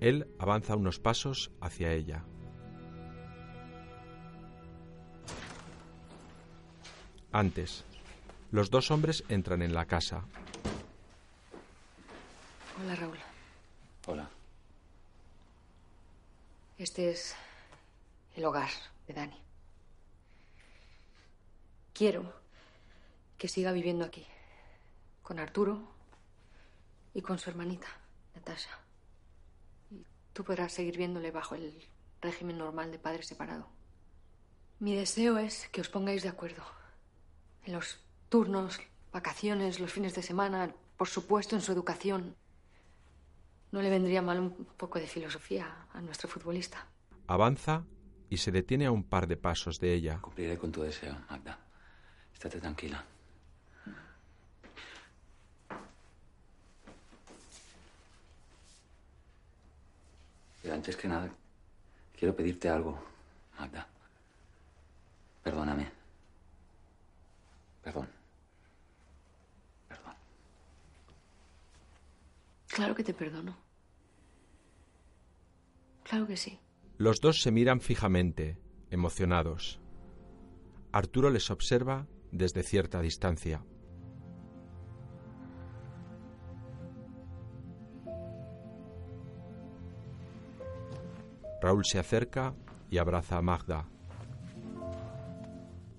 [0.01, 2.25] Él avanza unos pasos hacia ella.
[7.33, 7.85] Antes,
[8.51, 10.25] los dos hombres entran en la casa.
[12.83, 13.17] Hola, Raúl.
[14.07, 14.29] Hola.
[16.77, 17.33] Este es
[18.35, 18.69] el hogar
[19.07, 19.41] de Dani.
[21.93, 22.33] Quiero
[23.37, 24.25] que siga viviendo aquí,
[25.23, 25.87] con Arturo
[27.13, 27.87] y con su hermanita,
[28.35, 28.77] Natasha.
[29.89, 31.81] Y tú podrás seguir viéndole bajo el
[32.19, 33.69] régimen normal de padre separado.
[34.79, 36.80] Mi deseo es que os pongáis de acuerdo
[37.65, 38.79] en los turnos,
[39.11, 42.35] vacaciones, los fines de semana, por supuesto en su educación.
[43.71, 46.85] No le vendría mal un poco de filosofía a nuestro futbolista.
[47.27, 47.83] Avanza
[48.29, 50.19] y se detiene a un par de pasos de ella.
[50.21, 51.57] Cumpliré con tu deseo, Magda.
[52.33, 53.03] Estate tranquila.
[60.61, 61.29] Pero antes que nada,
[62.17, 63.03] quiero pedirte algo,
[63.57, 63.90] Magda.
[72.73, 73.57] Claro que te perdono.
[76.03, 76.59] Claro que sí.
[76.97, 78.57] Los dos se miran fijamente,
[78.89, 79.79] emocionados.
[80.91, 83.65] Arturo les observa desde cierta distancia.
[91.61, 92.55] Raúl se acerca
[92.89, 93.87] y abraza a Magda.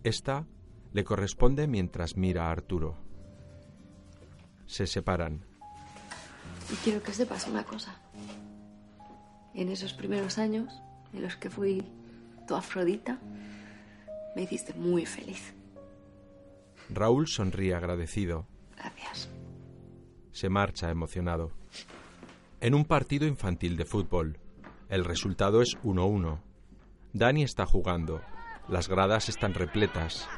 [0.03, 0.47] Esta
[0.93, 2.97] le corresponde mientras mira a Arturo.
[4.67, 5.52] Se separan.
[6.71, 7.95] Y quiero que sepas una cosa.
[9.55, 10.73] En esos primeros años
[11.13, 11.83] en los que fui
[12.47, 13.19] tu Afrodita,
[14.35, 15.55] me hiciste muy feliz.
[16.89, 18.47] Raúl sonríe agradecido.
[18.77, 19.29] Gracias.
[20.33, 21.51] Se marcha emocionado.
[22.61, 24.39] En un partido infantil de fútbol.
[24.89, 26.39] El resultado es 1-1.
[27.13, 28.23] Dani está jugando.
[28.69, 30.29] Las gradas están repletas.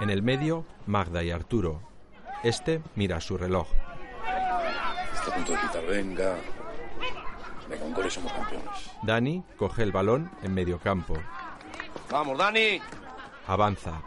[0.00, 1.82] En el medio, Magda y Arturo.
[2.42, 3.68] Este mira su reloj.
[5.28, 6.36] Está a punto de quitar, venga.
[7.68, 8.90] Venga, un gol y somos campeones.
[9.02, 11.18] Dani coge el balón en medio campo.
[12.10, 12.80] Vamos, Dani.
[13.46, 14.00] Avanza.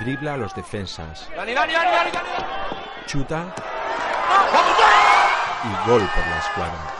[0.00, 1.30] Dribla a los defensas.
[1.36, 2.10] Dani, Dani, Dani, Dani.
[2.10, 2.28] Dani.
[3.06, 3.54] Chuta.
[5.62, 6.94] Y gol por la escuadra.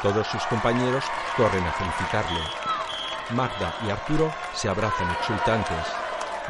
[0.00, 1.04] Todos sus compañeros
[1.36, 2.40] corren a felicitarle.
[3.34, 5.92] Magda y Arturo se abrazan exultantes.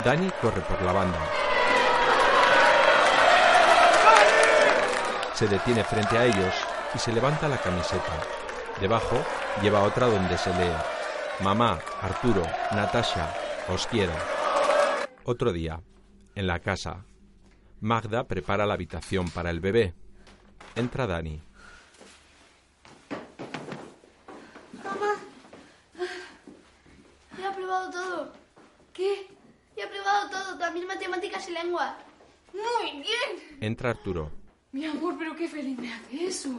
[0.05, 1.19] Dani corre por la banda.
[5.35, 6.55] Se detiene frente a ellos
[6.95, 8.23] y se levanta la camiseta.
[8.81, 9.17] Debajo
[9.61, 10.73] lleva otra donde se lee
[11.43, 13.35] Mamá, Arturo, Natasha,
[13.69, 14.13] Os quiero.
[15.25, 15.81] Otro día,
[16.37, 17.05] en la casa,
[17.81, 19.95] Magda prepara la habitación para el bebé.
[20.77, 21.43] Entra Dani.
[24.85, 25.15] Mamá.
[27.37, 28.33] Ya he aprobado todo.
[28.93, 29.27] ¿Qué?
[29.77, 31.97] Ya he aprobado todo, también matemáticas y lengua.
[32.53, 33.59] Muy bien.
[33.61, 34.44] Entra Arturo.
[34.75, 36.51] Mi amor, pero qué feliz me hace eso.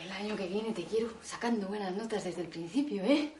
[0.00, 3.32] El año que viene te quiero sacando buenas notas desde el principio, ¿eh?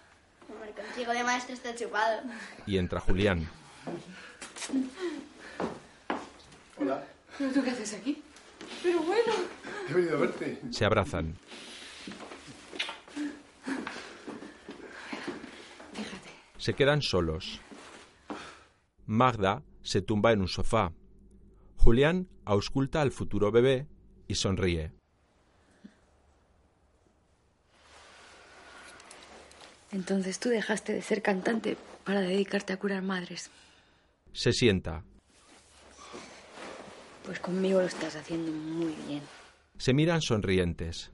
[0.52, 2.22] Hombre, contigo de maestro está chupado.
[2.66, 3.48] Y entra Julián.
[6.78, 7.06] Hola.
[7.38, 8.20] ¿Pero tú qué haces aquí?
[8.82, 9.32] Pero bueno.
[9.88, 10.60] He venido a verte.
[10.72, 11.36] Se abrazan.
[16.56, 17.60] Se quedan solos.
[19.06, 20.90] Magda se tumba en un sofá.
[21.88, 23.86] Julián ausculta al futuro bebé
[24.26, 24.92] y sonríe.
[29.90, 33.50] Entonces tú dejaste de ser cantante para dedicarte a curar madres.
[34.34, 35.02] Se sienta.
[37.24, 39.22] Pues conmigo lo estás haciendo muy bien.
[39.78, 41.10] Se miran sonrientes.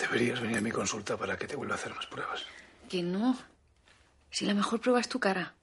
[0.00, 2.44] Deberías venir a mi consulta para que te vuelva a hacer más pruebas.
[2.88, 3.53] Que no.
[4.34, 5.54] Si la mejor prueba es tu cara.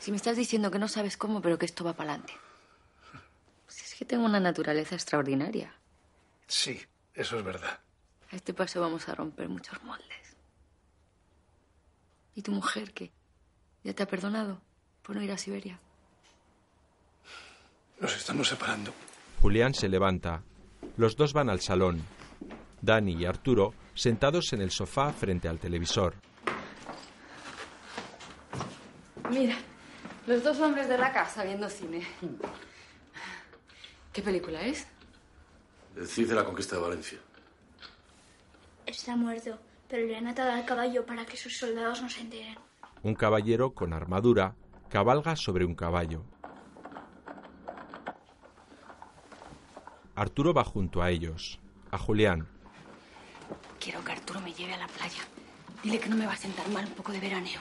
[0.00, 2.32] Si me estás diciendo que no sabes cómo, pero que esto va para adelante.
[3.68, 5.72] Si es que tengo una naturaleza extraordinaria.
[6.48, 6.80] Sí,
[7.14, 7.78] eso es verdad.
[8.32, 10.36] A este paso vamos a romper muchos moldes.
[12.34, 13.12] ¿Y tu mujer qué?
[13.84, 14.60] ¿Ya te ha perdonado
[15.04, 15.78] por no ir a Siberia?
[18.00, 18.92] Nos estamos separando.
[19.40, 20.42] Julián se levanta.
[20.96, 22.02] Los dos van al salón.
[22.82, 26.16] Dani y Arturo sentados en el sofá frente al televisor.
[29.30, 29.56] Mira,
[30.26, 32.06] los dos hombres de la casa viendo cine.
[34.12, 34.86] ¿Qué película es?
[35.96, 37.18] El Cid de la conquista de Valencia.
[38.86, 42.56] Está muerto, pero le han atado al caballo para que sus soldados no se enteren.
[43.02, 44.54] Un caballero con armadura
[44.88, 46.24] cabalga sobre un caballo.
[50.14, 51.60] Arturo va junto a ellos,
[51.90, 52.48] a Julián.
[53.78, 55.22] Quiero que Arturo me lleve a la playa.
[55.82, 57.60] Dile que no me va a sentar mal un poco de veraneo.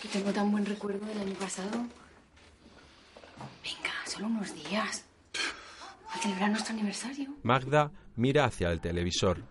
[0.00, 1.70] Que tengo tan buen recuerdo del año pasado.
[3.62, 5.04] Venga, solo unos días.
[6.12, 7.30] A celebrar nuestro aniversario.
[7.42, 9.44] Magda mira hacia el televisor.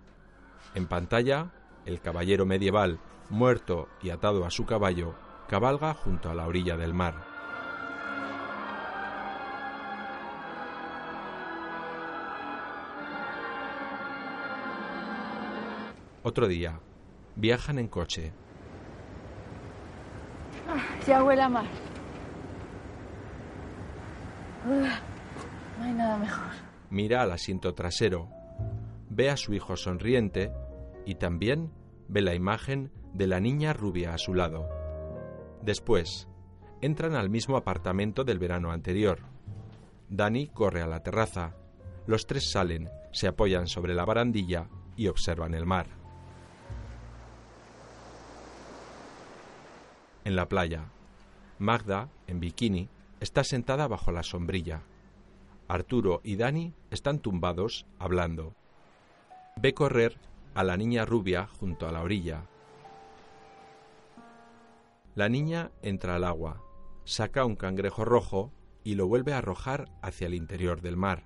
[0.75, 1.51] En pantalla,
[1.85, 2.99] el caballero medieval,
[3.29, 5.15] muerto y atado a su caballo,
[5.47, 7.15] cabalga junto a la orilla del mar.
[16.23, 16.79] Otro día,
[17.35, 18.33] viajan en coche.
[21.09, 21.65] Ya huele a mar.
[24.65, 26.51] No hay nada mejor.
[26.91, 28.29] Mira al asiento trasero,
[29.09, 30.51] ve a su hijo sonriente
[31.05, 31.71] y también
[32.07, 34.69] ve la imagen de la niña rubia a su lado.
[35.63, 36.27] Después,
[36.81, 39.19] entran al mismo apartamento del verano anterior.
[40.09, 41.55] Dani corre a la terraza.
[42.05, 45.87] Los tres salen, se apoyan sobre la barandilla y observan el mar.
[50.23, 50.91] En la playa,
[51.59, 52.87] Magda, en bikini,
[53.19, 54.81] está sentada bajo la sombrilla.
[55.67, 58.55] Arturo y Dani están tumbados hablando.
[59.57, 60.17] Ve correr
[60.55, 62.45] a la niña rubia junto a la orilla.
[65.15, 66.63] La niña entra al agua,
[67.03, 68.53] saca un cangrejo rojo
[68.85, 71.25] y lo vuelve a arrojar hacia el interior del mar.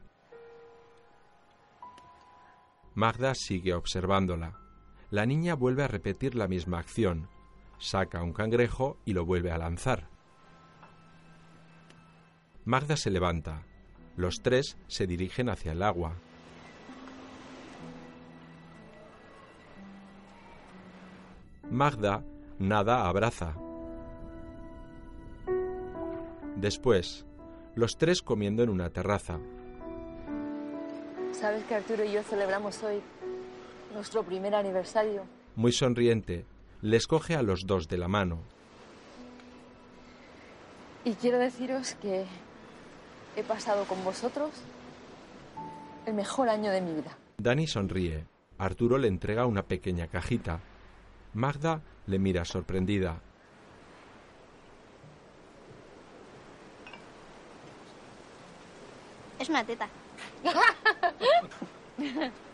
[2.96, 4.60] Magda sigue observándola.
[5.12, 7.30] La niña vuelve a repetir la misma acción.
[7.78, 10.13] Saca un cangrejo y lo vuelve a lanzar.
[12.66, 13.64] Magda se levanta.
[14.16, 16.16] Los tres se dirigen hacia el agua.
[21.70, 22.24] Magda
[22.60, 23.56] nada abraza.
[26.56, 27.26] Después,
[27.76, 29.40] los tres comiendo en una terraza.
[31.32, 33.02] ¿Sabes que Arturo y yo celebramos hoy
[33.94, 35.24] nuestro primer aniversario?
[35.58, 36.46] Muy sonriente,
[36.82, 38.40] les coge a los dos de la mano.
[41.04, 42.26] Y quiero deciros que
[43.36, 44.52] he pasado con vosotros
[46.06, 47.18] el mejor año de mi vida.
[47.38, 48.26] Dani sonríe.
[48.58, 50.60] Arturo le entrega una pequeña cajita.
[51.34, 53.20] Magda le mira sorprendida.
[59.40, 59.90] Es una teta.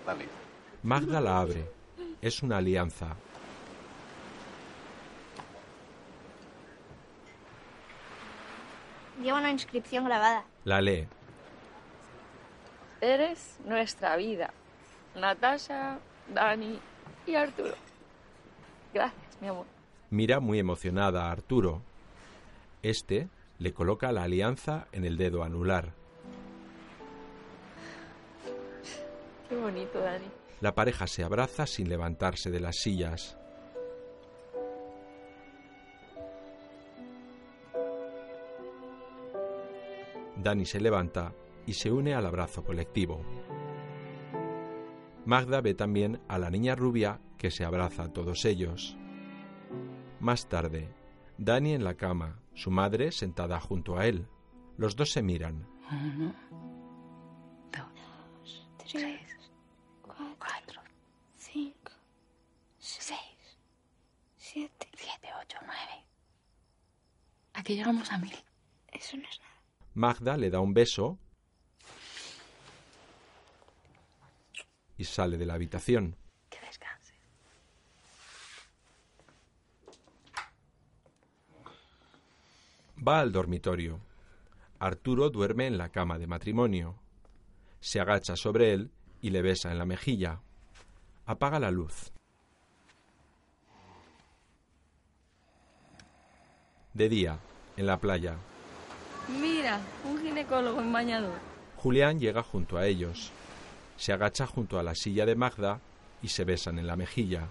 [0.05, 0.27] Dale.
[0.83, 1.69] Magda la abre.
[2.21, 3.15] Es una alianza.
[9.21, 10.45] Lleva una inscripción grabada.
[10.63, 11.07] La lee.
[13.01, 14.53] Eres nuestra vida.
[15.15, 15.99] Natasha,
[16.33, 16.79] Dani,
[17.25, 17.75] Y Arturo.
[18.93, 19.65] Gracias, mi amor.
[20.09, 21.81] Mira muy emocionada a Arturo.
[22.81, 23.27] Este
[23.57, 25.93] le coloca la alianza en el dedo anular.
[29.49, 30.25] Qué bonito, Dani.
[30.61, 33.38] La pareja se abraza sin levantarse de las sillas.
[40.41, 41.33] Dani se levanta
[41.65, 43.21] y se une al abrazo colectivo.
[45.25, 48.97] Magda ve también a la niña rubia que se abraza a todos ellos.
[50.21, 50.93] Más tarde,
[51.37, 54.27] Dani en la cama, su madre sentada junto a él.
[54.77, 55.67] Los dos se miran.
[55.91, 56.33] Uno,
[57.71, 59.51] Dos, tres,
[60.01, 60.81] cuatro,
[61.35, 61.91] cinco,
[62.77, 63.57] seis,
[64.37, 66.05] siete, siete, ocho, nueve.
[67.53, 68.33] Aquí llegamos a mil.
[68.87, 69.49] Eso no es nada.
[69.99, 71.19] Magda le da un beso
[74.97, 76.15] y sale de la habitación.
[76.49, 77.15] Que descanse.
[83.05, 83.99] Va al dormitorio.
[84.79, 86.95] Arturo duerme en la cama de matrimonio.
[87.81, 90.41] Se agacha sobre él y le besa en la mejilla.
[91.25, 92.13] Apaga la luz.
[96.93, 97.37] De día,
[97.75, 98.37] en la playa,
[99.37, 101.37] Mira, un ginecólogo en bañador.
[101.77, 103.31] Julián llega junto a ellos.
[103.97, 105.79] Se agacha junto a la silla de Magda
[106.21, 107.47] y se besan en la mejilla.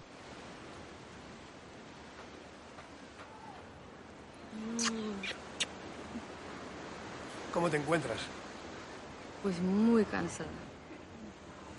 [7.52, 8.18] ¿Cómo te encuentras?
[9.42, 10.48] Pues muy cansada.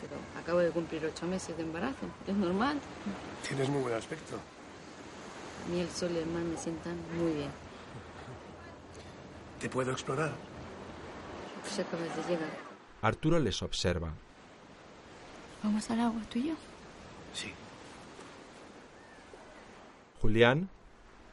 [0.01, 2.07] Pero acabo de cumplir ocho meses de embarazo.
[2.27, 2.79] Es normal.
[3.47, 4.35] Tienes muy buen aspecto.
[4.35, 7.68] A mí el sol y el mar me sientan muy bien.
[9.59, 10.31] ¿Te puedo explorar?
[11.61, 12.49] Pues acabas de llegar.
[13.01, 14.13] Arturo les observa.
[15.63, 16.55] ¿Vamos al agua, tú y yo?
[17.33, 17.51] Sí.
[20.21, 20.69] Julián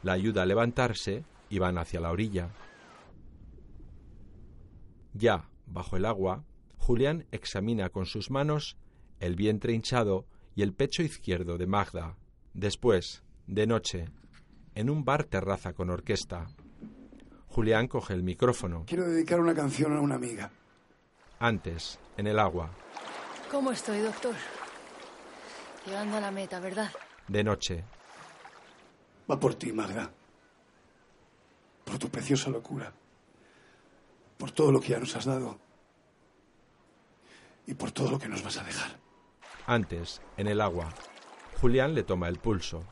[0.02, 2.50] la ayuda a levantarse y van hacia la orilla.
[5.14, 6.44] Ya, bajo el agua,
[6.78, 8.76] Julián examina con sus manos
[9.20, 12.16] el vientre hinchado y el pecho izquierdo de Magda.
[12.54, 14.06] Después, de noche,
[14.74, 16.46] en un bar terraza con orquesta.
[17.56, 18.84] Julián coge el micrófono.
[18.86, 20.50] Quiero dedicar una canción a una amiga.
[21.38, 22.68] Antes, en el agua.
[23.50, 24.34] ¿Cómo estoy, doctor?
[25.86, 26.92] Llegando a la meta, ¿verdad?
[27.26, 27.82] De noche,
[29.30, 30.10] Va por ti, Magda.
[31.86, 32.92] Por tu preciosa locura.
[34.36, 35.58] Por todo lo que ya nos has dado.
[37.66, 38.98] Y por todo lo que nos vas a dejar.
[39.66, 40.92] antes, en el agua.
[41.58, 42.84] Julián le toma el pulso.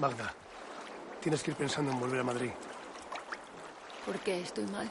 [0.00, 0.34] Magda,
[1.24, 2.50] tienes que ir pensando en volver a Madrid.
[4.04, 4.90] ¿Por qué estoy mal?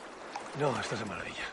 [0.60, 1.46] No, estás de maravilla.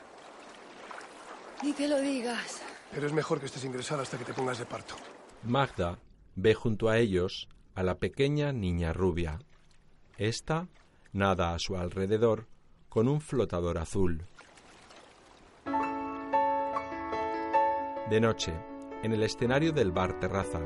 [1.62, 2.62] Ni que lo digas.
[2.90, 4.94] Pero es mejor que estés ingresada hasta que te pongas de parto.
[5.42, 5.98] Magda
[6.34, 9.38] ve junto a ellos a la pequeña niña rubia.
[10.16, 10.66] Esta
[11.12, 12.48] nada a su alrededor
[12.88, 14.24] con un flotador azul.
[18.08, 18.54] De noche,
[19.02, 20.60] en el escenario del bar terraza,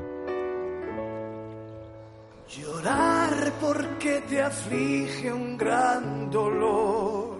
[2.47, 7.37] Llorar porque te aflige un gran dolor,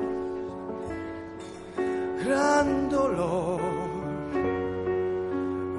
[2.26, 3.62] gran dolor.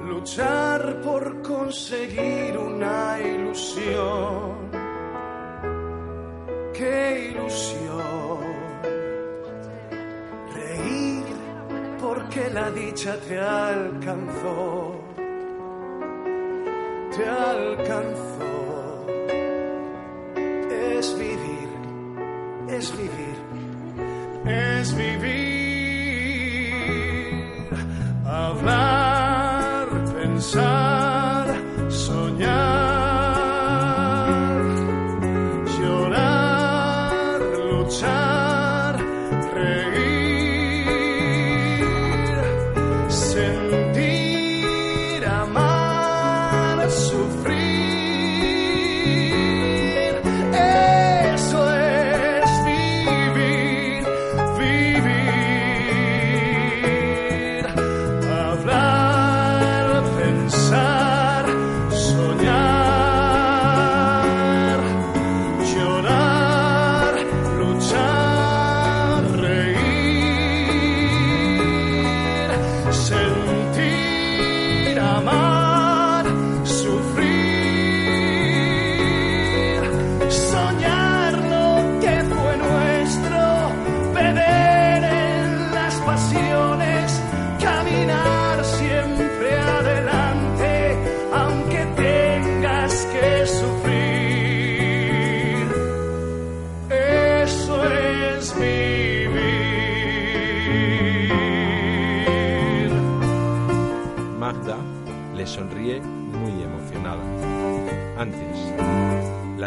[0.07, 4.71] Luchar por conseguir una ilusión,
[6.73, 8.39] qué ilusión.
[10.55, 11.25] Reír
[11.99, 14.95] porque la dicha te alcanzó,
[17.11, 18.56] te alcanzó
[20.97, 21.69] es vivir,
[22.69, 23.37] es vivir,
[24.45, 25.46] es vivir,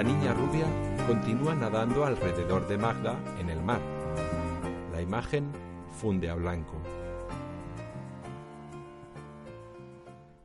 [0.01, 0.65] la niña rubia
[1.07, 3.83] continúa nadando alrededor de Magda en el mar.
[4.93, 5.53] La imagen
[6.01, 6.81] funde a blanco.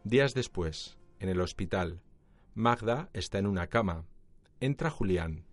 [0.04, 2.02] Días después, en el hospital,
[2.54, 4.04] Magda está en una cama.
[4.60, 5.46] Entra Julián.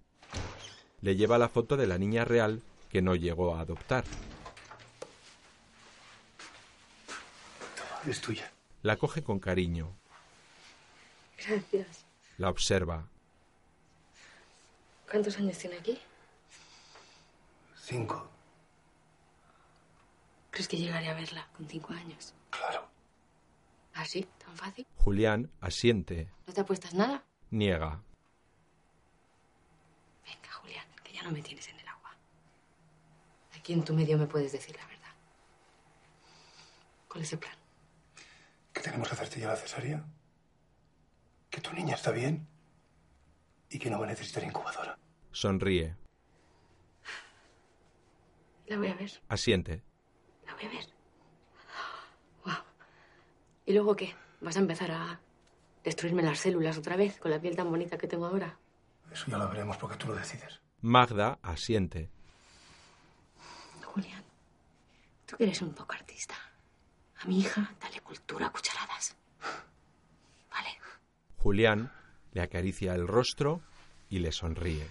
[1.00, 2.60] Le lleva la foto de la niña real
[2.90, 4.02] que no llegó a adoptar.
[8.04, 8.50] Es tuya.
[8.82, 9.96] La coge con cariño.
[11.38, 12.04] Gracias.
[12.36, 13.11] La observa.
[15.12, 16.00] ¿Cuántos años tiene aquí?
[17.76, 18.30] Cinco.
[20.50, 22.34] ¿Crees que llegaré a verla con cinco años?
[22.48, 22.88] Claro.
[23.92, 24.26] ¿Así?
[24.42, 24.86] ¿Tan fácil?
[24.96, 26.32] Julián asiente.
[26.46, 27.22] ¿No te apuestas nada?
[27.50, 28.00] Niega.
[30.24, 32.16] Venga, Julián, que ya no me tienes en el agua.
[33.54, 35.12] Aquí en tu medio me puedes decir la verdad.
[37.08, 37.56] ¿Cuál es el plan?
[38.72, 40.06] ¿Que tenemos que hacerte ya la cesárea?
[41.50, 42.48] ¿Que tu niña está bien?
[43.68, 44.98] Y que no va a necesitar incubadora.
[45.32, 45.96] Sonríe.
[48.66, 49.10] La voy a ver.
[49.28, 49.82] Asiente.
[50.46, 50.86] La voy a ver.
[52.44, 52.54] Wow.
[53.66, 54.14] ¿Y luego qué?
[54.40, 55.20] ¿Vas a empezar a
[55.84, 58.58] destruirme las células otra vez con la piel tan bonita que tengo ahora?
[59.10, 60.60] Eso ya lo veremos porque tú lo decides.
[60.80, 62.10] Magda asiente.
[63.84, 64.24] Julián,
[65.26, 66.34] tú que eres un poco artista.
[67.20, 69.16] A mi hija, dale cultura a cucharadas.
[70.50, 70.78] Vale.
[71.36, 71.92] Julián
[72.32, 73.60] le acaricia el rostro
[74.08, 74.88] y le sonríe.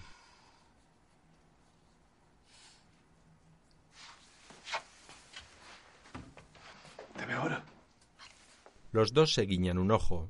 [7.22, 7.64] Te veo ahora.
[8.90, 10.28] Los dos se guiñan un ojo.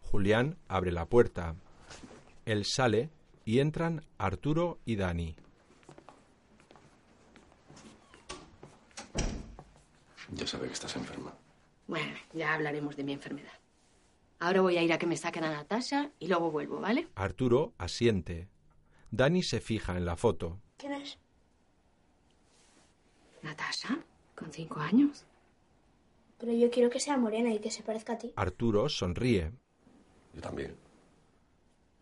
[0.00, 1.54] Julián abre la puerta.
[2.46, 3.10] Él sale
[3.44, 5.36] y entran Arturo y Dani.
[10.32, 11.34] Ya sabe que estás enferma.
[11.86, 13.52] Bueno, ya hablaremos de mi enfermedad.
[14.38, 17.08] Ahora voy a ir a que me saquen a Natasha y luego vuelvo, ¿vale?
[17.16, 18.48] Arturo asiente.
[19.10, 20.58] Dani se fija en la foto.
[20.78, 21.18] ¿Quién es?
[23.42, 23.98] ¿Natasha?
[24.34, 25.24] ¿Con cinco años?
[26.38, 28.32] Pero yo quiero que sea morena y que se parezca a ti.
[28.36, 29.52] Arturo sonríe.
[30.34, 30.76] Yo también.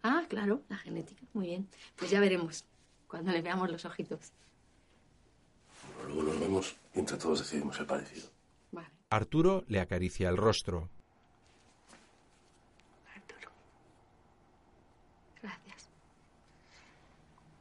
[0.02, 1.23] Ah, claro, la genética.
[1.32, 1.69] Muy bien.
[1.97, 2.65] Pues ya veremos
[3.09, 4.32] cuando le veamos los ojitos.
[6.06, 8.28] Luego nos vemos y entre todos decidimos el parecido.
[9.10, 10.90] Arturo le acaricia el rostro.
[15.43, 15.89] Gracias.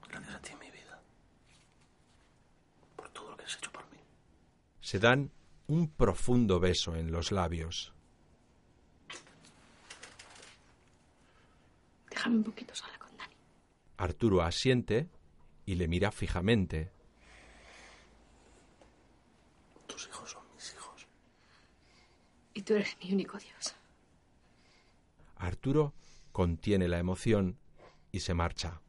[0.10, 1.00] Gracias a ti, mi vida.
[2.96, 4.00] Por todo lo que has hecho por mí.
[4.88, 5.34] Se dan
[5.68, 7.94] un profundo beso en los labios.
[12.10, 13.36] Déjame un poquito sola con Dani.
[13.98, 15.10] Arturo asiente
[15.66, 16.90] y le mira fijamente.
[19.88, 21.06] Tus hijos son mis hijos.
[22.54, 23.76] Y tú eres mi único Dios.
[25.36, 25.96] Arturo
[26.32, 27.60] contiene la emoción
[28.14, 28.80] y se marcha.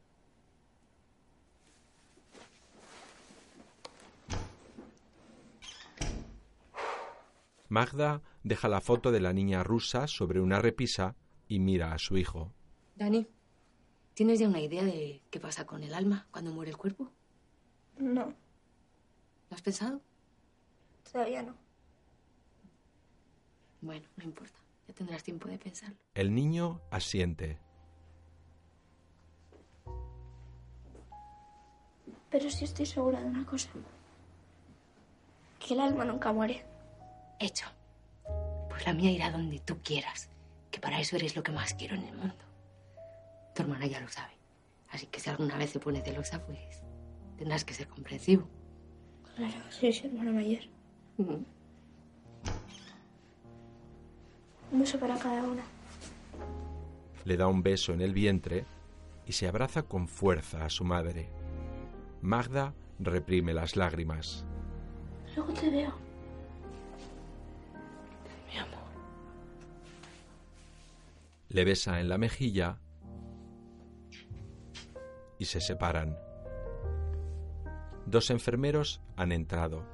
[7.69, 11.17] Magda deja la foto de la niña rusa sobre una repisa
[11.47, 12.53] y mira a su hijo.
[12.97, 13.27] Dani,
[14.15, 17.11] ¿tienes ya una idea de qué pasa con el alma cuando muere el cuerpo?
[17.99, 18.27] No,
[19.51, 20.01] ¿Lo has pensado?
[21.11, 21.55] todavía no.
[23.81, 24.59] Bueno, no importa.
[24.87, 25.97] Ya tendrás tiempo de pensarlo.
[26.15, 27.59] El niño asiente.
[32.31, 33.71] Pero sí estoy segura de una cosa.
[35.59, 36.65] Que el alma nunca muere.
[37.39, 37.67] Hecho.
[38.69, 40.31] Pues la mía irá donde tú quieras.
[40.71, 42.45] Que para eso eres lo que más quiero en el mundo.
[43.55, 44.33] Tu hermana ya lo sabe.
[44.91, 46.83] Así que si alguna vez se pone celosa, pues
[47.37, 48.49] tendrás que ser comprensivo.
[49.37, 50.63] Claro, soy su hermana mayor.
[51.19, 51.45] Mm.
[54.73, 55.63] Un beso para cada una.
[57.25, 58.65] Le da un beso en el vientre
[59.27, 61.29] y se abraza con fuerza a su madre.
[62.21, 64.45] Magda reprime las lágrimas.
[65.37, 66.08] Luego te veo.
[71.49, 72.79] Le besa en la mejilla
[75.39, 76.19] y se separan.
[78.07, 79.85] Dos enfermeros han entrado.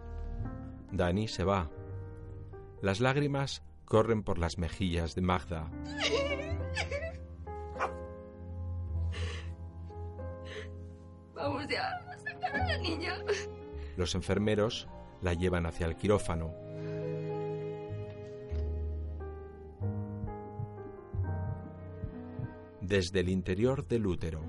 [0.90, 1.70] Dani se va.
[2.81, 5.70] Las lágrimas corren por las mejillas de Magda.
[11.35, 13.16] Vamos ya a sacar a la niña.
[13.97, 14.89] Los enfermeros
[15.22, 16.63] la llevan hacia el quirófano.
[22.86, 24.43] Desde el interior del útero,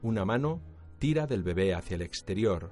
[0.00, 0.62] una mano
[1.00, 2.70] tira del bebé hacia el exterior.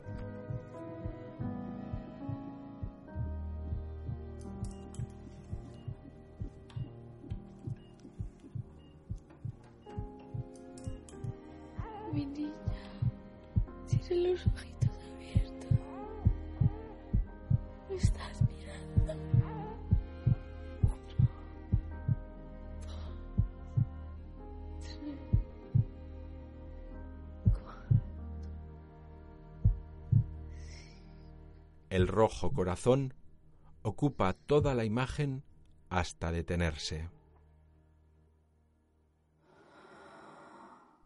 [33.82, 35.44] Ocupa toda la imagen
[35.88, 37.10] hasta detenerse.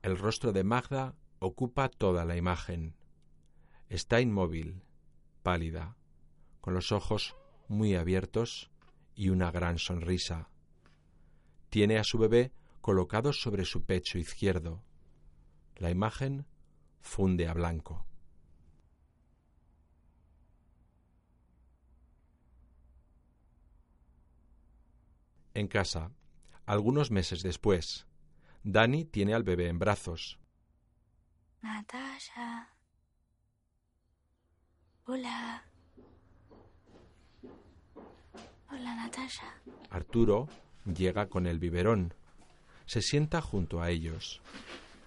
[0.02, 2.94] El rostro de Magda ocupa toda la imagen.
[3.88, 4.82] Está inmóvil,
[5.42, 5.96] pálida,
[6.60, 7.36] con los ojos
[7.68, 8.70] muy abiertos
[9.14, 10.51] y una gran sonrisa.
[11.70, 14.82] Tiene a su bebé colocado sobre su pecho izquierdo.
[15.76, 16.46] La imagen
[17.01, 18.06] funde a blanco.
[25.55, 26.10] En casa,
[26.66, 28.06] algunos meses después,
[28.64, 30.40] Dani tiene al bebé en brazos.
[31.62, 32.70] Natasha.
[35.06, 35.62] Hola.
[38.68, 39.47] Hola, Natasha.
[39.90, 40.48] Arturo
[40.93, 42.14] llega con el biberón.
[42.86, 44.43] Se sienta junto a ellos.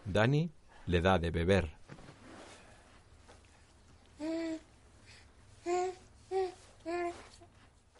[0.06, 0.50] Dani
[0.86, 1.76] le da de beber.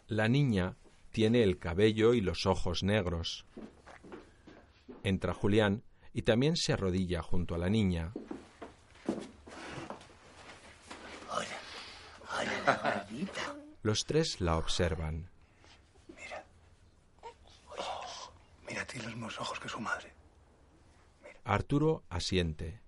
[0.06, 0.74] La niña
[1.18, 3.44] tiene el cabello y los ojos negros.
[5.02, 5.82] Entra Julián
[6.12, 8.12] y también se arrodilla junto a la niña.
[11.28, 13.56] Hola, gordita.
[13.82, 15.28] Los tres la observan.
[18.68, 20.12] Mira, tiene los mismos ojos que su madre.
[21.42, 22.80] Arturo asiente.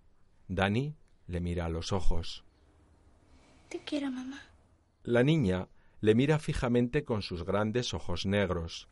[0.46, 0.94] Dani
[1.26, 2.44] le mira a los ojos.
[3.68, 4.40] Te quiero, mamá.
[5.02, 5.66] La niña
[6.00, 8.88] le mira fijamente con sus grandes ojos negros.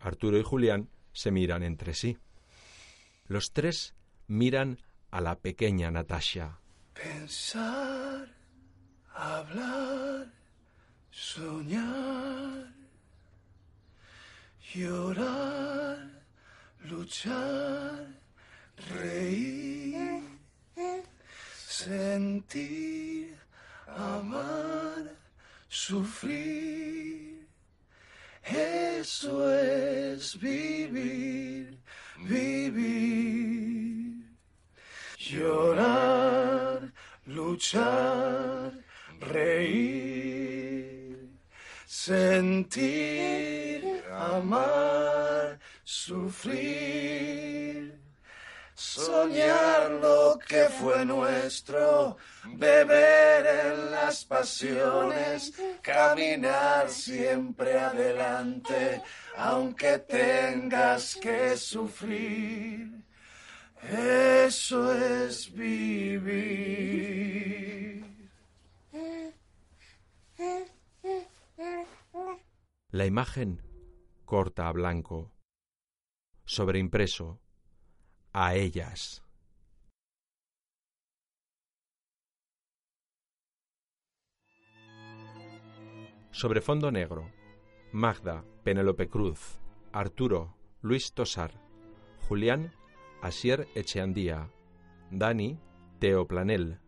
[0.00, 2.18] Arturo y Julián se miran entre sí.
[3.26, 3.94] Los tres
[4.26, 4.78] miran
[5.10, 6.58] a la pequeña Natasha.
[6.94, 8.28] Pensar,
[9.14, 10.32] hablar,
[11.10, 12.72] soñar,
[14.74, 16.22] llorar,
[16.84, 18.06] luchar,
[18.88, 20.22] reír,
[21.66, 23.36] sentir,
[23.86, 25.21] amar,
[25.72, 27.48] sufrir.
[28.44, 31.78] Eso es vivir,
[32.18, 33.56] vivir.
[35.18, 36.92] Llorar,
[37.24, 38.72] luchar,
[39.20, 41.16] reír,
[41.86, 47.22] sentir, amar, sufrir,
[48.82, 59.00] soñar lo que fue nuestro, beber en las pasiones, caminar siempre adelante,
[59.36, 63.04] aunque tengas que sufrir.
[63.82, 66.82] Eso es vivir.
[72.90, 73.62] La imagen
[74.24, 75.32] corta a blanco.
[76.44, 77.40] Sobreimpreso.
[78.32, 79.22] A ellas.
[86.30, 87.30] Sobre fondo negro.
[87.92, 89.60] Magda, Penélope Cruz,
[89.92, 91.52] Arturo, Luis Tosar,
[92.26, 92.72] Julián,
[93.20, 94.50] Asier Echeandía,
[95.10, 95.58] Dani,
[95.98, 96.80] Teo Planel,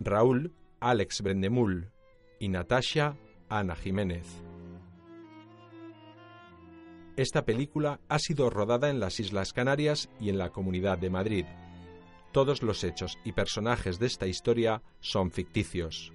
[0.00, 1.92] Raúl, Alex Brendemul
[2.40, 3.16] y Natasha,
[3.48, 4.49] Ana Jiménez.
[7.20, 11.44] Esta película ha sido rodada en las Islas Canarias y en la Comunidad de Madrid.
[12.32, 16.14] Todos los hechos y personajes de esta historia son ficticios.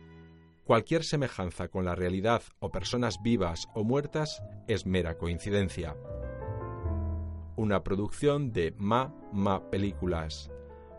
[0.63, 5.95] Cualquier semejanza con la realidad o personas vivas o muertas es mera coincidencia.
[7.55, 10.49] Una producción de Ma Ma Películas,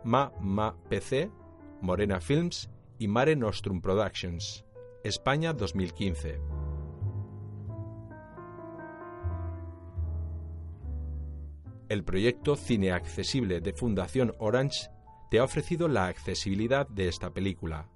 [0.04, 1.32] Ma Ma PC,
[1.80, 2.70] Morena Films
[3.00, 4.64] y Mare Nostrum Productions.
[5.02, 6.55] España 2015.
[11.88, 14.90] El proyecto Cine Accesible de Fundación Orange
[15.30, 17.88] te ha ofrecido la accesibilidad de esta película.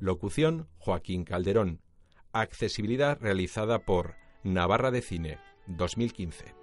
[0.00, 1.82] Locución Joaquín Calderón.
[2.32, 6.55] Accesibilidad realizada por Navarra de Cine 2015.